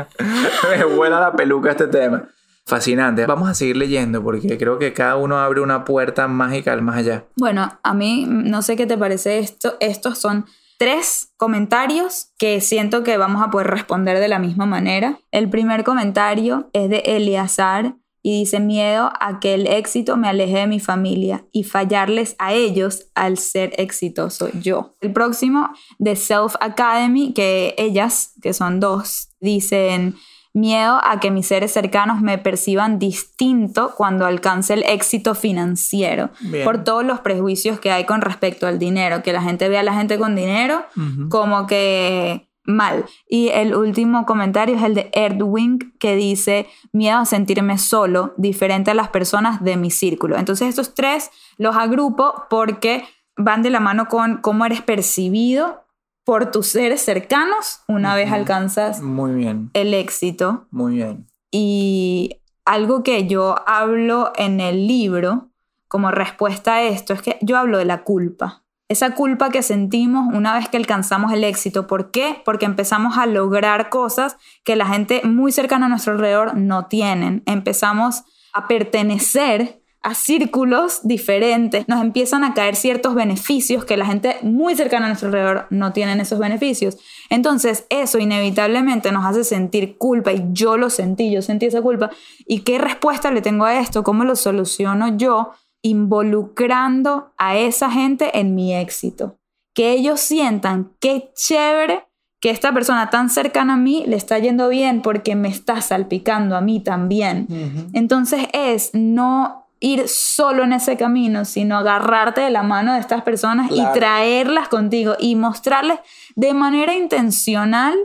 me 0.69 0.85
vuela 0.85 1.19
la 1.19 1.33
peluca 1.33 1.71
este 1.71 1.87
tema. 1.87 2.29
Fascinante. 2.67 3.27
Vamos 3.27 3.47
a 3.47 3.53
seguir 3.53 3.77
leyendo 3.77 4.23
porque 4.23 4.57
creo 4.57 4.79
que 4.79 4.91
cada 4.91 5.17
uno 5.17 5.37
abre 5.37 5.61
una 5.61 5.85
puerta 5.85 6.27
mágica 6.27 6.73
al 6.73 6.81
más 6.81 6.97
allá. 6.97 7.25
Bueno, 7.35 7.77
a 7.83 7.93
mí 7.93 8.25
no 8.27 8.63
sé 8.63 8.75
qué 8.75 8.87
te 8.87 8.97
parece 8.97 9.37
esto. 9.37 9.77
Estos 9.79 10.17
son 10.17 10.45
tres 10.79 11.31
comentarios 11.37 12.29
que 12.39 12.61
siento 12.61 13.03
que 13.03 13.17
vamos 13.17 13.43
a 13.43 13.51
poder 13.51 13.67
responder 13.67 14.19
de 14.19 14.27
la 14.27 14.39
misma 14.39 14.65
manera. 14.65 15.19
El 15.31 15.49
primer 15.49 15.83
comentario 15.83 16.69
es 16.73 16.89
de 16.89 17.03
Eleazar 17.05 17.95
y 18.23 18.39
dice 18.39 18.59
miedo 18.59 19.11
a 19.19 19.39
que 19.39 19.53
el 19.53 19.67
éxito 19.67 20.17
me 20.17 20.27
aleje 20.27 20.57
de 20.57 20.67
mi 20.67 20.79
familia 20.79 21.45
y 21.51 21.63
fallarles 21.63 22.35
a 22.39 22.53
ellos 22.53 23.05
al 23.13 23.37
ser 23.37 23.73
exitoso 23.77 24.49
yo. 24.59 24.95
El 25.01 25.13
próximo 25.13 25.69
de 25.99 26.15
Self 26.15 26.55
Academy, 26.59 27.33
que 27.33 27.75
ellas, 27.77 28.33
que 28.41 28.53
son 28.53 28.79
dos, 28.79 29.29
dicen 29.39 30.15
miedo 30.55 30.99
a 31.03 31.19
que 31.19 31.31
mis 31.31 31.47
seres 31.47 31.73
cercanos 31.73 32.21
me 32.21 32.37
perciban 32.37 32.97
distinto 32.97 33.93
cuando 33.95 34.25
alcance 34.25 34.73
el 34.73 34.83
éxito 34.83 35.35
financiero 35.35 36.29
Bien. 36.39 36.63
por 36.63 36.83
todos 36.83 37.05
los 37.05 37.19
prejuicios 37.19 37.79
que 37.79 37.91
hay 37.91 38.05
con 38.05 38.21
respecto 38.21 38.65
al 38.65 38.79
dinero, 38.79 39.21
que 39.21 39.33
la 39.33 39.41
gente 39.41 39.67
vea 39.67 39.81
a 39.81 39.83
la 39.83 39.93
gente 39.93 40.17
con 40.17 40.33
dinero 40.33 40.85
como 41.29 41.67
que 41.67 42.47
mal. 42.63 43.05
Y 43.27 43.49
el 43.49 43.75
último 43.75 44.25
comentario 44.25 44.77
es 44.77 44.83
el 44.83 44.95
de 44.95 45.09
Erdwing 45.11 45.93
que 45.99 46.15
dice 46.15 46.67
miedo 46.93 47.17
a 47.17 47.25
sentirme 47.25 47.77
solo, 47.77 48.33
diferente 48.37 48.91
a 48.91 48.95
las 48.95 49.09
personas 49.09 49.61
de 49.61 49.75
mi 49.75 49.91
círculo. 49.91 50.37
Entonces 50.37 50.69
estos 50.69 50.95
tres 50.95 51.31
los 51.57 51.75
agrupo 51.75 52.45
porque 52.49 53.03
van 53.35 53.61
de 53.61 53.71
la 53.71 53.81
mano 53.81 54.07
con 54.07 54.37
cómo 54.37 54.65
eres 54.65 54.81
percibido 54.81 55.84
por 56.25 56.51
tus 56.51 56.67
seres 56.67 57.01
cercanos 57.01 57.81
una 57.87 58.15
vez 58.15 58.31
alcanzas 58.31 59.01
Muy 59.01 59.33
bien, 59.33 59.69
el 59.73 59.93
éxito. 59.93 60.67
muy 60.71 60.95
bien. 60.95 61.27
Y 61.51 62.41
algo 62.65 63.03
que 63.03 63.27
yo 63.27 63.55
hablo 63.67 64.33
en 64.35 64.59
el 64.59 64.87
libro 64.87 65.51
como 65.87 66.11
respuesta 66.11 66.75
a 66.75 66.83
esto 66.83 67.13
es 67.13 67.21
que 67.21 67.37
yo 67.41 67.57
hablo 67.57 67.77
de 67.77 67.85
la 67.85 68.03
culpa. 68.03 68.63
Esa 68.89 69.15
culpa 69.15 69.49
que 69.49 69.63
sentimos 69.63 70.33
una 70.33 70.53
vez 70.53 70.67
que 70.67 70.77
alcanzamos 70.77 71.31
el 71.31 71.43
éxito. 71.43 71.87
¿Por 71.87 72.11
qué? 72.11 72.41
Porque 72.43 72.65
empezamos 72.65 73.17
a 73.17 73.25
lograr 73.25 73.89
cosas 73.89 74.37
que 74.63 74.75
la 74.75 74.85
gente 74.85 75.21
muy 75.23 75.51
cercana 75.51 75.85
a 75.85 75.89
nuestro 75.89 76.13
alrededor 76.13 76.55
no 76.55 76.87
tienen. 76.87 77.41
Empezamos 77.45 78.23
a 78.53 78.67
pertenecer 78.67 79.81
a 80.05 80.13
círculos 80.13 81.01
diferentes, 81.03 81.87
nos 81.87 82.01
empiezan 82.01 82.43
a 82.43 82.53
caer 82.53 82.75
ciertos 82.75 83.15
beneficios 83.15 83.85
que 83.85 83.97
la 83.97 84.05
gente 84.05 84.37
muy 84.43 84.75
cercana 84.75 85.07
a 85.07 85.09
nuestro 85.09 85.27
alrededor 85.27 85.67
no 85.71 85.93
tienen 85.93 86.19
esos 86.21 86.39
beneficios. 86.39 86.97
Entonces 87.29 87.85
eso 87.89 88.19
inevitablemente 88.19 89.11
nos 89.11 89.25
hace 89.25 89.43
sentir 89.43 89.97
culpa 89.97 90.31
y 90.31 90.45
yo 90.51 90.77
lo 90.77 90.89
sentí, 90.89 91.31
yo 91.31 91.41
sentí 91.41 91.65
esa 91.65 91.81
culpa. 91.81 92.11
¿Y 92.45 92.59
qué 92.59 92.77
respuesta 92.77 93.31
le 93.31 93.41
tengo 93.41 93.65
a 93.65 93.79
esto? 93.79 94.03
¿Cómo 94.03 94.23
lo 94.23 94.35
soluciono 94.35 95.17
yo? 95.17 95.51
involucrando 95.85 97.31
a 97.37 97.57
esa 97.57 97.91
gente 97.91 98.39
en 98.39 98.55
mi 98.55 98.73
éxito. 98.73 99.37
Que 99.75 99.91
ellos 99.91 100.19
sientan 100.19 100.93
qué 100.99 101.31
chévere 101.35 102.07
que 102.41 102.49
esta 102.49 102.73
persona 102.73 103.11
tan 103.11 103.29
cercana 103.29 103.73
a 103.73 103.77
mí 103.77 104.03
le 104.07 104.15
está 104.15 104.39
yendo 104.39 104.67
bien 104.67 105.03
porque 105.03 105.35
me 105.35 105.47
está 105.47 105.81
salpicando 105.81 106.55
a 106.55 106.61
mí 106.61 106.79
también. 106.79 107.47
Entonces 107.93 108.47
es 108.53 108.95
no 108.95 109.64
ir 109.79 110.07
solo 110.07 110.63
en 110.63 110.73
ese 110.73 110.97
camino, 110.97 111.45
sino 111.45 111.77
agarrarte 111.77 112.41
de 112.41 112.49
la 112.49 112.63
mano 112.63 112.93
de 112.93 112.99
estas 112.99 113.21
personas 113.23 113.71
y 113.71 113.83
traerlas 113.93 114.67
contigo 114.67 115.15
y 115.19 115.35
mostrarles 115.35 115.99
de 116.35 116.53
manera 116.53 116.95
intencional 116.95 117.95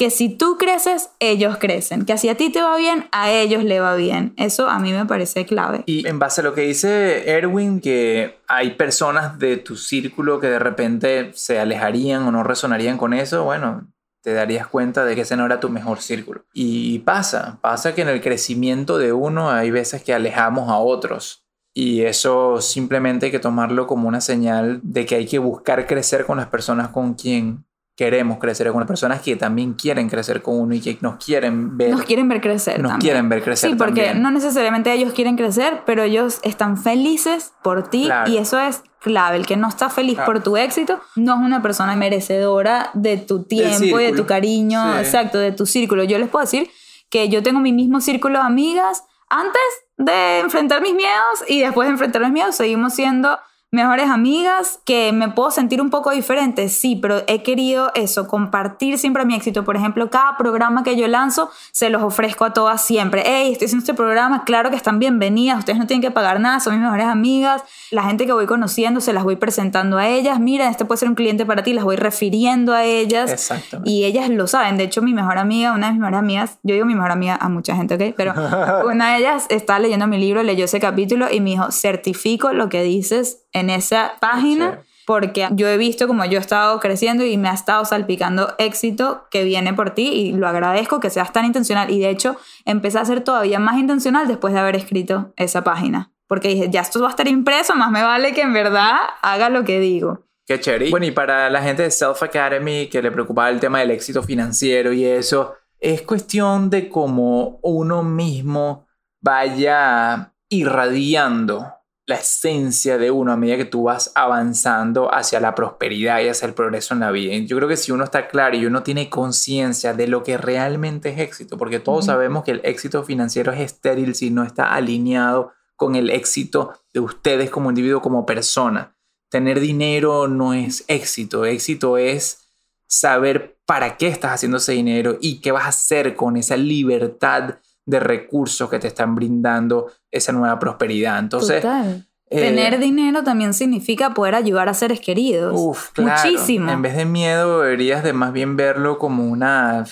que 0.00 0.08
si 0.08 0.30
tú 0.30 0.56
creces, 0.56 1.10
ellos 1.20 1.58
crecen, 1.58 2.06
que 2.06 2.16
si 2.16 2.30
a 2.30 2.34
ti 2.34 2.48
te 2.48 2.62
va 2.62 2.78
bien, 2.78 3.04
a 3.12 3.30
ellos 3.30 3.64
le 3.64 3.80
va 3.80 3.96
bien. 3.96 4.32
Eso 4.38 4.66
a 4.66 4.78
mí 4.78 4.92
me 4.94 5.04
parece 5.04 5.44
clave. 5.44 5.82
Y 5.84 6.08
en 6.08 6.18
base 6.18 6.40
a 6.40 6.44
lo 6.44 6.54
que 6.54 6.62
dice 6.62 7.30
Erwin, 7.30 7.82
que 7.82 8.38
hay 8.48 8.70
personas 8.70 9.38
de 9.38 9.58
tu 9.58 9.76
círculo 9.76 10.40
que 10.40 10.46
de 10.46 10.58
repente 10.58 11.32
se 11.34 11.60
alejarían 11.60 12.22
o 12.22 12.32
no 12.32 12.42
resonarían 12.42 12.96
con 12.96 13.12
eso, 13.12 13.44
bueno, 13.44 13.88
te 14.22 14.32
darías 14.34 14.66
cuenta 14.66 15.04
de 15.04 15.14
que 15.14 15.22
ese 15.22 15.36
no 15.36 15.46
era 15.46 15.60
tu 15.60 15.68
mejor 15.68 16.00
círculo. 16.00 16.44
Y 16.52 16.98
pasa, 17.00 17.58
pasa 17.60 17.94
que 17.94 18.02
en 18.02 18.08
el 18.08 18.20
crecimiento 18.20 18.98
de 18.98 19.12
uno 19.12 19.50
hay 19.50 19.70
veces 19.70 20.02
que 20.02 20.12
alejamos 20.14 20.68
a 20.68 20.76
otros. 20.78 21.44
Y 21.72 22.02
eso 22.02 22.60
simplemente 22.60 23.26
hay 23.26 23.32
que 23.32 23.38
tomarlo 23.38 23.86
como 23.86 24.08
una 24.08 24.20
señal 24.20 24.80
de 24.82 25.06
que 25.06 25.14
hay 25.14 25.26
que 25.26 25.38
buscar 25.38 25.86
crecer 25.86 26.26
con 26.26 26.38
las 26.38 26.48
personas 26.48 26.88
con 26.88 27.14
quien 27.14 27.64
queremos 27.96 28.38
crecer 28.38 28.70
con 28.70 28.80
las 28.80 28.88
personas 28.88 29.20
que 29.20 29.36
también 29.36 29.74
quieren 29.74 30.08
crecer 30.08 30.40
con 30.40 30.58
uno 30.58 30.74
y 30.74 30.80
que 30.80 30.96
nos 31.02 31.22
quieren 31.22 31.76
ver. 31.76 31.90
Nos 31.90 32.02
quieren 32.04 32.28
ver 32.30 32.40
crecer. 32.40 32.80
Nos 32.80 32.96
quieren 32.96 33.28
ver 33.28 33.42
crecer. 33.42 33.70
Sí, 33.70 33.76
porque 33.76 34.04
también. 34.04 34.22
no 34.22 34.30
necesariamente 34.30 34.90
ellos 34.90 35.12
quieren 35.12 35.36
crecer, 35.36 35.82
pero 35.84 36.02
ellos 36.02 36.40
están 36.42 36.78
felices 36.78 37.52
por 37.62 37.88
ti 37.88 38.06
Claro. 38.06 38.30
y 38.30 38.38
eso 38.38 38.58
es 38.58 38.82
clave. 39.00 39.36
El 39.36 39.46
que 39.46 39.56
no 39.56 39.68
está 39.68 39.88
feliz 39.90 40.18
por 40.26 40.42
tu 40.42 40.56
éxito 40.56 41.00
no 41.16 41.34
es 41.34 41.40
una 41.40 41.62
persona 41.62 41.96
merecedora 41.96 42.90
de 42.94 43.16
tu 43.16 43.44
tiempo 43.44 43.98
y 44.00 44.04
de 44.04 44.12
tu 44.12 44.26
cariño, 44.26 44.80
Sí. 44.94 44.98
exacto, 45.00 45.38
de 45.38 45.52
tu 45.52 45.66
círculo. 45.66 46.04
Yo 46.04 46.18
les 46.18 46.28
puedo 46.28 46.44
decir 46.44 46.70
que 47.08 47.28
yo 47.28 47.42
tengo 47.42 47.60
mi 47.60 47.72
mismo 47.72 48.00
círculo 48.00 48.38
de 48.38 48.44
amigas 48.44 49.02
antes 49.28 49.60
de 49.96 50.40
enfrentar 50.40 50.80
mis 50.82 50.94
miedos 50.94 51.44
y 51.48 51.60
después 51.60 51.86
de 51.88 51.92
enfrentar 51.92 52.22
mis 52.22 52.32
miedos 52.32 52.54
seguimos 52.54 52.94
siendo 52.94 53.38
mejores 53.72 54.10
amigas, 54.10 54.80
que 54.84 55.12
me 55.12 55.28
puedo 55.28 55.52
sentir 55.52 55.80
un 55.80 55.90
poco 55.90 56.10
diferente, 56.10 56.68
sí, 56.68 56.96
pero 56.96 57.22
he 57.28 57.44
querido 57.44 57.92
eso, 57.94 58.26
compartir 58.26 58.98
siempre 58.98 59.24
mi 59.24 59.36
éxito. 59.36 59.64
Por 59.64 59.76
ejemplo, 59.76 60.10
cada 60.10 60.36
programa 60.36 60.82
que 60.82 60.96
yo 60.96 61.06
lanzo, 61.06 61.50
se 61.70 61.88
los 61.88 62.02
ofrezco 62.02 62.44
a 62.44 62.52
todas 62.52 62.84
siempre. 62.84 63.22
Hey, 63.24 63.52
estoy 63.52 63.66
haciendo 63.66 63.84
este 63.84 63.94
programa, 63.94 64.44
claro 64.44 64.70
que 64.70 64.76
están 64.76 64.98
bienvenidas, 64.98 65.60
ustedes 65.60 65.78
no 65.78 65.86
tienen 65.86 66.02
que 66.02 66.10
pagar 66.10 66.40
nada, 66.40 66.58
son 66.58 66.74
mis 66.74 66.82
mejores 66.82 67.06
amigas. 67.06 67.62
La 67.92 68.02
gente 68.02 68.26
que 68.26 68.32
voy 68.32 68.46
conociendo, 68.46 69.00
se 69.00 69.12
las 69.12 69.22
voy 69.22 69.36
presentando 69.36 69.98
a 69.98 70.08
ellas. 70.08 70.40
Mira, 70.40 70.68
este 70.68 70.84
puede 70.84 70.98
ser 70.98 71.08
un 71.08 71.14
cliente 71.14 71.46
para 71.46 71.62
ti, 71.62 71.72
las 71.72 71.84
voy 71.84 71.96
refiriendo 71.96 72.74
a 72.74 72.84
ellas. 72.84 73.30
Exactamente. 73.30 73.88
Y 73.88 74.04
ellas 74.04 74.28
lo 74.30 74.48
saben. 74.48 74.78
De 74.78 74.84
hecho, 74.84 75.00
mi 75.00 75.14
mejor 75.14 75.38
amiga, 75.38 75.72
una 75.72 75.86
de 75.86 75.92
mis 75.92 76.00
mejores 76.00 76.18
amigas, 76.18 76.58
yo 76.64 76.74
digo 76.74 76.86
mi 76.86 76.96
mejor 76.96 77.12
amiga 77.12 77.38
a 77.40 77.48
mucha 77.48 77.76
gente, 77.76 77.94
¿ok? 77.94 78.14
Pero 78.16 78.34
una 78.90 79.12
de 79.12 79.18
ellas 79.18 79.46
está 79.48 79.78
leyendo 79.78 80.08
mi 80.08 80.18
libro, 80.18 80.42
leyó 80.42 80.64
ese 80.64 80.80
capítulo 80.80 81.28
y 81.30 81.40
me 81.40 81.50
dijo, 81.50 81.70
certifico 81.70 82.52
lo 82.52 82.68
que 82.68 82.82
dices 82.82 83.44
en 83.52 83.70
esa 83.70 84.14
página. 84.20 84.80
Porque 85.06 85.48
yo 85.52 85.66
he 85.66 85.76
visto 85.76 86.06
como 86.06 86.24
yo 86.24 86.38
he 86.38 86.40
estado 86.40 86.78
creciendo 86.78 87.24
y 87.24 87.36
me 87.36 87.48
ha 87.48 87.54
estado 87.54 87.84
salpicando 87.84 88.54
éxito 88.58 89.26
que 89.30 89.42
viene 89.42 89.74
por 89.74 89.90
ti 89.90 90.06
y 90.06 90.32
lo 90.32 90.46
agradezco 90.46 91.00
que 91.00 91.10
seas 91.10 91.32
tan 91.32 91.44
intencional. 91.46 91.90
Y 91.90 91.98
de 91.98 92.10
hecho, 92.10 92.36
empecé 92.64 92.98
a 92.98 93.04
ser 93.04 93.22
todavía 93.22 93.58
más 93.58 93.76
intencional 93.78 94.28
después 94.28 94.54
de 94.54 94.60
haber 94.60 94.76
escrito 94.76 95.32
esa 95.36 95.64
página. 95.64 96.12
Porque 96.28 96.48
dije, 96.48 96.68
ya 96.70 96.82
esto 96.82 97.00
va 97.00 97.08
a 97.08 97.10
estar 97.10 97.26
impreso, 97.26 97.74
más 97.74 97.90
me 97.90 98.04
vale 98.04 98.32
que 98.34 98.42
en 98.42 98.52
verdad 98.52 98.98
haga 99.20 99.48
lo 99.48 99.64
que 99.64 99.80
digo. 99.80 100.26
Qué 100.46 100.60
chévere. 100.60 100.90
Bueno, 100.90 101.06
y 101.06 101.10
para 101.10 101.50
la 101.50 101.60
gente 101.60 101.82
de 101.82 101.90
Self 101.90 102.22
Academy 102.22 102.88
que 102.88 103.02
le 103.02 103.10
preocupaba 103.10 103.50
el 103.50 103.58
tema 103.58 103.80
del 103.80 103.90
éxito 103.90 104.22
financiero 104.22 104.92
y 104.92 105.04
eso, 105.04 105.54
es 105.80 106.02
cuestión 106.02 106.70
de 106.70 106.88
cómo 106.88 107.58
uno 107.62 108.04
mismo 108.04 108.86
vaya 109.20 110.34
irradiando 110.48 111.66
la 112.10 112.16
esencia 112.16 112.98
de 112.98 113.10
uno 113.10 113.32
a 113.32 113.36
medida 113.36 113.56
que 113.56 113.64
tú 113.64 113.84
vas 113.84 114.12
avanzando 114.14 115.12
hacia 115.14 115.40
la 115.40 115.54
prosperidad 115.54 116.20
y 116.20 116.28
hacia 116.28 116.46
el 116.46 116.54
progreso 116.54 116.92
en 116.92 117.00
la 117.00 117.10
vida. 117.10 117.34
Y 117.34 117.46
yo 117.46 117.56
creo 117.56 117.68
que 117.68 117.76
si 117.76 117.92
uno 117.92 118.04
está 118.04 118.28
claro 118.28 118.56
y 118.56 118.66
uno 118.66 118.82
tiene 118.82 119.08
conciencia 119.08 119.94
de 119.94 120.06
lo 120.06 120.22
que 120.22 120.36
realmente 120.36 121.08
es 121.08 121.18
éxito, 121.18 121.56
porque 121.56 121.80
todos 121.80 122.06
sabemos 122.06 122.44
que 122.44 122.50
el 122.50 122.60
éxito 122.64 123.02
financiero 123.02 123.52
es 123.52 123.60
estéril 123.60 124.14
si 124.14 124.30
no 124.30 124.44
está 124.44 124.74
alineado 124.74 125.52
con 125.76 125.96
el 125.96 126.10
éxito 126.10 126.74
de 126.92 127.00
ustedes 127.00 127.48
como 127.48 127.70
individuo, 127.70 128.02
como 128.02 128.26
persona 128.26 128.94
tener 129.30 129.60
dinero 129.60 130.28
no 130.28 130.52
es 130.52 130.84
éxito. 130.88 131.46
Éxito 131.46 131.96
es 131.96 132.50
saber 132.86 133.58
para 133.64 133.96
qué 133.96 134.08
estás 134.08 134.32
haciendo 134.32 134.58
ese 134.58 134.72
dinero 134.72 135.16
y 135.20 135.40
qué 135.40 135.52
vas 135.52 135.64
a 135.64 135.68
hacer 135.68 136.16
con 136.16 136.36
esa 136.36 136.56
libertad 136.56 137.58
de 137.90 138.00
recursos 138.00 138.70
que 138.70 138.78
te 138.78 138.86
están 138.88 139.14
brindando 139.14 139.90
esa 140.10 140.32
nueva 140.32 140.58
prosperidad. 140.58 141.18
Entonces, 141.18 141.60
Total. 141.62 142.06
eh, 142.30 142.40
Tener 142.40 142.78
dinero 142.78 143.22
también 143.24 143.52
significa 143.52 144.14
poder 144.14 144.34
ayudar 144.34 144.68
a 144.68 144.74
seres 144.74 145.00
queridos. 145.00 145.52
uf, 145.56 145.90
claro, 145.92 146.30
Muchísimo. 146.30 146.70
En 146.70 146.82
vez 146.82 146.96
de 146.96 147.04
miedo, 147.04 147.60
deberías 147.62 148.02
de 148.02 148.12
más 148.12 148.32
bien 148.32 148.56
verlo 148.56 148.98
como 148.98 149.24
una, 149.26 149.84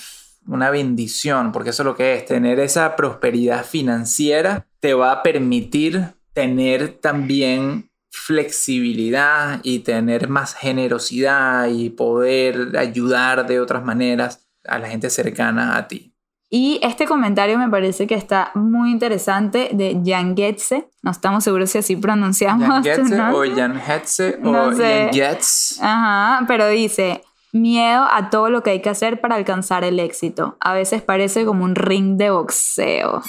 una 0.47 0.71
bendición, 0.71 1.53
porque 1.53 1.71
eso 1.71 1.83
es 1.83 1.87
lo 1.87 1.97
que 1.97 2.15
es. 2.15 2.25
Tener 2.25 2.61
esa 2.61 2.97
prosperidad 2.97 3.65
financiera 3.65 4.67
te 4.81 4.95
va 4.95 5.13
a 5.13 5.23
permitir 5.23 6.15
tener 6.33 6.91
también 7.01 7.91
flexibilidad 8.11 9.61
y 9.63 9.81
tener 9.81 10.29
más 10.29 10.55
generosidad 10.55 11.69
y 11.69 11.91
poder 11.91 12.77
ayudar 12.79 13.47
de 13.47 13.61
otras 13.61 13.85
maneras 13.85 14.49
a 14.67 14.79
la 14.79 14.89
gente 14.89 15.11
cercana 15.11 15.77
a 15.77 15.89
ti. 15.89 16.13
Y 16.51 16.81
este 16.83 17.05
comentario 17.05 17.59
me 17.59 17.69
parece 17.69 18.07
que 18.07 18.15
está 18.15 18.53
muy 18.55 18.91
interesante 18.91 19.69
de 19.73 20.01
Jan 20.05 20.35
Getze. 20.35 20.89
No 21.03 21.11
estamos 21.11 21.45
seguros 21.45 21.71
si 21.71 21.79
así 21.79 21.97
pronunciamos. 21.97 22.69
Jan 22.69 22.85
Getze 22.85 23.03
¿no? 23.17 23.37
o 23.37 23.45
Jan 23.45 23.79
Hetze 23.79 24.39
o 24.43 24.73
sé. 24.73 25.11
Jan 25.13 25.13
Getz. 25.13 25.79
Ajá, 25.83 26.45
pero 26.49 26.67
dice, 26.69 27.23
miedo 27.53 28.07
a 28.11 28.31
todo 28.31 28.49
lo 28.49 28.63
que 28.63 28.71
hay 28.71 28.81
que 28.81 28.89
hacer 28.89 29.21
para 29.21 29.35
alcanzar 29.35 29.85
el 29.85 30.01
éxito. 30.01 30.57
A 30.61 30.73
veces 30.73 31.03
parece 31.03 31.45
como 31.45 31.65
un 31.65 31.75
ring 31.75 32.17
de 32.17 32.31
boxeo. 32.31 33.23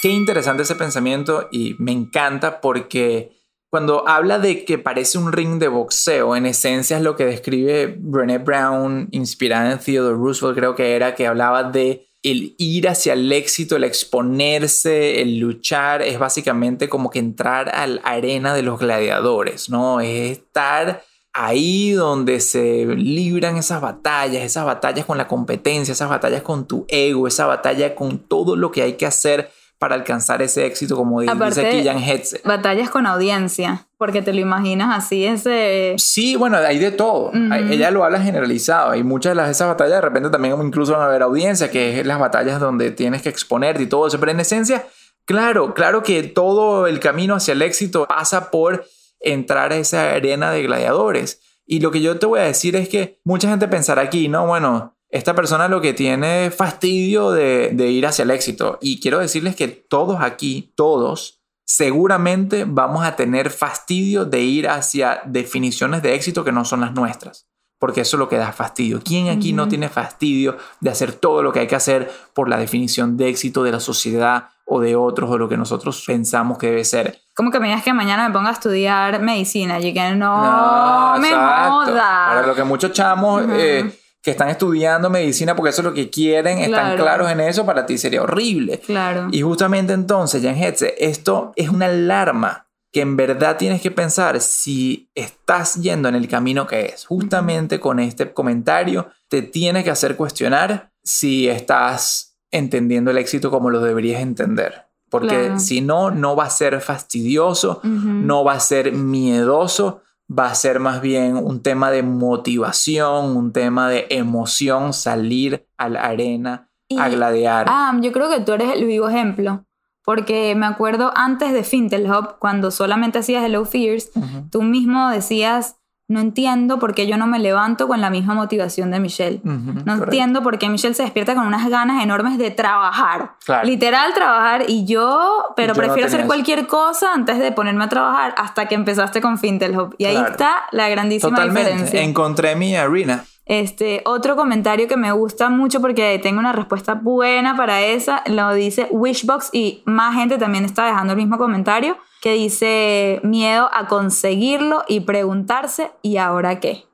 Qué 0.00 0.08
interesante 0.08 0.62
ese 0.62 0.74
pensamiento 0.74 1.48
y 1.52 1.76
me 1.78 1.92
encanta 1.92 2.62
porque 2.62 3.32
cuando 3.70 4.08
habla 4.08 4.38
de 4.38 4.64
que 4.64 4.78
parece 4.78 5.18
un 5.18 5.32
ring 5.32 5.58
de 5.58 5.68
boxeo, 5.68 6.36
en 6.36 6.46
esencia 6.46 6.96
es 6.96 7.02
lo 7.02 7.16
que 7.16 7.24
describe 7.24 7.96
Brené 7.98 8.38
Brown, 8.38 9.08
inspirada 9.12 9.72
en 9.72 9.78
Theodore 9.78 10.16
Roosevelt, 10.16 10.58
creo 10.58 10.74
que 10.74 10.96
era, 10.96 11.14
que 11.14 11.26
hablaba 11.26 11.64
de 11.64 12.08
el 12.22 12.54
ir 12.58 12.88
hacia 12.88 13.14
el 13.14 13.30
éxito, 13.32 13.76
el 13.76 13.84
exponerse, 13.84 15.20
el 15.20 15.38
luchar, 15.38 16.02
es 16.02 16.18
básicamente 16.18 16.88
como 16.88 17.10
que 17.10 17.18
entrar 17.18 17.74
a 17.74 17.86
la 17.86 18.00
arena 18.02 18.54
de 18.54 18.62
los 18.62 18.78
gladiadores, 18.78 19.68
¿no? 19.68 20.00
Es 20.00 20.38
estar 20.38 21.02
ahí 21.32 21.92
donde 21.92 22.40
se 22.40 22.86
libran 22.86 23.56
esas 23.56 23.80
batallas, 23.80 24.42
esas 24.42 24.64
batallas 24.64 25.06
con 25.06 25.18
la 25.18 25.26
competencia, 25.26 25.92
esas 25.92 26.08
batallas 26.08 26.42
con 26.42 26.66
tu 26.66 26.84
ego, 26.88 27.26
esa 27.26 27.46
batalla 27.46 27.94
con 27.94 28.18
todo 28.18 28.54
lo 28.54 28.70
que 28.70 28.82
hay 28.82 28.92
que 28.94 29.06
hacer 29.06 29.50
para 29.82 29.96
alcanzar 29.96 30.40
ese 30.42 30.64
éxito, 30.64 30.94
como 30.94 31.22
dice 31.22 31.66
aquí 31.66 31.84
Jan 31.84 31.98
Hetze. 31.98 32.40
Batallas 32.44 32.88
con 32.88 33.04
audiencia, 33.04 33.88
porque 33.98 34.22
te 34.22 34.32
lo 34.32 34.38
imaginas 34.38 34.96
así, 34.96 35.26
ese... 35.26 35.96
Sí, 35.98 36.36
bueno, 36.36 36.56
hay 36.58 36.78
de 36.78 36.92
todo. 36.92 37.32
Ella 37.68 37.90
lo 37.90 38.04
habla 38.04 38.20
generalizado. 38.20 38.94
Y 38.94 39.02
muchas 39.02 39.36
de 39.36 39.50
esas 39.50 39.66
batallas 39.66 39.94
de 39.94 40.00
repente 40.02 40.30
también 40.30 40.54
incluso 40.62 40.92
van 40.92 41.00
a 41.00 41.06
haber 41.06 41.22
audiencia, 41.22 41.68
que 41.68 41.98
es 41.98 42.06
las 42.06 42.20
batallas 42.20 42.60
donde 42.60 42.92
tienes 42.92 43.22
que 43.22 43.28
exponerte 43.28 43.82
y 43.82 43.86
todo 43.86 44.06
eso. 44.06 44.20
Pero 44.20 44.30
en 44.30 44.38
esencia, 44.38 44.86
claro, 45.24 45.74
claro 45.74 46.04
que 46.04 46.22
todo 46.22 46.86
el 46.86 47.00
camino 47.00 47.34
hacia 47.34 47.50
el 47.50 47.62
éxito 47.62 48.06
pasa 48.06 48.52
por 48.52 48.84
entrar 49.18 49.72
a 49.72 49.78
esa 49.78 50.12
arena 50.12 50.52
de 50.52 50.62
gladiadores. 50.62 51.40
Y 51.66 51.80
lo 51.80 51.90
que 51.90 52.00
yo 52.00 52.20
te 52.20 52.26
voy 52.26 52.38
a 52.38 52.44
decir 52.44 52.76
es 52.76 52.88
que 52.88 53.18
mucha 53.24 53.48
gente 53.48 53.66
pensará 53.66 54.02
aquí, 54.02 54.28
no, 54.28 54.46
bueno, 54.46 54.96
esta 55.12 55.34
persona 55.34 55.68
lo 55.68 55.82
que 55.82 55.92
tiene 55.92 56.50
fastidio 56.50 57.30
de, 57.30 57.70
de 57.74 57.90
ir 57.90 58.06
hacia 58.06 58.22
el 58.22 58.30
éxito. 58.30 58.78
Y 58.80 58.98
quiero 58.98 59.18
decirles 59.18 59.54
que 59.54 59.68
todos 59.68 60.22
aquí, 60.22 60.72
todos, 60.74 61.42
seguramente 61.66 62.64
vamos 62.66 63.04
a 63.04 63.14
tener 63.14 63.50
fastidio 63.50 64.24
de 64.24 64.40
ir 64.40 64.68
hacia 64.68 65.20
definiciones 65.26 66.02
de 66.02 66.14
éxito 66.14 66.44
que 66.44 66.50
no 66.50 66.64
son 66.64 66.80
las 66.80 66.94
nuestras. 66.94 67.46
Porque 67.78 68.00
eso 68.00 68.16
es 68.16 68.20
lo 68.20 68.28
que 68.28 68.36
da 68.36 68.52
fastidio. 68.52 69.00
¿Quién 69.04 69.28
aquí 69.28 69.52
no 69.52 69.68
tiene 69.68 69.90
fastidio 69.90 70.56
de 70.80 70.90
hacer 70.90 71.12
todo 71.12 71.42
lo 71.42 71.52
que 71.52 71.60
hay 71.60 71.66
que 71.66 71.76
hacer 71.76 72.10
por 72.32 72.48
la 72.48 72.56
definición 72.56 73.16
de 73.18 73.28
éxito 73.28 73.64
de 73.64 73.72
la 73.72 73.80
sociedad 73.80 74.50
o 74.64 74.80
de 74.80 74.96
otros 74.96 75.28
o 75.30 75.36
lo 75.36 75.48
que 75.48 75.56
nosotros 75.58 76.02
pensamos 76.06 76.56
que 76.56 76.68
debe 76.68 76.84
ser? 76.84 77.20
Como 77.34 77.50
que 77.50 77.60
me 77.60 77.66
digas 77.66 77.82
que 77.82 77.92
mañana 77.92 78.28
me 78.28 78.32
ponga 78.32 78.50
a 78.50 78.52
estudiar 78.52 79.20
medicina 79.20 79.78
y 79.80 79.92
que 79.92 80.14
no, 80.14 81.18
me 81.18 81.28
exacto. 81.28 81.92
Para 81.92 82.46
lo 82.46 82.54
que 82.54 82.64
muchos 82.64 82.92
chamos 82.92 83.42
eh, 83.50 84.01
que 84.22 84.30
están 84.30 84.48
estudiando 84.48 85.10
medicina 85.10 85.56
porque 85.56 85.70
eso 85.70 85.80
es 85.82 85.84
lo 85.86 85.94
que 85.94 86.08
quieren, 86.08 86.58
están 86.58 86.94
Claro. 86.94 87.02
claros 87.02 87.30
en 87.32 87.40
eso, 87.40 87.66
para 87.66 87.84
ti 87.86 87.98
sería 87.98 88.22
horrible. 88.22 88.78
Claro. 88.78 89.28
Y 89.32 89.42
justamente 89.42 89.92
entonces, 89.92 90.42
Jan 90.42 90.56
Hetze, 90.56 90.94
esto 91.04 91.52
es 91.56 91.68
una 91.70 91.86
alarma 91.86 92.68
que 92.92 93.00
en 93.00 93.16
verdad 93.16 93.56
tienes 93.56 93.80
que 93.80 93.90
pensar 93.90 94.40
si 94.40 95.08
estás 95.14 95.76
yendo 95.76 96.08
en 96.08 96.14
el 96.14 96.28
camino 96.28 96.66
que 96.66 96.86
es. 96.86 97.06
Justamente 97.06 97.80
con 97.80 97.98
este 97.98 98.32
comentario 98.32 99.08
te 99.28 99.42
tiene 99.42 99.82
que 99.82 99.90
hacer 99.90 100.14
cuestionar 100.14 100.92
si 101.02 101.48
estás 101.48 102.36
entendiendo 102.50 103.10
el 103.10 103.18
éxito 103.18 103.50
como 103.50 103.70
lo 103.70 103.80
deberías 103.80 104.20
entender. 104.20 104.84
Porque 105.10 105.28
Claro. 105.46 105.58
si 105.58 105.80
no, 105.80 106.10
no 106.10 106.36
va 106.36 106.44
a 106.44 106.50
ser 106.50 106.80
fastidioso, 106.80 107.80
no 107.82 108.44
va 108.44 108.52
a 108.54 108.60
ser 108.60 108.92
miedoso, 108.92 110.02
va 110.38 110.46
a 110.46 110.54
ser 110.54 110.80
más 110.80 111.00
bien 111.00 111.36
un 111.36 111.62
tema 111.62 111.90
de 111.90 112.02
motivación, 112.02 113.36
un 113.36 113.52
tema 113.52 113.88
de 113.88 114.06
emoción, 114.10 114.92
salir 114.92 115.66
a 115.76 115.88
la 115.88 116.04
arena 116.04 116.68
Y- 116.88 116.98
a 116.98 117.08
gladiar. 117.08 117.66
Ah, 117.68 117.96
yo 118.00 118.12
creo 118.12 118.30
que 118.30 118.40
tú 118.40 118.52
eres 118.52 118.72
el 118.74 118.84
vivo 118.86 119.08
ejemplo. 119.08 119.64
Porque 120.04 120.54
me 120.56 120.66
acuerdo 120.66 121.12
antes 121.14 121.52
de 121.52 121.62
Fintel 121.62 122.10
Hub, 122.10 122.38
cuando 122.40 122.70
solamente 122.72 123.20
hacías 123.20 123.44
Hello 123.44 123.64
Fears, 123.64 124.10
tú 124.50 124.62
mismo 124.62 125.08
decías, 125.10 125.76
no 126.12 126.20
entiendo 126.20 126.78
por 126.78 126.94
qué 126.94 127.06
yo 127.06 127.16
no 127.16 127.26
me 127.26 127.38
levanto 127.38 127.88
con 127.88 128.00
la 128.00 128.10
misma 128.10 128.34
motivación 128.34 128.90
de 128.90 129.00
Michelle. 129.00 129.40
ujú, 129.44 129.50
No 129.50 129.72
correcto. 129.84 130.04
entiendo 130.04 130.42
por 130.42 130.58
qué 130.58 130.68
Michelle 130.68 130.94
se 130.94 131.02
despierta 131.02 131.34
con 131.34 131.46
unas 131.46 131.68
ganas 131.68 132.02
enormes 132.02 132.38
de 132.38 132.50
trabajar. 132.50 133.32
Claro. 133.44 133.66
Literal 133.66 134.14
trabajar 134.14 134.64
y 134.68 134.84
yo, 134.84 135.46
pero 135.56 135.74
Yo 135.74 135.80
no 135.80 135.86
prefiero 135.86 135.94
tenía 135.94 136.06
hacer 136.06 136.20
eso. 136.20 136.26
cualquier 136.28 136.66
cosa 136.66 137.12
antes 137.14 137.38
de 137.38 137.52
ponerme 137.52 137.84
a 137.84 137.88
trabajar 137.88 138.34
hasta 138.36 138.66
que 138.66 138.74
empezaste 138.74 139.20
con 139.20 139.38
Fintel 139.38 139.76
Hub. 139.78 139.94
Y 139.98 140.04
ahí 140.04 140.14
Claro. 140.14 140.30
está 140.30 140.52
la 140.70 140.88
grandísima 140.88 141.30
Totalmente. 141.30 141.70
diferencia. 141.70 142.02
Encontré 142.02 142.54
mi 142.56 142.76
arena. 142.76 143.24
Este, 143.44 144.02
otro 144.06 144.36
comentario 144.36 144.86
que 144.86 144.96
me 144.96 145.10
gusta 145.12 145.48
mucho 145.48 145.80
porque 145.80 146.18
tengo 146.22 146.38
una 146.38 146.52
respuesta 146.52 146.94
buena 146.94 147.56
para 147.56 147.80
esa, 147.82 148.22
lo 148.26 148.54
dice 148.54 148.86
Wishbox 148.92 149.50
y 149.52 149.82
más 149.84 150.14
gente 150.14 150.38
también 150.38 150.64
está 150.64 150.86
dejando 150.86 151.12
el 151.14 151.16
mismo 151.18 151.38
comentario 151.38 151.96
que 152.22 152.34
dice 152.34 153.20
miedo 153.24 153.68
a 153.74 153.88
conseguirlo 153.88 154.84
y 154.86 155.00
preguntarse 155.00 155.90
¿y 156.02 156.18
ahora 156.18 156.60
qué? 156.60 156.84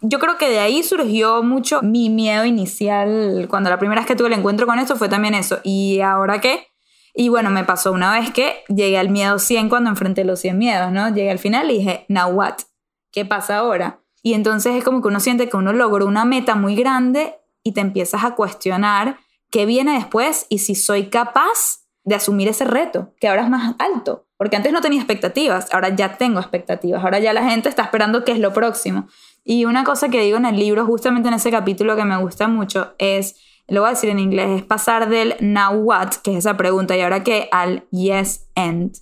Yo 0.00 0.18
creo 0.18 0.38
que 0.38 0.48
de 0.48 0.58
ahí 0.58 0.82
surgió 0.82 1.44
mucho 1.44 1.82
mi 1.82 2.10
miedo 2.10 2.44
inicial 2.44 3.46
cuando 3.48 3.70
la 3.70 3.78
primera 3.78 4.00
vez 4.00 4.08
que 4.08 4.16
tuve 4.16 4.26
el 4.26 4.32
encuentro 4.34 4.66
con 4.66 4.80
esto 4.80 4.96
fue 4.96 5.08
también 5.08 5.34
eso 5.34 5.60
¿y 5.62 6.00
ahora 6.00 6.40
qué? 6.40 6.66
Y 7.14 7.28
bueno, 7.28 7.50
me 7.50 7.62
pasó 7.62 7.92
una 7.92 8.18
vez 8.18 8.32
que 8.32 8.64
llegué 8.68 8.98
al 8.98 9.08
miedo 9.08 9.38
100 9.38 9.68
cuando 9.68 9.88
enfrenté 9.88 10.24
los 10.24 10.40
100 10.40 10.58
miedos, 10.58 10.90
¿no? 10.90 11.08
Llegué 11.08 11.30
al 11.30 11.38
final 11.38 11.70
y 11.70 11.78
dije, 11.78 12.04
now 12.08 12.30
what? 12.30 12.54
¿Qué 13.12 13.24
pasa 13.24 13.58
ahora? 13.58 14.00
Y 14.22 14.34
entonces 14.34 14.74
es 14.74 14.82
como 14.82 15.00
que 15.00 15.08
uno 15.08 15.20
siente 15.20 15.48
que 15.48 15.56
uno 15.56 15.72
logró 15.72 16.06
una 16.06 16.24
meta 16.24 16.56
muy 16.56 16.74
grande 16.74 17.36
y 17.62 17.72
te 17.72 17.80
empiezas 17.80 18.24
a 18.24 18.34
cuestionar 18.34 19.18
qué 19.50 19.64
viene 19.66 19.94
después 19.94 20.46
y 20.48 20.58
si 20.58 20.74
soy 20.74 21.08
capaz 21.08 21.86
de 22.04 22.16
asumir 22.16 22.48
ese 22.48 22.64
reto, 22.64 23.14
que 23.20 23.28
ahora 23.28 23.42
es 23.42 23.50
más 23.50 23.76
alto. 23.78 24.26
Porque 24.40 24.56
antes 24.56 24.72
no 24.72 24.80
tenía 24.80 25.00
expectativas, 25.00 25.68
ahora 25.70 25.94
ya 25.94 26.16
tengo 26.16 26.40
expectativas, 26.40 27.04
ahora 27.04 27.18
ya 27.18 27.34
la 27.34 27.44
gente 27.44 27.68
está 27.68 27.82
esperando 27.82 28.24
qué 28.24 28.32
es 28.32 28.38
lo 28.38 28.54
próximo. 28.54 29.06
Y 29.44 29.66
una 29.66 29.84
cosa 29.84 30.08
que 30.08 30.22
digo 30.22 30.38
en 30.38 30.46
el 30.46 30.56
libro, 30.56 30.86
justamente 30.86 31.28
en 31.28 31.34
ese 31.34 31.50
capítulo 31.50 31.94
que 31.94 32.06
me 32.06 32.16
gusta 32.16 32.48
mucho, 32.48 32.94
es, 32.96 33.36
lo 33.68 33.82
voy 33.82 33.88
a 33.88 33.90
decir 33.90 34.08
en 34.08 34.18
inglés, 34.18 34.48
es 34.48 34.62
pasar 34.62 35.10
del 35.10 35.36
now 35.40 35.74
what, 35.74 36.14
que 36.24 36.30
es 36.30 36.38
esa 36.38 36.56
pregunta, 36.56 36.96
y 36.96 37.02
ahora 37.02 37.22
qué, 37.22 37.50
al 37.52 37.86
yes 37.90 38.48
and. 38.54 38.96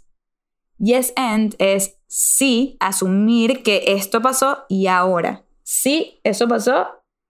Yes 0.76 1.12
and 1.14 1.55
es 1.61 2.01
sí, 2.09 2.76
asumir 2.80 3.62
que 3.62 3.84
esto 3.86 4.20
pasó 4.20 4.64
y 4.68 4.89
ahora. 4.89 5.45
Sí, 5.62 6.18
eso 6.24 6.49
pasó 6.49 6.89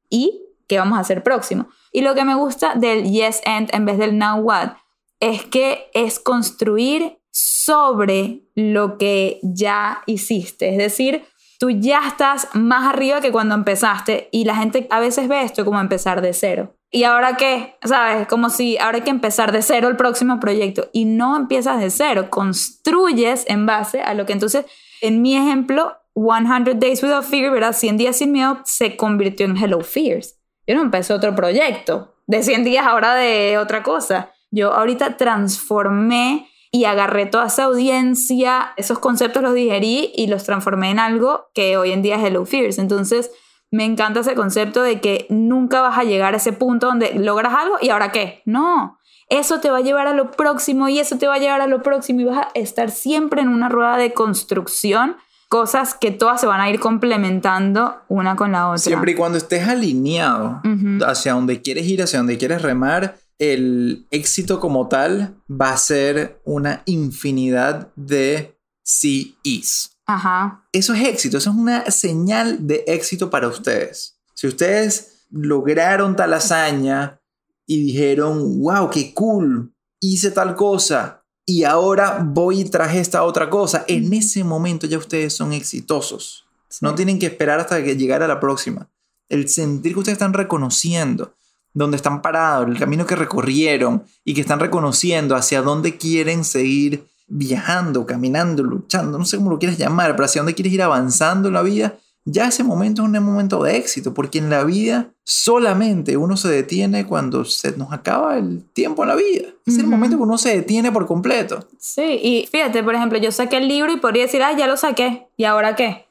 y 0.08 0.46
qué 0.66 0.78
vamos 0.78 0.96
a 0.96 1.02
hacer 1.02 1.22
próximo. 1.22 1.68
Y 1.92 2.00
lo 2.00 2.14
que 2.14 2.24
me 2.24 2.36
gusta 2.36 2.74
del 2.74 3.04
yes 3.04 3.42
and 3.44 3.68
en 3.74 3.84
vez 3.84 3.98
del 3.98 4.16
now 4.16 4.38
what 4.38 4.78
es 5.20 5.44
que 5.44 5.90
es 5.92 6.18
construir 6.18 7.17
sobre 7.38 8.40
lo 8.54 8.98
que 8.98 9.38
ya 9.42 10.02
hiciste. 10.06 10.70
Es 10.70 10.78
decir, 10.78 11.24
tú 11.58 11.70
ya 11.70 12.00
estás 12.06 12.48
más 12.54 12.88
arriba 12.88 13.20
que 13.20 13.32
cuando 13.32 13.54
empezaste 13.54 14.28
y 14.32 14.44
la 14.44 14.56
gente 14.56 14.86
a 14.90 15.00
veces 15.00 15.28
ve 15.28 15.42
esto 15.42 15.64
como 15.64 15.80
empezar 15.80 16.20
de 16.20 16.32
cero. 16.32 16.74
¿Y 16.90 17.04
ahora 17.04 17.36
qué? 17.36 17.76
¿Sabes? 17.84 18.26
Como 18.26 18.48
si 18.48 18.78
ahora 18.78 18.96
hay 18.96 19.02
que 19.02 19.10
empezar 19.10 19.52
de 19.52 19.62
cero 19.62 19.88
el 19.88 19.96
próximo 19.96 20.40
proyecto. 20.40 20.88
Y 20.92 21.04
no 21.04 21.36
empiezas 21.36 21.80
de 21.80 21.90
cero, 21.90 22.30
construyes 22.30 23.44
en 23.48 23.66
base 23.66 24.00
a 24.00 24.14
lo 24.14 24.24
que 24.24 24.32
entonces, 24.32 24.64
en 25.02 25.20
mi 25.20 25.36
ejemplo, 25.36 25.96
100 26.14 26.80
Days 26.80 27.02
Without 27.02 27.24
Fear, 27.24 27.52
¿verdad? 27.52 27.74
100 27.74 27.98
días 27.98 28.16
sin 28.16 28.32
miedo 28.32 28.60
se 28.64 28.96
convirtió 28.96 29.46
en 29.46 29.56
Hello 29.56 29.80
Fears. 29.82 30.38
Yo 30.66 30.74
no 30.74 30.82
empecé 30.82 31.12
otro 31.12 31.34
proyecto 31.34 32.14
de 32.26 32.42
100 32.42 32.64
días 32.64 32.86
ahora 32.86 33.14
de 33.14 33.58
otra 33.58 33.82
cosa. 33.82 34.32
Yo 34.50 34.72
ahorita 34.72 35.16
transformé 35.16 36.48
y 36.70 36.84
agarré 36.84 37.26
toda 37.26 37.46
esa 37.46 37.64
audiencia, 37.64 38.72
esos 38.76 38.98
conceptos 38.98 39.42
los 39.42 39.54
digerí 39.54 40.12
y 40.14 40.26
los 40.26 40.44
transformé 40.44 40.90
en 40.90 40.98
algo 40.98 41.46
que 41.54 41.76
hoy 41.76 41.92
en 41.92 42.02
día 42.02 42.16
es 42.16 42.24
Hello 42.24 42.44
Fears. 42.44 42.78
Entonces, 42.78 43.30
me 43.70 43.84
encanta 43.84 44.20
ese 44.20 44.34
concepto 44.34 44.82
de 44.82 45.00
que 45.00 45.26
nunca 45.30 45.80
vas 45.80 45.98
a 45.98 46.04
llegar 46.04 46.34
a 46.34 46.38
ese 46.38 46.52
punto 46.52 46.86
donde 46.86 47.14
logras 47.14 47.54
algo 47.54 47.76
y 47.80 47.90
ahora 47.90 48.12
qué. 48.12 48.42
No, 48.44 48.98
eso 49.28 49.60
te 49.60 49.70
va 49.70 49.78
a 49.78 49.82
llevar 49.82 50.06
a 50.06 50.14
lo 50.14 50.30
próximo 50.30 50.88
y 50.88 50.98
eso 50.98 51.18
te 51.18 51.26
va 51.26 51.34
a 51.34 51.38
llevar 51.38 51.60
a 51.60 51.66
lo 51.66 51.82
próximo 51.82 52.20
y 52.20 52.24
vas 52.24 52.38
a 52.38 52.50
estar 52.54 52.90
siempre 52.90 53.42
en 53.42 53.48
una 53.48 53.68
rueda 53.68 53.96
de 53.96 54.14
construcción, 54.14 55.16
cosas 55.48 55.94
que 55.94 56.10
todas 56.10 56.40
se 56.40 56.46
van 56.46 56.60
a 56.60 56.70
ir 56.70 56.80
complementando 56.80 57.96
una 58.08 58.36
con 58.36 58.52
la 58.52 58.68
otra. 58.68 58.78
Siempre 58.78 59.12
y 59.12 59.14
cuando 59.14 59.36
estés 59.36 59.68
alineado 59.68 60.62
hacia 61.06 61.34
donde 61.34 61.60
quieres 61.60 61.86
ir, 61.86 62.02
hacia 62.02 62.18
donde 62.18 62.38
quieres 62.38 62.62
remar, 62.62 63.16
el 63.38 64.06
éxito 64.10 64.60
como 64.60 64.88
tal 64.88 65.36
va 65.48 65.72
a 65.72 65.76
ser 65.76 66.40
una 66.44 66.82
infinidad 66.86 67.92
de 67.94 68.58
sí 68.82 69.36
is. 69.42 69.90
Ajá. 70.06 70.66
Eso 70.72 70.94
es 70.94 71.06
éxito, 71.06 71.38
eso 71.38 71.50
es 71.50 71.56
una 71.56 71.90
señal 71.90 72.66
de 72.66 72.84
éxito 72.86 73.30
para 73.30 73.48
ustedes. 73.48 74.18
Si 74.34 74.46
ustedes 74.46 75.26
lograron 75.30 76.16
tal 76.16 76.32
hazaña 76.34 77.20
y 77.66 77.82
dijeron, 77.82 78.60
wow, 78.60 78.88
qué 78.90 79.12
cool, 79.12 79.74
hice 80.00 80.30
tal 80.30 80.54
cosa 80.56 81.24
y 81.44 81.64
ahora 81.64 82.22
voy 82.24 82.60
y 82.60 82.64
traje 82.64 83.00
esta 83.00 83.22
otra 83.22 83.50
cosa, 83.50 83.84
en 83.86 84.12
ese 84.12 84.44
momento 84.44 84.86
ya 84.86 84.98
ustedes 84.98 85.34
son 85.34 85.52
exitosos. 85.52 86.46
No 86.80 86.94
tienen 86.94 87.18
que 87.18 87.26
esperar 87.26 87.60
hasta 87.60 87.82
que 87.82 87.96
llegara 87.96 88.28
la 88.28 88.40
próxima. 88.40 88.90
El 89.28 89.48
sentir 89.48 89.92
que 89.92 89.98
ustedes 89.98 90.16
están 90.16 90.34
reconociendo 90.34 91.34
dónde 91.78 91.96
están 91.96 92.20
parados, 92.20 92.68
el 92.68 92.78
camino 92.78 93.06
que 93.06 93.16
recorrieron 93.16 94.02
y 94.24 94.34
que 94.34 94.40
están 94.40 94.60
reconociendo 94.60 95.36
hacia 95.36 95.62
dónde 95.62 95.96
quieren 95.96 96.44
seguir 96.44 97.06
viajando, 97.28 98.06
caminando, 98.06 98.62
luchando, 98.62 99.18
no 99.18 99.24
sé 99.24 99.36
cómo 99.36 99.50
lo 99.50 99.58
quieres 99.58 99.78
llamar, 99.78 100.12
pero 100.12 100.24
hacia 100.24 100.40
dónde 100.40 100.54
quieres 100.54 100.72
ir 100.72 100.82
avanzando 100.82 101.48
en 101.48 101.54
la 101.54 101.62
vida, 101.62 101.98
ya 102.24 102.48
ese 102.48 102.62
momento 102.62 103.02
es 103.02 103.08
un 103.08 103.24
momento 103.24 103.62
de 103.62 103.76
éxito, 103.76 104.12
porque 104.12 104.38
en 104.38 104.50
la 104.50 104.64
vida 104.64 105.10
solamente 105.24 106.16
uno 106.16 106.36
se 106.36 106.48
detiene 106.48 107.06
cuando 107.06 107.44
se 107.44 107.76
nos 107.76 107.92
acaba 107.92 108.36
el 108.36 108.64
tiempo 108.72 109.02
en 109.02 109.08
la 109.08 109.14
vida. 109.14 109.48
Es 109.64 109.78
el 109.78 109.86
momento 109.86 110.16
que 110.16 110.22
uno 110.22 110.36
se 110.36 110.56
detiene 110.56 110.92
por 110.92 111.06
completo. 111.06 111.66
Sí, 111.78 112.18
y 112.22 112.48
fíjate, 112.50 112.82
por 112.82 112.94
ejemplo, 112.94 113.18
yo 113.18 113.32
saqué 113.32 113.58
el 113.58 113.68
libro 113.68 113.92
y 113.92 113.96
podría 113.96 114.24
decir, 114.24 114.42
ah, 114.42 114.54
ya 114.56 114.66
lo 114.66 114.76
saqué, 114.76 115.28
¿y 115.38 115.44
ahora 115.44 115.74
qué? 115.74 116.06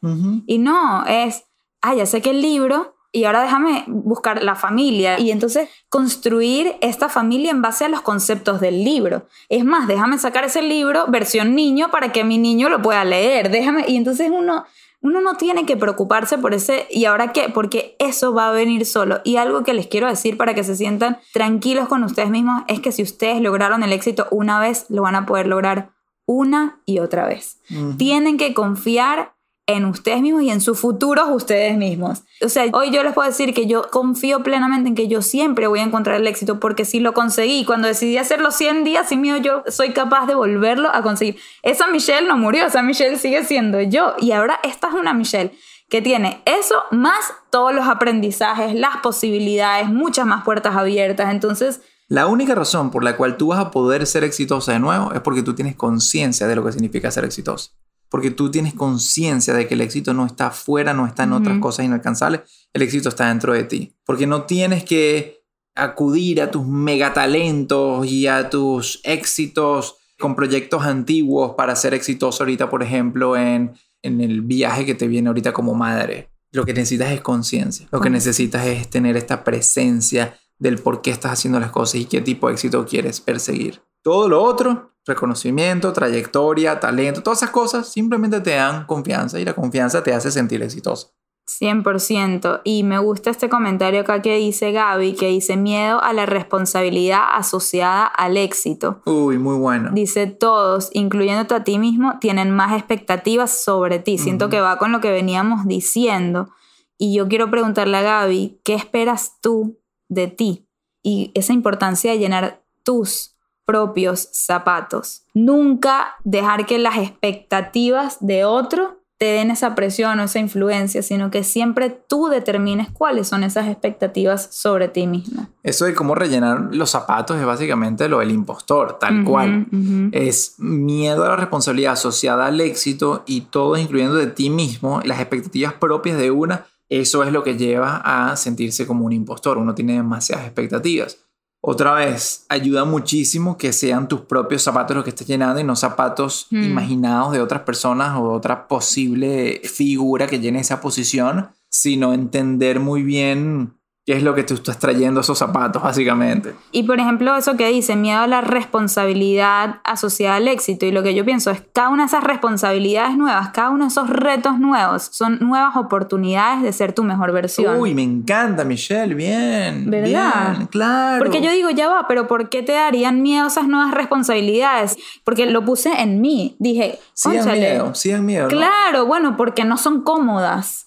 Y 0.47 0.57
no, 0.57 1.05
es, 1.05 1.43
ah, 1.81 1.93
ya 1.93 2.05
saqué 2.07 2.31
el 2.31 2.41
libro 2.41 2.96
y 3.17 3.25
ahora 3.25 3.41
déjame 3.41 3.83
buscar 3.87 4.43
la 4.43 4.53
familia 4.53 5.19
y 5.19 5.31
entonces 5.31 5.69
construir 5.89 6.75
esta 6.81 7.09
familia 7.09 7.49
en 7.49 7.63
base 7.63 7.83
a 7.85 7.89
los 7.89 8.01
conceptos 8.01 8.61
del 8.61 8.83
libro. 8.83 9.25
Es 9.49 9.65
más, 9.65 9.87
déjame 9.87 10.19
sacar 10.19 10.43
ese 10.43 10.61
libro 10.61 11.07
versión 11.07 11.55
niño 11.55 11.89
para 11.89 12.11
que 12.11 12.23
mi 12.23 12.37
niño 12.37 12.69
lo 12.69 12.79
pueda 12.79 13.03
leer. 13.05 13.49
Déjame, 13.49 13.85
y 13.87 13.95
entonces 13.95 14.29
uno, 14.31 14.65
uno 15.01 15.19
no 15.19 15.33
tiene 15.33 15.65
que 15.65 15.75
preocuparse 15.75 16.37
por 16.37 16.53
ese, 16.53 16.85
¿y 16.91 17.05
ahora 17.05 17.33
qué? 17.33 17.49
Porque 17.49 17.95
eso 17.97 18.35
va 18.35 18.49
a 18.49 18.51
venir 18.51 18.85
solo. 18.85 19.19
Y 19.23 19.37
algo 19.37 19.63
que 19.63 19.73
les 19.73 19.87
quiero 19.87 20.07
decir 20.07 20.37
para 20.37 20.53
que 20.53 20.63
se 20.63 20.75
sientan 20.75 21.17
tranquilos 21.33 21.87
con 21.87 22.03
ustedes 22.03 22.29
mismos 22.29 22.61
es 22.67 22.81
que 22.81 22.91
si 22.91 23.01
ustedes 23.01 23.41
lograron 23.41 23.81
el 23.81 23.93
éxito 23.93 24.27
una 24.29 24.59
vez, 24.59 24.85
lo 24.89 25.01
van 25.01 25.15
a 25.15 25.25
poder 25.25 25.47
lograr 25.47 25.89
una 26.27 26.81
y 26.85 26.99
otra 26.99 27.25
vez. 27.25 27.61
Tienen 27.97 28.37
que 28.37 28.53
confiar 28.53 29.33
en 29.67 29.85
ustedes 29.85 30.21
mismos 30.21 30.43
y 30.43 30.49
en 30.49 30.61
sus 30.61 30.79
futuros 30.79 31.27
ustedes 31.29 31.77
mismos. 31.77 32.23
O 32.41 32.49
sea, 32.49 32.65
hoy 32.73 32.89
yo 32.89 33.03
les 33.03 33.13
puedo 33.13 33.27
decir 33.27 33.53
que 33.53 33.67
yo 33.67 33.89
confío 33.91 34.41
plenamente 34.41 34.89
en 34.89 34.95
que 34.95 35.09
yo 35.09 35.21
siempre 35.21 35.67
voy 35.67 35.79
a 35.79 35.83
encontrar 35.83 36.15
el 36.15 36.25
éxito 36.25 36.59
porque 36.59 36.85
si 36.85 37.01
lo 37.01 37.13
conseguí, 37.13 37.65
cuando 37.65 37.87
decidí 37.87 38.17
hacer 38.17 38.39
los 38.39 38.55
100 38.55 38.85
días 38.85 39.09
sin 39.09 39.21
miedo, 39.21 39.37
yo 39.37 39.63
soy 39.67 39.91
capaz 39.91 40.25
de 40.25 40.35
volverlo 40.35 40.89
a 40.89 41.01
conseguir. 41.01 41.37
Esa 41.63 41.87
Michelle 41.87 42.27
no 42.27 42.37
murió, 42.37 42.65
esa 42.65 42.81
Michelle 42.81 43.17
sigue 43.17 43.43
siendo 43.43 43.81
yo. 43.81 44.15
Y 44.19 44.31
ahora 44.31 44.59
esta 44.63 44.87
es 44.87 44.93
una 44.93 45.13
Michelle 45.13 45.51
que 45.89 46.01
tiene 46.01 46.41
eso 46.45 46.83
más 46.91 47.33
todos 47.49 47.73
los 47.73 47.87
aprendizajes, 47.87 48.73
las 48.73 48.97
posibilidades, 48.97 49.89
muchas 49.89 50.25
más 50.25 50.43
puertas 50.43 50.75
abiertas. 50.75 51.31
Entonces, 51.31 51.81
La 52.09 52.27
única 52.27 52.55
razón 52.55 52.89
por 52.89 53.03
la 53.03 53.17
cual 53.17 53.35
tú 53.35 53.47
vas 53.47 53.59
a 53.59 53.71
poder 53.71 54.07
ser 54.07 54.23
exitosa 54.23 54.71
de 54.71 54.79
nuevo 54.79 55.11
es 55.11 55.19
porque 55.19 55.43
tú 55.43 55.55
tienes 55.55 55.75
conciencia 55.75 56.47
de 56.47 56.55
lo 56.55 56.63
que 56.63 56.71
significa 56.71 57.11
ser 57.11 57.25
exitoso. 57.25 57.71
Porque 58.09 58.31
tú 58.31 58.49
tienes 58.51 58.73
conciencia 58.73 59.53
de 59.53 59.67
que 59.67 59.73
el 59.73 59.81
éxito 59.81 60.13
no 60.13 60.25
está 60.25 60.47
afuera, 60.47 60.93
no 60.93 61.05
está 61.05 61.23
en 61.23 61.33
otras 61.33 61.55
Ujú. 61.55 61.61
cosas 61.61 61.85
inalcanzables, 61.85 62.41
el 62.73 62.81
éxito 62.81 63.09
está 63.09 63.27
dentro 63.27 63.53
de 63.53 63.63
ti. 63.63 63.95
Porque 64.05 64.27
no 64.27 64.43
tienes 64.43 64.83
que 64.83 65.43
acudir 65.75 66.41
a 66.41 66.49
tus 66.49 66.65
megatalentos 66.65 68.05
y 68.07 68.27
a 68.27 68.49
tus 68.49 68.99
éxitos 69.03 69.95
con 70.19 70.35
proyectos 70.35 70.83
antiguos 70.83 71.53
para 71.55 71.75
ser 71.75 71.93
exitoso 71.93 72.43
ahorita, 72.43 72.69
por 72.69 72.81
ejemplo, 72.81 73.37
en, 73.37 73.73
en 74.01 74.21
el 74.21 74.41
viaje 74.41 74.85
que 74.85 74.95
te 74.95 75.07
viene 75.07 75.27
ahorita 75.27 75.53
como 75.53 75.75
madre. 75.75 76.31
Lo 76.51 76.65
que 76.65 76.73
necesitas 76.73 77.11
es 77.11 77.21
conciencia. 77.21 77.87
Lo 77.91 77.99
que 77.99 78.09
necesitas 78.09 78.65
es 78.65 78.89
tener 78.89 79.17
esta 79.17 79.43
presencia 79.43 80.39
del 80.57 80.79
por 80.79 81.01
qué 81.01 81.11
estás 81.11 81.33
haciendo 81.33 81.59
las 81.59 81.71
cosas 81.71 81.95
y 82.01 82.05
qué 82.05 82.21
tipo 82.21 82.47
de 82.47 82.53
éxito 82.53 82.85
quieres 82.85 83.21
perseguir. 83.21 83.81
Todo 84.01 84.27
lo 84.27 84.41
otro, 84.41 84.93
reconocimiento, 85.07 85.93
trayectoria, 85.93 86.79
talento, 86.79 87.23
todas 87.23 87.39
esas 87.39 87.51
cosas 87.51 87.91
simplemente 87.91 88.41
te 88.41 88.51
dan 88.51 88.85
confianza 88.85 89.39
y 89.39 89.45
la 89.45 89.53
confianza 89.53 90.03
te 90.03 90.13
hace 90.13 90.31
sentir 90.31 90.61
exitoso. 90.61 91.17
100%. 91.47 92.61
Y 92.63 92.83
me 92.83 92.99
gusta 92.99 93.29
este 93.29 93.49
comentario 93.49 94.01
acá 94.01 94.21
que 94.21 94.35
dice 94.35 94.71
Gaby, 94.71 95.13
que 95.13 95.27
dice 95.27 95.55
miedo 95.55 96.01
a 96.03 96.11
la 96.13 96.25
responsabilidad 96.25 97.21
asociada 97.33 98.05
al 98.05 98.37
éxito. 98.37 99.01
Uy, 99.05 99.37
muy 99.37 99.55
bueno. 99.57 99.91
Dice 99.93 100.27
todos, 100.27 100.89
incluyéndote 100.93 101.55
a 101.55 101.63
ti 101.63 101.79
mismo, 101.79 102.19
tienen 102.19 102.51
más 102.51 102.73
expectativas 102.73 103.63
sobre 103.63 103.99
ti. 103.99 104.17
Siento 104.17 104.49
que 104.49 104.59
va 104.59 104.77
con 104.77 104.91
lo 104.91 104.99
que 104.99 105.11
veníamos 105.11 105.65
diciendo. 105.67 106.49
Y 106.97 107.15
yo 107.15 107.27
quiero 107.27 107.49
preguntarle 107.49 107.97
a 107.97 108.01
Gaby, 108.01 108.59
¿qué 108.63 108.73
esperas 108.73 109.37
tú 109.41 109.79
de 110.09 110.27
ti? 110.27 110.67
Y 111.01 111.31
esa 111.33 111.53
importancia 111.53 112.11
de 112.11 112.19
llenar 112.19 112.63
tus 112.83 113.36
propios 113.67 114.29
zapatos. 114.31 115.23
Nunca 115.33 116.15
dejar 116.23 116.65
que 116.65 116.79
las 116.79 116.97
expectativas 116.97 118.17
de 118.21 118.45
otro 118.45 118.97
te 119.17 119.25
den 119.25 119.49
esa 119.49 119.73
presión 119.73 120.19
o 120.19 120.23
esa 120.23 120.39
influencia, 120.39 121.01
sino 121.01 121.31
que 121.31 121.43
siempre 121.43 121.89
tú 121.89 122.27
determines 122.27 122.89
cuáles 122.91 123.27
son 123.27 123.43
esas 123.43 123.67
expectativas 123.67 124.47
sobre 124.51 124.87
ti 124.87 125.07
mismo. 125.07 125.47
Eso 125.63 125.85
de 125.85 125.95
cómo 125.95 126.13
rellenar 126.13 126.69
los 126.71 126.91
zapatos 126.91 127.37
es 127.37 127.45
básicamente 127.45 128.07
lo 128.07 128.19
del 128.19 128.31
impostor, 128.31 128.99
tal 128.99 129.23
cual. 129.23 129.65
Es 130.11 130.55
miedo 130.59 131.25
a 131.25 131.29
la 131.29 131.35
responsabilidad 131.35 131.93
asociada 131.93 132.45
al 132.45 132.61
éxito 132.61 133.23
y 133.25 133.41
todo 133.41 133.75
incluyendo 133.75 134.15
de 134.15 134.27
ti 134.27 134.49
mismo, 134.49 135.01
las 135.03 135.19
expectativas 135.19 135.73
propias 135.73 136.17
de 136.17 136.31
una. 136.31 136.65
Eso 136.89 137.23
es 137.23 137.33
lo 137.33 137.43
que 137.43 137.57
lleva 137.57 137.97
a 137.97 138.37
sentirse 138.37 138.87
como 138.87 139.05
un 139.05 139.11
impostor. 139.11 139.57
Uno 139.57 139.75
tiene 139.75 139.93
demasiadas 139.93 140.45
expectativas. 140.45 141.17
Otra 141.61 141.93
vez, 141.93 142.45
ayuda 142.49 142.85
muchísimo 142.85 143.57
que 143.57 143.73
sean 143.73 144.07
tus 144.07 144.21
propios 144.21 144.63
zapatos 144.63 144.95
los 144.95 145.03
que 145.03 145.09
estés 145.09 145.27
llenando 145.27 145.59
y 145.59 145.63
no 145.63 145.75
zapatos 145.75 146.47
Hmm. 146.51 146.63
imaginados 146.63 147.33
de 147.33 147.41
otras 147.41 147.61
personas 147.61 148.15
o 148.17 148.31
otra 148.31 148.67
posible 148.67 149.61
figura 149.63 150.27
que 150.27 150.39
llene 150.39 150.59
esa 150.59 150.79
posición, 150.81 151.49
sino 151.69 152.13
entender 152.13 152.79
muy 152.79 153.03
bien 153.03 153.76
qué 154.07 154.13
es 154.13 154.23
lo 154.23 154.33
que 154.33 154.45
tú 154.45 154.53
estás 154.53 154.79
trayendo 154.79 155.19
esos 155.19 155.37
zapatos, 155.37 155.83
básicamente. 155.83 156.55
Y 156.71 156.83
por 156.83 156.97
ejemplo, 156.97 157.35
eso 157.35 157.57
que 157.57 157.67
dice, 157.67 157.97
miedo 157.97 158.21
a 158.21 158.27
la 158.27 158.39
responsabilidad 158.39 159.81
asociada 159.83 160.37
al 160.37 160.47
éxito. 160.47 160.85
Y 160.85 160.93
lo 160.93 161.03
que 161.03 161.13
yo 161.13 161.25
pienso 161.25 161.51
es, 161.51 161.61
cada 161.73 161.89
una 161.89 162.03
de 162.03 162.07
esas 162.07 162.23
responsabilidades 162.23 163.17
nuevas, 163.17 163.49
cada 163.49 163.69
uno 163.69 163.83
de 163.83 163.89
esos 163.89 164.09
retos 164.09 164.59
nuevos, 164.59 165.09
son 165.11 165.39
nuevas 165.41 165.75
oportunidades 165.75 166.63
de 166.63 166.71
ser 166.71 166.93
tu 166.93 167.03
mejor 167.03 167.33
versión. 167.33 167.81
Uy, 167.81 167.93
me 167.93 168.03
encanta, 168.03 168.63
Michelle, 168.63 169.13
bien. 169.13 169.91
¿Verdad? 169.91 170.55
Bien, 170.55 170.67
claro. 170.67 171.21
Porque 171.21 171.41
yo 171.41 171.51
digo, 171.51 171.69
ya 171.71 171.89
va, 171.89 172.07
pero 172.07 172.27
¿por 172.27 172.47
qué 172.47 172.63
te 172.63 172.71
darían 172.71 173.21
miedo 173.21 173.47
esas 173.47 173.67
nuevas 173.67 173.93
responsabilidades? 173.93 174.95
Porque 175.25 175.47
lo 175.47 175.65
puse 175.65 176.01
en 176.01 176.21
mí. 176.21 176.55
Dije, 176.59 176.97
Sí 177.13 177.27
dan 177.27 177.39
"Cónchale, 177.39 177.59
miedo, 177.59 177.93
sí 177.93 178.11
dan 178.11 178.25
miedo. 178.25 178.43
¿no? 178.43 178.49
Claro, 178.49 179.05
bueno, 179.05 179.35
porque 179.35 179.65
no 179.65 179.75
son 179.75 180.03
cómodas. 180.03 180.86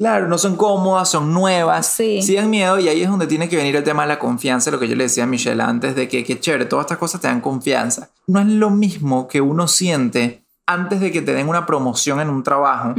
Claro, 0.00 0.28
no 0.28 0.38
son 0.38 0.56
cómodas, 0.56 1.10
son 1.10 1.34
nuevas, 1.34 1.86
Sí. 1.86 2.22
dan 2.34 2.48
miedo 2.48 2.78
y 2.78 2.88
ahí 2.88 3.02
es 3.02 3.10
donde 3.10 3.26
tiene 3.26 3.50
que 3.50 3.56
venir 3.56 3.76
el 3.76 3.84
tema 3.84 4.02
de 4.04 4.08
la 4.08 4.18
confianza, 4.18 4.70
lo 4.70 4.78
que 4.80 4.88
yo 4.88 4.96
le 4.96 5.04
decía 5.04 5.24
a 5.24 5.26
Michelle 5.26 5.62
antes, 5.62 5.94
de 5.94 6.08
que, 6.08 6.24
que 6.24 6.40
chévere, 6.40 6.64
todas 6.64 6.84
estas 6.86 6.96
cosas 6.96 7.20
te 7.20 7.28
dan 7.28 7.42
confianza. 7.42 8.08
No 8.26 8.40
es 8.40 8.46
lo 8.46 8.70
mismo 8.70 9.28
que 9.28 9.42
uno 9.42 9.68
siente 9.68 10.42
antes 10.66 11.00
de 11.00 11.12
que 11.12 11.20
te 11.20 11.34
den 11.34 11.48
una 11.50 11.66
promoción 11.66 12.18
en 12.18 12.30
un 12.30 12.42
trabajo. 12.42 12.94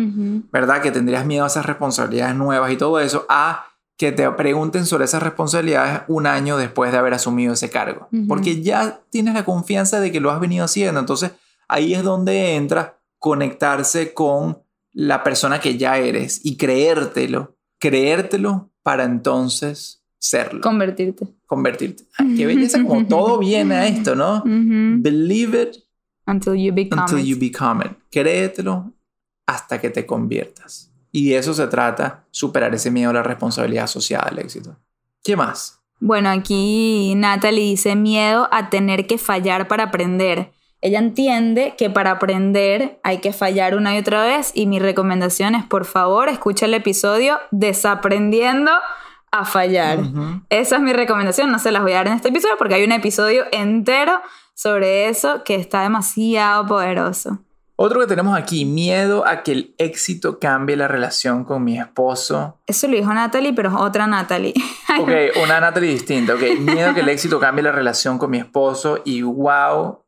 ¿verdad? 0.52 0.84
Que 0.84 0.92
tendrías 0.92 1.26
miedo 1.26 1.44
a 1.44 1.48
esas 1.48 1.66
responsabilidades 1.66 2.36
nuevas 2.36 2.72
y 2.72 2.78
todo 2.78 3.00
eso, 3.00 3.26
a 3.30 3.66
que 3.98 4.12
te 4.12 4.30
pregunten 4.32 4.86
sobre 4.86 5.06
esas 5.06 5.24
responsabilidades 5.24 6.02
un 6.08 6.28
año 6.28 6.56
después 6.58 6.92
de 6.92 7.00
haber 7.00 7.16
asumido 7.16 7.54
ese 7.54 7.72
cargo. 7.72 8.10
Porque 8.28 8.62
ya 8.62 9.00
tienes 9.10 9.34
la 9.34 9.44
confianza 9.44 10.00
de 10.00 10.12
que 10.12 10.20
lo 10.20 10.30
has 10.30 10.40
venido 10.40 10.66
haciendo. 10.66 11.00
Entonces 11.00 11.32
ahí 11.68 11.96
es 11.96 12.04
donde 12.04 12.56
entra 12.58 12.98
conectarse 13.18 14.14
con 14.14 14.60
la 14.94 15.24
persona 15.24 15.60
que 15.60 15.78
ya 15.78 15.98
eres 15.98 16.42
y 16.44 16.58
creértelo. 16.58 17.58
Creértelo 17.80 18.72
para 18.84 19.04
entonces 19.04 20.04
serlo. 20.18 20.62
Convertirte. 20.62 21.28
convertirte. 21.46 22.04
Ay, 22.18 22.36
qué 22.36 22.46
belleza, 22.46 22.84
como 22.84 23.06
todo 23.08 23.40
viene 23.40 23.76
a 23.76 23.88
esto, 23.88 24.16
¿no? 24.16 24.44
Believe 24.46 25.62
it 25.62 25.76
Until 26.28 26.54
you 26.56 26.72
become 26.74 27.02
until 27.02 27.20
it. 27.20 27.26
you 27.26 27.38
become 27.40 27.84
it. 27.86 27.92
Créetelo 28.12 28.94
hasta 29.48 29.82
que 29.82 29.90
te 29.90 30.06
conviertas. 30.06 30.92
Y 31.12 31.30
de 31.30 31.38
eso 31.38 31.54
se 31.54 31.68
trata, 31.68 32.26
superar 32.32 32.74
ese 32.74 32.90
miedo 32.92 33.10
a 33.10 33.14
la 33.14 33.24
responsabilidad 33.24 33.86
asociada 33.86 34.30
al 34.30 34.40
éxito. 34.40 34.78
¿Qué 35.24 35.36
más? 35.36 35.82
Bueno, 36.00 36.30
aquí 36.30 37.14
Natalie 37.16 37.72
dice 37.72 37.96
miedo 37.96 38.48
a 38.52 38.70
tener 38.70 39.08
que 39.08 39.18
fallar 39.18 39.68
para 39.68 39.84
aprender. 39.86 40.54
Ella 40.82 40.98
entiende 40.98 41.76
que 41.78 41.90
para 41.92 42.12
aprender 42.12 43.00
hay 43.04 43.20
que 43.20 43.34
fallar 43.34 43.76
una 43.76 43.96
y 43.96 44.00
otra 44.00 44.24
vez 44.24 44.52
y 44.56 44.66
mi 44.66 44.80
recomendación 44.80 45.54
es 45.54 45.64
por 45.64 45.86
favor 45.86 46.28
escucha 46.28 46.66
el 46.66 46.74
episodio 46.74 47.40
Desaprendiendo 47.52 48.72
a 49.32 49.46
fallar. 49.46 50.00
Ujú. 50.00 50.42
Esa 50.50 50.76
es 50.78 50.82
mi 50.82 50.92
recomendación, 50.92 51.52
no 51.52 51.60
se 51.60 51.72
las 51.72 51.84
voy 51.84 51.94
a 51.94 51.98
dar 51.98 52.08
en 52.08 52.14
este 52.14 52.30
episodio 52.30 52.56
porque 52.58 52.76
hay 52.76 52.84
un 52.84 52.92
episodio 52.92 53.46
entero 53.52 54.20
sobre 54.56 55.08
eso 55.08 55.44
que 55.44 55.56
está 55.56 55.84
demasiado 55.84 56.66
poderoso. 56.66 57.40
Otro 57.84 58.00
que 58.00 58.06
tenemos 58.06 58.38
aquí, 58.38 58.66
miedo 58.66 59.26
a 59.26 59.42
que 59.42 59.54
el 59.54 59.76
éxito 59.80 60.38
cambie 60.38 60.76
la 60.76 60.88
relación 60.88 61.46
con 61.46 61.64
mi 61.64 61.80
esposo. 61.80 62.60
Eso 62.68 62.88
lo 62.88 62.96
dijo 62.96 63.12
Natalie, 63.12 63.54
pero 63.54 63.70
es 63.70 63.76
otra 63.76 64.08
Natalie. 64.08 64.54
Ok, 65.00 65.10
una 65.42 65.62
Natalie 65.62 65.92
distinta. 65.92 66.36
Ok, 66.36 66.42
miedo 66.60 66.90
a 66.90 66.94
que 66.94 67.00
el 67.00 67.08
éxito 67.08 67.40
cambie 67.40 67.64
la 67.64 67.72
relación 67.72 68.18
con 68.18 68.30
mi 68.30 68.38
esposo. 68.38 69.02
Y 69.06 69.22
wow, 69.22 70.00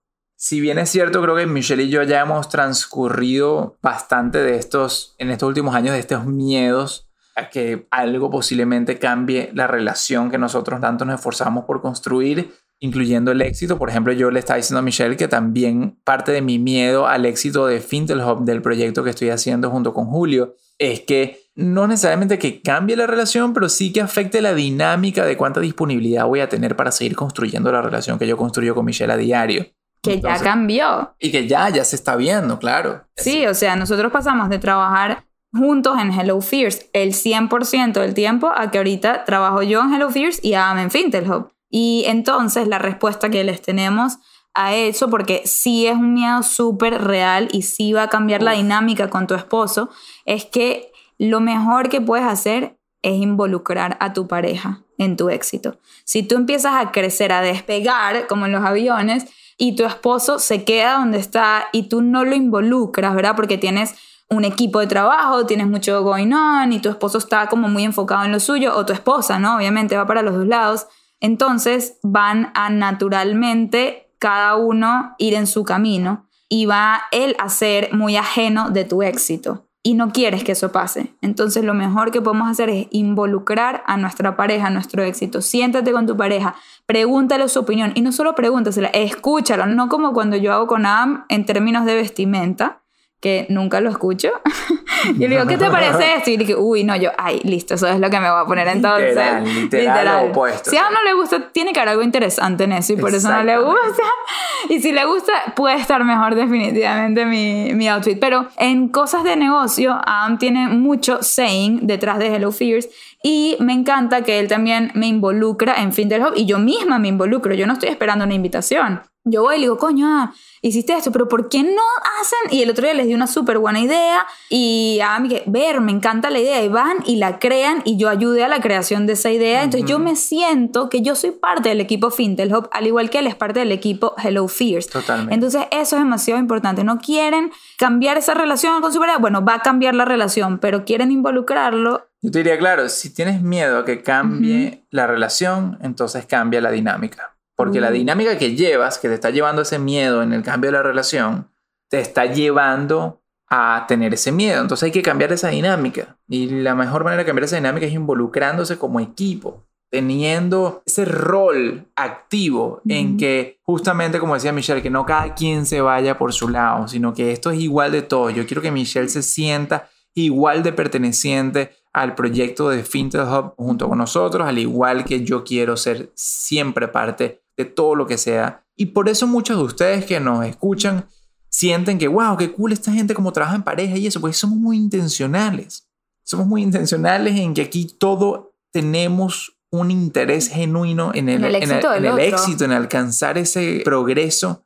si 0.43 0.59
bien 0.59 0.77
es 0.77 0.89
cierto, 0.89 1.21
creo 1.21 1.37
que 1.37 1.47
Michelle 1.47 1.83
y 1.83 1.89
yo 1.89 2.03
ya 2.03 2.19
hemos 2.19 2.49
transcurrido 2.49 3.77
bastante 3.81 4.39
de 4.39 4.57
estos, 4.57 5.15
en 5.17 5.31
estos 5.31 5.47
últimos 5.47 5.73
años, 5.73 5.93
de 5.93 5.99
estos 5.99 6.25
miedos 6.25 7.07
a 7.37 7.49
que 7.49 7.87
algo 7.91 8.29
posiblemente 8.29 8.99
cambie 8.99 9.51
la 9.53 9.67
relación 9.67 10.29
que 10.29 10.37
nosotros 10.37 10.81
tanto 10.81 11.05
nos 11.05 11.15
esforzamos 11.15 11.63
por 11.63 11.81
construir, 11.81 12.51
incluyendo 12.81 13.31
el 13.31 13.41
éxito. 13.41 13.79
Por 13.79 13.89
ejemplo, 13.89 14.11
yo 14.11 14.31
le 14.31 14.39
estaba 14.39 14.57
diciendo 14.57 14.79
a 14.79 14.81
Michelle 14.81 15.15
que 15.15 15.29
también 15.29 15.97
parte 16.03 16.33
de 16.33 16.41
mi 16.41 16.59
miedo 16.59 17.07
al 17.07 17.25
éxito 17.25 17.65
de 17.65 17.79
Fintel 17.79 18.19
Hub, 18.19 18.43
del 18.43 18.61
proyecto 18.61 19.05
que 19.05 19.11
estoy 19.11 19.29
haciendo 19.29 19.69
junto 19.69 19.93
con 19.93 20.07
Julio, 20.07 20.57
es 20.77 20.99
que 20.99 21.39
no 21.55 21.87
necesariamente 21.87 22.37
que 22.37 22.61
cambie 22.61 22.97
la 22.97 23.07
relación, 23.07 23.53
pero 23.53 23.69
sí 23.69 23.93
que 23.93 24.01
afecte 24.01 24.41
la 24.41 24.53
dinámica 24.53 25.23
de 25.25 25.37
cuánta 25.37 25.61
disponibilidad 25.61 26.25
voy 26.25 26.41
a 26.41 26.49
tener 26.49 26.75
para 26.75 26.91
seguir 26.91 27.15
construyendo 27.15 27.71
la 27.71 27.81
relación 27.81 28.19
que 28.19 28.27
yo 28.27 28.35
construyo 28.35 28.75
con 28.75 28.83
Michelle 28.83 29.13
a 29.13 29.15
diario. 29.15 29.67
Que 30.03 30.19
ya 30.19 30.37
cambió. 30.37 31.15
Y 31.17 31.31
que 31.31 31.47
ya, 31.47 31.69
ya 31.69 31.83
se 31.85 31.95
está 31.95 32.15
viendo, 32.15 32.59
claro. 32.59 33.07
Sí, 33.15 33.47
o 33.47 33.53
sea, 33.53 33.75
nosotros 33.75 34.11
pasamos 34.11 34.49
de 34.49 34.59
trabajar 34.59 35.25
juntos 35.53 35.97
en 35.99 36.11
Hello 36.11 36.41
Fears 36.41 36.85
el 36.93 37.13
100% 37.13 37.93
del 37.93 38.13
tiempo 38.13 38.51
a 38.53 38.69
que 38.69 38.79
ahorita 38.79 39.23
trabajo 39.23 39.63
yo 39.63 39.81
en 39.81 39.93
Hello 39.93 40.09
Fears 40.09 40.43
y 40.43 40.55
Adam 40.55 40.79
en 40.79 40.91
Fintel 40.91 41.31
Hub. 41.31 41.53
Y 41.69 42.03
entonces 42.05 42.67
la 42.67 42.79
respuesta 42.79 43.29
que 43.29 43.43
les 43.43 43.61
tenemos 43.61 44.17
a 44.53 44.75
eso, 44.75 45.09
porque 45.09 45.41
sí 45.45 45.87
es 45.87 45.95
un 45.95 46.13
miedo 46.13 46.43
súper 46.43 47.01
real 47.01 47.47
y 47.51 47.63
sí 47.63 47.93
va 47.93 48.03
a 48.03 48.09
cambiar 48.09 48.43
la 48.43 48.51
dinámica 48.51 49.09
con 49.09 49.25
tu 49.25 49.33
esposo, 49.33 49.89
es 50.25 50.45
que 50.45 50.91
lo 51.17 51.39
mejor 51.39 51.89
que 51.89 52.01
puedes 52.01 52.27
hacer 52.27 52.77
es 53.01 53.15
involucrar 53.15 53.97
a 53.99 54.13
tu 54.13 54.27
pareja 54.27 54.83
en 54.97 55.17
tu 55.17 55.29
éxito. 55.29 55.79
Si 56.03 56.23
tú 56.23 56.35
empiezas 56.35 56.73
a 56.75 56.91
crecer, 56.91 57.31
a 57.31 57.41
despegar, 57.41 58.27
como 58.27 58.45
en 58.45 58.51
los 58.51 58.63
aviones, 58.63 59.25
y 59.57 59.75
tu 59.75 59.85
esposo 59.85 60.39
se 60.39 60.63
queda 60.63 60.97
donde 60.97 61.19
está 61.19 61.65
y 61.71 61.89
tú 61.89 62.01
no 62.01 62.23
lo 62.23 62.35
involucras, 62.35 63.15
¿verdad? 63.15 63.35
Porque 63.35 63.57
tienes 63.57 63.95
un 64.29 64.45
equipo 64.45 64.79
de 64.79 64.87
trabajo, 64.87 65.45
tienes 65.45 65.67
mucho 65.67 66.03
going 66.03 66.33
on 66.33 66.73
y 66.73 66.79
tu 66.79 66.89
esposo 66.89 67.17
está 67.17 67.47
como 67.47 67.67
muy 67.67 67.83
enfocado 67.83 68.25
en 68.25 68.31
lo 68.31 68.39
suyo, 68.39 68.75
o 68.75 68.85
tu 68.85 68.93
esposa, 68.93 69.39
¿no? 69.39 69.57
Obviamente 69.57 69.97
va 69.97 70.05
para 70.05 70.21
los 70.21 70.35
dos 70.35 70.47
lados. 70.47 70.87
Entonces 71.19 71.99
van 72.03 72.51
a 72.55 72.69
naturalmente 72.69 74.13
cada 74.19 74.55
uno 74.55 75.15
ir 75.17 75.33
en 75.33 75.47
su 75.47 75.63
camino 75.63 76.27
y 76.49 76.65
va 76.65 77.03
él 77.11 77.35
a 77.39 77.49
ser 77.49 77.93
muy 77.93 78.17
ajeno 78.17 78.69
de 78.69 78.85
tu 78.85 79.03
éxito. 79.03 79.67
Y 79.85 79.95
no 79.95 80.11
quieres 80.11 80.45
que 80.45 80.53
eso 80.53 80.71
pase. 80.71 81.13
Entonces 81.21 81.65
lo 81.65 81.73
mejor 81.73 82.11
que 82.11 82.21
podemos 82.21 82.49
hacer 82.49 82.69
es 82.69 82.87
involucrar 82.91 83.83
a 83.85 83.97
nuestra 83.97 84.37
pareja, 84.37 84.67
a 84.67 84.69
nuestro 84.69 85.03
éxito. 85.03 85.41
Siéntate 85.41 85.91
con 85.91 86.07
tu 86.07 86.15
pareja, 86.15 86.55
pregúntale 86.85 87.49
su 87.49 87.59
opinión. 87.59 87.91
Y 87.93 88.01
no 88.01 88.13
solo 88.13 88.33
pregúntasela, 88.33 88.87
escúchalo. 88.87 89.65
No 89.65 89.89
como 89.89 90.13
cuando 90.13 90.37
yo 90.37 90.53
hago 90.53 90.67
con 90.67 90.85
Adam 90.85 91.25
en 91.27 91.45
términos 91.45 91.85
de 91.85 91.95
vestimenta, 91.95 92.82
que 93.23 93.45
nunca 93.47 93.79
lo 93.79 93.89
escucho. 93.89 94.29
Yo 95.17 95.29
le 95.29 95.35
digo, 95.35 95.47
¿qué 95.47 95.57
te 95.57 95.69
parece 95.69 96.15
esto? 96.17 96.29
Y 96.29 96.35
digo, 96.35 96.61
uy, 96.61 96.83
no, 96.83 96.95
yo, 96.95 97.11
ay, 97.17 97.41
listo, 97.43 97.75
eso 97.75 97.87
es 97.87 97.99
lo 97.99 98.09
que 98.09 98.19
me 98.19 98.29
voy 98.29 98.41
a 98.41 98.45
poner 98.45 98.67
entonces. 98.69 99.09
Literal, 99.09 99.43
literal, 99.43 100.25
lo 100.25 100.31
opuesto. 100.31 100.69
Si 100.69 100.77
a 100.77 100.87
uno 100.89 101.03
le 101.03 101.13
gusta, 101.13 101.49
tiene 101.51 101.73
que 101.73 101.79
haber 101.79 101.89
algo 101.89 102.03
interesante 102.03 102.63
en 102.65 102.71
eso 102.71 102.93
y 102.93 102.95
por 102.97 103.13
eso 103.13 103.29
no 103.29 103.43
le 103.43 103.57
gusta. 103.59 104.03
Y 104.69 104.79
si 104.79 104.93
le 104.93 105.03
gusta, 105.03 105.33
puede 105.57 105.75
estar 105.75 106.01
mejor 106.05 106.35
definitivamente 106.35 107.25
mi, 107.25 107.73
mi 107.73 107.89
outfit. 107.89 108.17
Pero 108.17 108.47
en 108.57 108.87
cosas 108.87 109.25
de 109.25 109.35
negocio, 109.35 109.99
Adam 110.05 110.37
tiene 110.37 110.69
mucho 110.69 111.21
saying 111.21 111.85
detrás 111.85 112.17
de 112.17 112.33
Hello 112.33 112.49
Fears 112.53 112.87
y 113.21 113.57
me 113.59 113.73
encanta 113.73 114.21
que 114.21 114.39
él 114.39 114.47
también 114.47 114.91
me 114.93 115.07
involucra 115.07 115.75
en 115.81 115.91
Finterhop 115.91 116.33
y 116.37 116.45
yo 116.45 116.59
misma 116.59 116.97
me 116.97 117.09
involucro. 117.09 117.53
Yo 117.53 117.67
no 117.67 117.73
estoy 117.73 117.89
esperando 117.89 118.23
una 118.23 118.35
invitación. 118.35 119.01
Yo 119.25 119.43
voy 119.43 119.55
y 119.55 119.59
le 119.59 119.65
digo, 119.65 119.77
coño, 119.77 120.05
ah, 120.05 120.33
hiciste 120.61 120.93
esto, 120.93 121.11
pero 121.11 121.29
¿por 121.29 121.47
qué 121.47 121.63
no 121.63 121.81
hacen? 122.19 122.39
Y 122.51 122.61
el 122.61 122.69
otro 122.69 122.83
día 122.83 122.93
les 122.93 123.07
di 123.07 123.13
una 123.13 123.27
súper 123.27 123.57
buena 123.57 123.79
idea 123.79 124.25
y 124.49 124.99
a 125.01 125.17
mí 125.19 125.29
que, 125.29 125.43
ver, 125.45 125.79
me 125.79 125.93
encanta 125.93 126.29
la 126.29 126.39
idea 126.39 126.61
y 126.61 126.67
van 126.67 126.97
y 127.05 127.15
la 127.15 127.39
crean 127.39 127.81
y 127.85 127.95
yo 127.95 128.09
ayudé 128.09 128.43
a 128.43 128.49
la 128.49 128.59
creación 128.59 129.05
de 129.07 129.13
esa 129.13 129.31
idea. 129.31 129.63
Entonces 129.63 129.89
yo 129.89 129.97
me 129.97 130.17
siento 130.17 130.89
que 130.89 131.01
yo 131.01 131.15
soy 131.15 131.31
parte 131.31 131.69
del 131.69 131.79
equipo 131.79 132.11
Fintelhop, 132.11 132.67
al 132.73 132.85
igual 132.85 133.09
que 133.09 133.19
él 133.19 133.27
es 133.27 133.35
parte 133.35 133.61
del 133.61 133.71
equipo 133.71 134.13
Hello 134.21 134.45
Fears. 134.49 134.87
Totalmente. 134.87 135.33
Entonces 135.33 135.63
eso 135.71 135.95
es 135.95 136.01
demasiado 136.01 136.39
importante. 136.39 136.83
No 136.83 136.97
quieren 136.97 137.51
cambiar 137.77 138.17
esa 138.17 138.33
relación 138.33 138.81
con 138.81 138.91
su 138.91 138.99
pareja. 138.99 139.19
Bueno, 139.19 139.45
va 139.45 139.55
a 139.55 139.59
cambiar 139.61 139.95
la 139.95 140.03
relación, 140.03 140.59
pero 140.59 140.83
quieren 140.83 141.11
involucrarlo. 141.11 142.07
Yo 142.21 142.31
te 142.31 142.39
diría, 142.39 142.57
claro, 142.57 142.89
si 142.89 143.13
tienes 143.13 143.41
miedo 143.41 143.79
a 143.79 143.85
que 143.85 144.01
cambie 144.01 144.85
la 144.91 145.07
relación, 145.07 145.77
entonces 145.81 146.25
cambia 146.25 146.61
la 146.61 146.71
dinámica. 146.71 147.32
Porque 147.55 147.79
la 147.81 147.89
Uh. 147.89 147.93
dinámica 147.93 148.37
que 148.37 148.55
llevas, 148.55 148.97
que 148.97 149.07
te 149.09 149.13
está 149.15 149.29
llevando 149.29 149.61
ese 149.61 149.79
miedo 149.79 150.23
en 150.23 150.33
el 150.33 150.43
cambio 150.43 150.71
de 150.71 150.77
la 150.77 150.83
relación, 150.83 151.49
te 151.89 151.99
está 151.99 152.25
llevando 152.25 153.21
a 153.49 153.85
tener 153.87 154.13
ese 154.13 154.31
miedo. 154.31 154.61
Entonces 154.61 154.83
hay 154.87 154.91
que 154.91 155.03
cambiar 155.03 155.31
esa 155.31 155.49
dinámica. 155.49 156.17
Y 156.27 156.47
la 156.49 156.73
mejor 156.73 157.03
manera 157.03 157.21
de 157.21 157.27
cambiar 157.27 157.43
esa 157.45 157.57
dinámica 157.57 157.85
es 157.85 157.93
involucrándose 157.93 158.79
como 158.79 158.99
equipo, 158.99 159.63
teniendo 159.91 160.81
ese 160.87 161.05
rol 161.05 161.85
activo 161.95 162.81
en 162.87 163.09
Ujú. 163.09 163.17
que 163.17 163.59
justamente 163.61 164.17
como 164.19 164.33
decía 164.33 164.51
Michelle, 164.51 164.81
que 164.81 164.89
no 164.89 165.05
cada 165.05 165.35
quien 165.35 165.67
se 165.67 165.81
vaya 165.81 166.17
por 166.17 166.33
su 166.33 166.49
lado, 166.49 166.87
sino 166.87 167.13
que 167.13 167.31
esto 167.31 167.51
es 167.51 167.59
igual 167.59 167.91
de 167.91 168.01
todo. 168.01 168.31
Yo 168.31 168.47
quiero 168.47 168.63
que 168.63 168.71
Michelle 168.71 169.09
se 169.09 169.21
sienta 169.21 169.89
igual 170.15 170.63
de 170.63 170.73
perteneciente 170.73 171.71
al 171.93 172.15
proyecto 172.15 172.69
de 172.69 172.83
Fintech 172.83 173.27
Hub 173.27 173.53
junto 173.55 173.87
con 173.87 173.99
nosotros, 173.99 174.47
al 174.47 174.57
igual 174.57 175.05
que 175.05 175.23
yo 175.23 175.43
quiero 175.43 175.77
ser 175.77 176.09
siempre 176.15 176.87
parte 176.87 177.42
de 177.57 177.65
todo 177.65 177.95
lo 177.95 178.07
que 178.07 178.17
sea. 178.17 178.65
Y 178.75 178.87
por 178.87 179.09
eso 179.09 179.27
muchos 179.27 179.57
de 179.57 179.63
ustedes 179.63 180.05
que 180.05 180.19
nos 180.19 180.45
escuchan 180.45 181.05
sienten 181.49 181.99
que, 181.99 182.07
wow, 182.07 182.35
qué 182.37 182.51
cool 182.51 182.71
esta 182.71 182.91
gente 182.91 183.13
como 183.13 183.31
trabaja 183.31 183.55
en 183.55 183.63
pareja 183.63 183.95
y 183.95 184.07
eso, 184.07 184.19
porque 184.19 184.33
somos 184.33 184.57
muy 184.57 184.77
intencionales. 184.77 185.87
Somos 186.23 186.47
muy 186.47 186.63
intencionales 186.63 187.37
en 187.39 187.53
que 187.53 187.61
aquí 187.61 187.85
todo 187.85 188.55
tenemos 188.71 189.57
un 189.69 189.91
interés 189.91 190.49
genuino 190.49 191.11
en 191.13 191.29
el, 191.29 191.43
En 191.43 191.45
el 191.45 191.55
en 191.55 191.63
éxito 191.63 191.93
en 191.93 192.05
el 192.05 192.19
éxito, 192.19 192.65
en 192.65 192.71
alcanzar 192.71 193.37
ese 193.37 193.81
progreso 193.83 194.65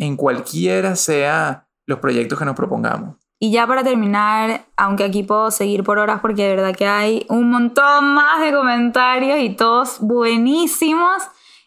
en 0.00 0.16
cualquiera 0.16 0.96
sea 0.96 1.68
los 1.86 2.00
proyectos 2.00 2.38
que 2.38 2.44
nos 2.44 2.56
propongamos. 2.56 3.16
Y 3.38 3.52
ya 3.52 3.66
para 3.66 3.82
terminar, 3.82 4.66
aunque 4.76 5.04
aquí 5.04 5.22
puedo 5.22 5.50
seguir 5.50 5.82
por 5.82 5.98
horas 5.98 6.20
porque 6.20 6.42
de 6.42 6.56
verdad 6.56 6.76
que 6.76 6.86
hay 6.86 7.26
un 7.28 7.50
montón 7.50 8.12
más 8.12 8.40
de 8.42 8.52
comentarios 8.52 9.40
y 9.40 9.50
todos 9.50 9.98
buenísimos, 10.00 11.22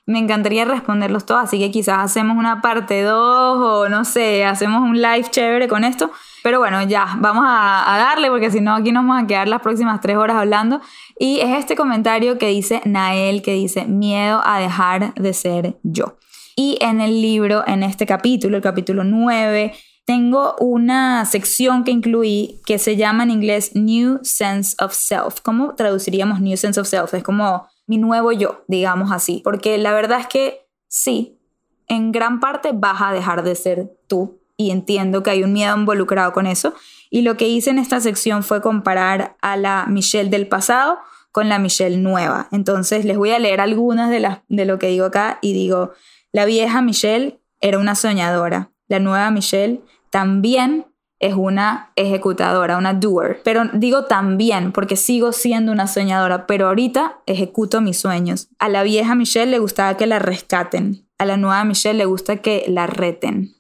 me 0.06 0.20
encantaría 0.20 0.66
responderlos 0.66 1.26
todos, 1.26 1.44
así 1.44 1.60
que 1.60 1.72
quizás 1.72 2.00
hacemos 2.00 2.38
una 2.38 2.62
parte 2.62 3.04
2 3.04 3.16
o 3.16 3.90
no 3.90 4.04
sé, 4.04 4.44
hacemos 4.44 4.82
un 4.82 5.02
live 5.02 5.26
chévere 5.30 5.68
con 5.68 5.84
esto. 5.84 6.12
Pero 6.44 6.60
bueno, 6.60 6.84
ya, 6.84 7.16
vamos 7.20 7.46
a, 7.48 7.96
darle 7.98 8.30
porque 8.30 8.52
si 8.52 8.60
no 8.60 8.76
aquí 8.76 8.92
nos 8.92 9.06
vamos 9.08 9.24
a 9.24 9.28
quedar 9.28 9.48
las 9.48 9.62
próximas 9.62 10.02
tres 10.02 10.18
horas 10.18 10.36
hablando. 10.36 10.82
Y 11.18 11.40
es 11.40 11.58
este 11.58 11.78
comentario 11.78 12.38
que 12.38 12.48
dice 12.48 12.82
Nael, 12.84 13.42
que 13.42 13.54
dice, 13.54 13.86
miedo 13.86 14.42
a 14.44 14.60
dejar 14.60 15.14
de 15.14 15.34
ser 15.34 15.78
yo. 15.84 16.18
Y 16.58 16.78
en 16.82 17.00
el 17.00 17.22
libro, 17.22 17.64
en 17.66 17.82
este 17.82 18.06
capítulo, 18.06 18.58
el 18.58 18.64
capítulo 18.64 19.06
9, 19.06 19.74
tengo 20.06 20.56
una 20.60 21.24
sección 21.24 21.86
que 21.86 21.92
incluí 21.92 22.62
que 22.66 22.78
se 22.78 22.98
llama 22.98 23.24
en 23.24 23.32
inglés 23.32 23.72
New 23.74 24.20
Sense 24.24 24.76
of 24.84 24.94
Self. 24.94 25.40
¿Cómo 25.42 25.76
traduciríamos 25.76 26.42
New 26.42 26.58
Sense 26.58 26.80
of 26.80 26.88
Self? 26.88 27.14
Es 27.14 27.24
como 27.24 27.68
mi 27.88 27.98
nuevo 27.98 28.32
yo, 28.32 28.64
digamos 28.68 29.12
así. 29.12 29.42
Porque 29.44 29.78
la 29.78 29.94
verdad 29.94 30.20
es 30.20 30.28
que 30.28 30.68
sí, 30.88 31.40
en 31.88 32.12
gran 32.12 32.40
parte 32.40 32.72
vas 32.74 33.02
a 33.02 33.12
dejar 33.12 33.44
de 33.44 33.56
ser 33.56 33.92
tú. 34.08 34.40
Y 34.56 34.72
entiendo 34.72 35.24
que 35.24 35.32
hay 35.32 35.44
un 35.44 35.52
miedo 35.52 35.76
involucrado 35.76 36.32
con 36.32 36.46
eso. 36.46 36.74
Y 37.10 37.22
lo 37.22 37.38
que 37.38 37.48
hice 37.48 37.72
en 37.72 37.80
esta 37.80 38.00
sección 38.00 38.44
fue 38.44 38.62
comparar 38.62 39.36
a 39.42 39.58
la 39.58 39.86
Michelle 39.88 40.30
del 40.30 40.48
pasado 40.48 41.00
con 41.32 41.50
la 41.50 41.60
Michelle 41.60 41.98
nueva. 41.98 42.48
Entonces 42.52 43.06
les 43.06 43.18
voy 43.18 43.32
a 43.32 43.40
leer 43.40 43.60
algunas 43.60 44.10
de, 44.12 44.20
las, 44.20 44.40
de 44.50 44.66
lo 44.66 44.78
que 44.78 44.88
digo 44.88 45.06
acá 45.06 45.40
y 45.42 45.54
digo, 45.54 45.92
la 46.32 46.46
vieja 46.46 46.82
Michelle 46.82 47.40
era 47.60 47.80
una 47.80 47.96
soñadora. 47.96 48.70
La 48.88 49.00
nueva 49.00 49.32
Michelle 49.32 49.82
también 50.12 50.86
es 51.24 51.36
una 51.36 51.92
ejecutadora, 51.96 52.78
una 52.78 52.94
doer. 52.94 53.42
Pero 53.44 53.64
digo 53.74 54.06
también 54.06 54.74
porque 54.74 54.98
sigo 54.98 55.32
siendo 55.32 55.72
una 55.72 55.88
soñadora, 55.88 56.46
pero 56.46 56.68
ahorita 56.68 57.22
ejecuto 57.26 57.80
mis 57.80 57.98
sueños. 57.98 58.50
A 58.60 58.68
la 58.68 58.84
vieja 58.84 59.16
Michelle 59.16 59.50
le 59.52 59.60
gustaba 59.60 59.96
que 59.96 60.06
la 60.06 60.20
rescaten. 60.20 61.08
A 61.18 61.26
la 61.26 61.38
nueva 61.38 61.64
Michelle 61.64 61.98
le 61.98 62.06
gusta 62.06 62.38
que 62.38 62.66
la 62.68 62.88
reten. 62.88 63.56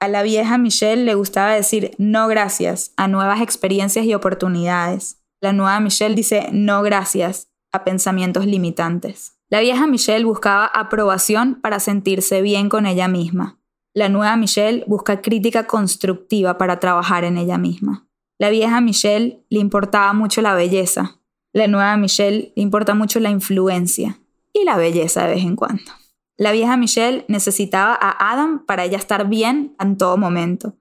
A 0.00 0.08
la 0.08 0.22
vieja 0.22 0.58
Michelle 0.58 1.04
le 1.04 1.14
gustaba 1.14 1.54
decir 1.54 1.92
no 1.96 2.28
gracias 2.28 2.92
a 2.98 3.08
nuevas 3.08 3.40
experiencias 3.40 4.04
y 4.04 4.12
oportunidades. 4.12 5.18
La 5.40 5.54
nueva 5.54 5.80
Michelle 5.80 6.14
dice 6.14 6.48
no 6.52 6.82
gracias 6.82 7.48
a 7.72 7.84
pensamientos 7.84 8.44
limitantes. 8.44 9.38
La 9.48 9.60
vieja 9.60 9.86
Michelle 9.86 10.26
buscaba 10.26 10.66
aprobación 10.66 11.54
para 11.62 11.80
sentirse 11.80 12.42
bien 12.42 12.68
con 12.68 12.84
ella 12.84 13.08
misma. 13.08 13.61
La 13.94 14.08
nueva 14.08 14.36
Michelle 14.36 14.84
busca 14.86 15.20
crítica 15.20 15.66
constructiva 15.66 16.56
para 16.56 16.80
trabajar 16.80 17.24
en 17.24 17.36
ella 17.36 17.58
misma. 17.58 18.06
La 18.38 18.48
vieja 18.48 18.80
Michelle 18.80 19.44
le 19.50 19.60
importaba 19.60 20.12
mucho 20.14 20.40
la 20.40 20.54
belleza. 20.54 21.20
La 21.52 21.66
nueva 21.66 21.96
Michelle 21.98 22.52
le 22.56 22.62
importa 22.62 22.94
mucho 22.94 23.20
la 23.20 23.30
influencia 23.30 24.18
y 24.52 24.64
la 24.64 24.78
belleza 24.78 25.26
de 25.26 25.34
vez 25.34 25.44
en 25.44 25.56
cuando. 25.56 25.92
La 26.38 26.52
vieja 26.52 26.76
Michelle 26.78 27.26
necesitaba 27.28 27.96
a 28.00 28.32
Adam 28.32 28.64
para 28.64 28.84
ella 28.84 28.96
estar 28.96 29.28
bien 29.28 29.76
en 29.78 29.98
todo 29.98 30.16
momento. 30.16 30.74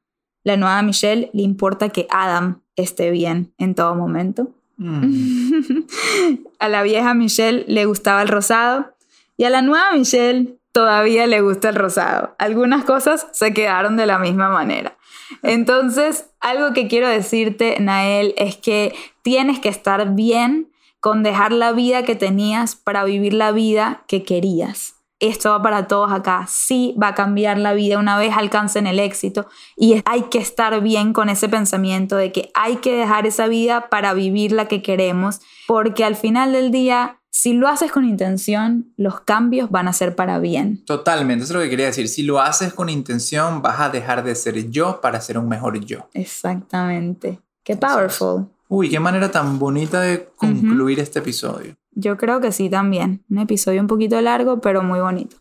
La 0.43 0.55
nueva 0.55 0.81
Michelle 0.81 1.29
le 1.33 1.43
importa 1.43 1.89
que 1.89 2.07
Adam 2.09 2.61
esté 2.77 3.11
bien 3.11 3.53
en 3.57 3.75
todo 3.75 3.93
momento. 3.93 4.47
a 6.59 6.69
la 6.69 6.81
vieja 6.81 7.13
Michelle 7.13 7.65
le 7.67 7.85
gustaba 7.85 8.21
el 8.21 8.29
rosado 8.29 8.95
y 9.37 9.43
a 9.43 9.49
la 9.49 9.61
nueva 9.61 9.91
Michelle 9.93 10.60
todavía 10.71 11.27
le 11.27 11.41
gusta 11.41 11.69
el 11.69 11.75
rosado. 11.75 12.35
Algunas 12.37 12.85
cosas 12.85 13.27
se 13.31 13.53
quedaron 13.53 13.97
de 13.97 14.05
la 14.05 14.19
misma 14.19 14.49
manera. 14.49 14.97
Entonces, 15.43 16.29
algo 16.39 16.73
que 16.73 16.87
quiero 16.87 17.07
decirte, 17.07 17.77
Nael, 17.79 18.33
es 18.37 18.57
que 18.57 18.93
tienes 19.21 19.59
que 19.59 19.69
estar 19.69 20.13
bien 20.13 20.71
con 20.99 21.23
dejar 21.23 21.51
la 21.51 21.71
vida 21.71 22.03
que 22.03 22.15
tenías 22.15 22.75
para 22.75 23.03
vivir 23.03 23.33
la 23.33 23.51
vida 23.51 24.03
que 24.07 24.23
querías. 24.23 24.95
Esto 25.19 25.51
va 25.51 25.61
para 25.61 25.87
todos 25.87 26.11
acá. 26.11 26.47
Sí 26.47 26.95
va 27.01 27.09
a 27.09 27.15
cambiar 27.15 27.59
la 27.59 27.73
vida 27.73 27.99
una 27.99 28.17
vez 28.17 28.35
alcancen 28.35 28.87
el 28.87 28.99
éxito 28.99 29.47
y 29.77 30.01
hay 30.05 30.23
que 30.23 30.39
estar 30.39 30.81
bien 30.81 31.13
con 31.13 31.29
ese 31.29 31.47
pensamiento 31.47 32.15
de 32.15 32.31
que 32.31 32.51
hay 32.55 32.77
que 32.77 32.95
dejar 32.95 33.27
esa 33.27 33.47
vida 33.47 33.87
para 33.89 34.15
vivir 34.15 34.51
la 34.51 34.67
que 34.67 34.81
queremos, 34.81 35.39
porque 35.67 36.03
al 36.03 36.15
final 36.15 36.53
del 36.53 36.71
día 36.71 37.20
si 37.31 37.53
lo 37.53 37.69
haces 37.69 37.91
con 37.93 38.03
intención, 38.03 38.93
los 38.97 39.21
cambios 39.21 39.71
van 39.71 39.87
a 39.87 39.93
ser 39.93 40.15
para 40.15 40.37
bien. 40.39 40.83
Totalmente, 40.85 41.45
eso 41.45 41.53
es 41.53 41.55
lo 41.57 41.63
que 41.63 41.69
quería 41.69 41.85
decir. 41.85 42.09
Si 42.09 42.23
lo 42.23 42.41
haces 42.41 42.73
con 42.73 42.89
intención, 42.89 43.61
vas 43.61 43.79
a 43.79 43.89
dejar 43.89 44.23
de 44.23 44.35
ser 44.35 44.69
yo 44.69 44.99
para 44.99 45.21
ser 45.21 45.37
un 45.37 45.47
mejor 45.47 45.79
yo. 45.79 46.09
Exactamente. 46.13 47.39
Qué 47.63 47.77
powerful. 47.77 48.47
Uy, 48.67 48.89
qué 48.89 48.99
manera 48.99 49.31
tan 49.31 49.59
bonita 49.59 50.01
de 50.01 50.29
concluir 50.35 50.99
este 50.99 51.19
episodio. 51.19 51.75
Yo 51.93 52.17
creo 52.17 52.41
que 52.41 52.51
sí 52.51 52.69
también. 52.69 53.23
Un 53.29 53.39
episodio 53.39 53.79
un 53.79 53.87
poquito 53.87 54.19
largo, 54.19 54.59
pero 54.59 54.83
muy 54.83 54.99
bonito. 54.99 55.37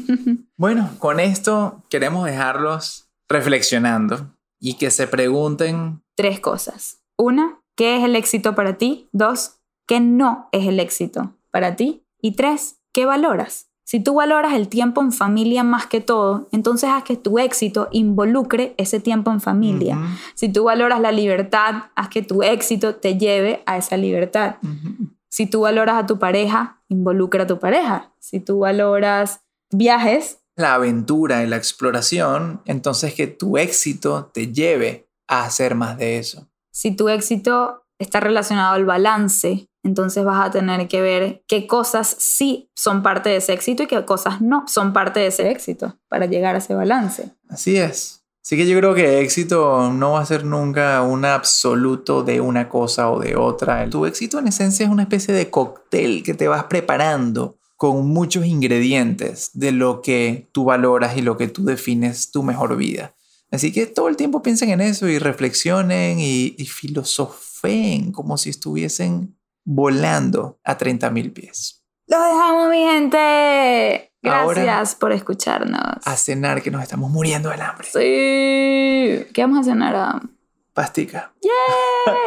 bueno, 0.56 0.90
con 0.98 1.20
esto 1.20 1.82
queremos 1.90 2.24
dejarlos 2.24 3.08
reflexionando 3.28 4.34
y 4.60 4.74
que 4.74 4.90
se 4.90 5.06
pregunten 5.06 6.02
tres 6.14 6.40
cosas. 6.40 7.00
Una, 7.18 7.60
¿qué 7.76 7.98
es 7.98 8.04
el 8.04 8.16
éxito 8.16 8.54
para 8.54 8.78
ti? 8.78 9.08
Dos, 9.12 9.56
¿qué 9.86 10.00
no 10.00 10.48
es 10.52 10.66
el 10.66 10.80
éxito 10.80 11.34
para 11.50 11.76
ti? 11.76 12.04
Y 12.20 12.32
tres, 12.32 12.80
¿qué 12.92 13.06
valoras? 13.06 13.68
Si 13.86 14.00
tú 14.00 14.14
valoras 14.14 14.54
el 14.54 14.68
tiempo 14.68 15.02
en 15.02 15.12
familia 15.12 15.62
más 15.62 15.86
que 15.86 16.00
todo, 16.00 16.48
entonces 16.52 16.88
haz 16.90 17.04
que 17.04 17.16
tu 17.16 17.38
éxito 17.38 17.88
involucre 17.92 18.74
ese 18.78 18.98
tiempo 18.98 19.30
en 19.30 19.40
familia. 19.42 19.96
Uh 19.96 20.00
-huh. 20.00 20.18
Si 20.34 20.48
tú 20.48 20.64
valoras 20.64 21.00
la 21.00 21.12
libertad, 21.12 21.90
haz 21.94 22.08
que 22.08 22.22
tu 22.22 22.42
éxito 22.42 22.94
te 22.94 23.18
lleve 23.18 23.62
a 23.66 23.76
esa 23.76 23.98
libertad. 23.98 24.56
Uh 24.62 24.68
-huh. 24.68 25.10
Si 25.28 25.46
tú 25.46 25.60
valoras 25.60 25.96
a 25.96 26.06
tu 26.06 26.18
pareja, 26.18 26.82
involucra 26.88 27.42
a 27.42 27.46
tu 27.46 27.58
pareja. 27.58 28.12
Si 28.20 28.40
tú 28.40 28.60
valoras 28.60 29.40
viajes, 29.70 30.38
la 30.56 30.74
aventura 30.74 31.42
y 31.42 31.46
la 31.46 31.56
exploración, 31.56 32.62
entonces 32.64 33.14
que 33.14 33.26
tu 33.26 33.58
éxito 33.58 34.30
te 34.32 34.52
lleve 34.52 35.08
a 35.28 35.44
hacer 35.44 35.74
más 35.74 35.98
de 35.98 36.18
eso. 36.18 36.48
si 36.70 36.96
tu 36.96 37.08
éxito 37.08 37.84
está 37.98 38.20
relacionado 38.20 38.74
al 38.74 38.84
balance, 38.84 39.68
entonces 39.84 40.24
vas 40.24 40.46
a 40.46 40.50
tener 40.50 40.88
que 40.88 41.00
ver 41.02 41.44
qué 41.46 41.66
cosas 41.66 42.16
sí 42.18 42.70
son 42.74 43.02
parte 43.02 43.28
de 43.28 43.36
ese 43.36 43.52
éxito 43.52 43.82
y 43.82 43.86
qué 43.86 44.04
cosas 44.04 44.40
no 44.40 44.64
son 44.66 44.92
parte 44.92 45.20
de 45.20 45.26
ese 45.26 45.50
éxito 45.50 45.98
para 46.08 46.26
llegar 46.26 46.54
a 46.54 46.58
ese 46.58 46.74
balance. 46.74 47.30
Así 47.48 47.76
es. 47.76 48.22
Así 48.42 48.56
que 48.56 48.66
yo 48.66 48.76
creo 48.78 48.94
que 48.94 49.20
éxito 49.20 49.90
no 49.92 50.12
va 50.12 50.20
a 50.20 50.26
ser 50.26 50.44
nunca 50.44 51.02
un 51.02 51.24
absoluto 51.24 52.22
de 52.22 52.40
una 52.40 52.68
cosa 52.68 53.10
o 53.10 53.20
de 53.20 53.36
otra. 53.36 53.88
Tu 53.88 54.04
éxito 54.06 54.38
en 54.38 54.48
esencia 54.48 54.84
es 54.84 54.92
una 54.92 55.02
especie 55.02 55.32
de 55.32 55.48
cóctel 55.50 56.22
que 56.22 56.34
te 56.34 56.48
vas 56.48 56.64
preparando 56.64 57.58
con 57.76 58.06
muchos 58.06 58.46
ingredientes 58.46 59.50
de 59.52 59.72
lo 59.72 60.02
que 60.02 60.48
tú 60.52 60.64
valoras 60.64 61.16
y 61.16 61.22
lo 61.22 61.36
que 61.36 61.48
tú 61.48 61.64
defines 61.64 62.30
tu 62.30 62.42
mejor 62.42 62.76
vida. 62.76 63.14
Así 63.50 63.72
que 63.72 63.86
todo 63.86 64.08
el 64.08 64.16
tiempo 64.16 64.42
piensen 64.42 64.70
en 64.70 64.80
eso 64.80 65.08
y 65.08 65.18
reflexionen 65.18 66.18
y, 66.20 66.54
y 66.58 66.66
filosofen 66.66 68.12
como 68.12 68.36
si 68.36 68.50
estuviesen 68.50 69.36
volando 69.64 70.58
a 70.64 70.76
30.000 70.78 71.32
pies. 71.32 71.82
Lo 72.06 72.20
dejamos, 72.22 72.68
mi 72.70 72.84
gente. 72.84 74.12
Ahora- 74.24 74.62
Gracias 74.62 74.94
por 74.94 75.12
escucharnos. 75.12 75.80
A 76.04 76.16
cenar 76.16 76.62
que 76.62 76.70
nos 76.70 76.82
estamos 76.82 77.10
muriendo 77.10 77.50
del 77.50 77.60
hambre. 77.60 77.86
Sí. 77.90 79.26
¿Qué 79.32 79.40
vamos 79.42 79.60
a 79.66 79.70
cenar? 79.70 79.94
Adam? 79.94 80.30
Pastica. 80.72 81.32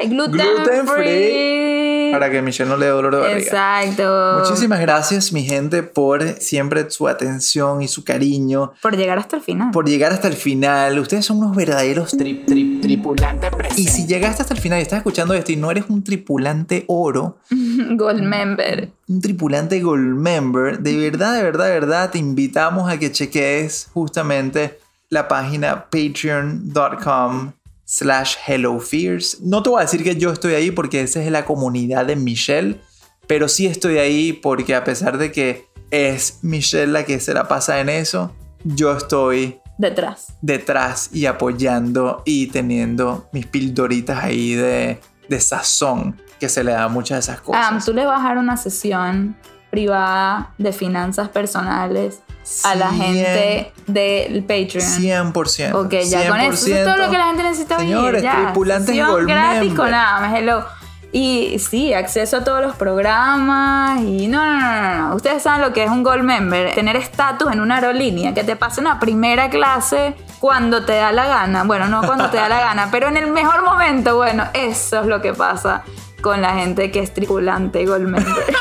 Eh, 0.01 0.07
gluten, 0.09 0.45
Gluten 0.55 0.87
free. 0.87 1.03
free. 1.03 2.11
Para 2.13 2.31
que 2.31 2.41
Michelle 2.41 2.69
no 2.69 2.77
le 2.77 2.85
dé 2.85 2.91
dolor 2.91 3.13
de 3.15 3.21
barriga. 3.21 3.39
Exacto. 3.83 4.39
Muchísimas 4.39 4.79
gracias, 4.79 5.33
mi 5.33 5.43
gente, 5.43 5.83
por 5.83 6.23
siempre 6.39 6.89
su 6.89 7.07
atención 7.09 7.81
y 7.81 7.87
su 7.89 8.05
cariño, 8.05 8.71
Por 8.81 8.95
llegar 8.95 9.17
hasta 9.19 9.35
el 9.35 9.41
final. 9.41 9.71
por 9.71 9.89
llegar 9.89 10.13
hasta 10.13 10.29
el 10.29 10.35
final. 10.35 10.97
Ustedes 10.99 11.25
son 11.25 11.39
unos 11.39 11.55
verdaderos 11.55 12.13
tri- 12.17 12.45
tri- 12.45 12.76
tripulantes 12.87 13.51
presentes. 13.51 13.85
Y 13.85 13.87
si 13.87 14.07
llegaste 14.07 14.41
hasta 14.41 14.53
el 14.53 14.59
final 14.59 14.79
y 14.79 14.81
estás 14.81 14.97
escuchando 14.97 15.33
esto 15.33 15.51
y 15.51 15.55
no 15.55 15.69
eres 15.69 15.85
un 15.89 16.03
tripulante 16.03 16.85
oro, 16.87 17.37
Gold 17.49 18.21
member. 18.21 18.89
un 19.07 19.21
tripulante 19.21 19.79
gold 19.79 20.15
member, 20.15 20.79
de 20.79 20.97
verdad, 20.97 21.35
de 21.35 21.43
verdad, 21.43 21.65
de 21.65 21.71
verdad, 21.71 22.09
te 22.11 22.17
invitamos 22.17 22.89
a 22.89 22.97
que 22.97 23.11
cheques 23.11 23.89
justamente 23.93 24.79
la 25.09 25.27
página 25.27 25.85
patreon.com 25.89 27.51
slash 27.85 28.35
hellofears. 28.45 29.41
No 29.41 29.63
te 29.63 29.69
voy 29.69 29.79
a 29.79 29.83
decir 29.83 30.03
que 30.03 30.15
yo 30.15 30.31
estoy 30.31 30.53
ahí 30.53 30.71
porque 30.71 31.01
esa 31.01 31.23
es 31.23 31.31
la 31.31 31.45
comunidad 31.45 32.05
de 32.05 32.15
Michelle, 32.15 32.81
pero 33.27 33.47
sí 33.47 33.65
estoy 33.65 33.97
ahí 33.97 34.33
porque 34.33 34.75
a 34.75 34.83
pesar 34.83 35.17
de 35.17 35.31
que 35.31 35.65
es 35.91 36.39
Michelle 36.41 36.91
la 36.91 37.05
que 37.05 37.19
se 37.19 37.33
la 37.33 37.47
pasa 37.47 37.79
en 37.79 37.89
eso, 37.89 38.35
yo 38.65 38.91
estoy 38.95 39.59
Detrás. 39.77 40.33
detrás 40.41 41.09
y 41.13 41.25
apoyando 41.27 42.23
y 42.25 42.47
teniendo 42.47 43.29
mis 43.31 43.45
pildoritas 43.45 44.23
ahí 44.23 44.55
de, 44.55 44.99
de 45.29 45.39
sazón 45.39 46.19
que 46.39 46.49
se 46.49 46.63
le 46.63 46.71
da 46.71 46.83
a 46.83 46.87
muchas 46.87 47.17
de 47.17 47.31
esas 47.31 47.41
cosas. 47.41 47.67
Ah, 47.71 47.79
tú 47.83 47.93
le 47.93 48.05
vas 48.05 48.19
a 48.21 48.29
dar 48.29 48.37
una 48.37 48.57
sesión 48.57 49.35
privada 49.69 50.53
de 50.57 50.71
finanzas 50.71 51.29
personales 51.29 52.19
a 52.63 52.75
la 52.75 52.89
gente 52.91 53.73
del 53.87 54.41
Patreon. 54.43 55.33
100%. 55.33 55.73
Ok, 55.85 55.93
ya 56.07 56.29
con 56.29 56.39
eso. 56.39 56.65
Eso 56.65 56.75
es 56.75 56.83
todo 56.85 56.97
lo 56.97 57.11
que 57.11 57.17
la 57.17 57.25
gente 57.27 57.43
necesita 57.43 57.77
oír. 57.77 57.87
Señores, 57.87 58.23
ya. 58.23 58.43
tripulantes 58.45 59.05
Gold 59.07 59.27
gratis 59.27 59.59
Member. 59.59 59.77
con 59.77 59.93
Adam, 59.93 60.35
hello. 60.35 60.65
Y 61.11 61.57
sí, 61.59 61.93
acceso 61.93 62.37
a 62.37 62.43
todos 62.43 62.61
los 62.61 62.75
programas 62.75 64.01
y 64.01 64.27
no, 64.27 64.43
no, 64.43 64.59
no, 64.59 65.07
no. 65.09 65.15
Ustedes 65.15 65.41
saben 65.41 65.61
lo 65.61 65.73
que 65.73 65.83
es 65.83 65.89
un 65.89 66.03
Gold 66.03 66.23
Member. 66.23 66.73
Tener 66.75 66.95
estatus 66.95 67.51
en 67.51 67.61
una 67.61 67.75
aerolínea, 67.75 68.33
que 68.33 68.43
te 68.43 68.55
pasen 68.55 68.87
a 68.87 68.99
primera 68.99 69.49
clase 69.49 70.15
cuando 70.39 70.83
te 70.85 70.95
da 70.95 71.11
la 71.11 71.27
gana. 71.27 71.63
Bueno, 71.63 71.87
no 71.87 72.01
cuando 72.03 72.29
te 72.29 72.37
da 72.37 72.49
la 72.49 72.59
gana, 72.59 72.87
pero 72.91 73.07
en 73.07 73.17
el 73.17 73.27
mejor 73.27 73.63
momento, 73.63 74.17
bueno, 74.17 74.45
eso 74.53 75.01
es 75.01 75.07
lo 75.07 75.21
que 75.21 75.33
pasa 75.33 75.83
con 76.21 76.41
la 76.41 76.55
gente 76.55 76.91
que 76.91 76.99
es 76.99 77.13
tripulante 77.13 77.85
Gold 77.85 78.07
Member. 78.07 78.25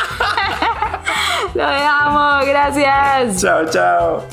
lo 1.55 1.66
dejamos, 1.68 2.47
gracias. 2.47 3.40
Chao, 3.40 3.64
chao. 3.66 4.24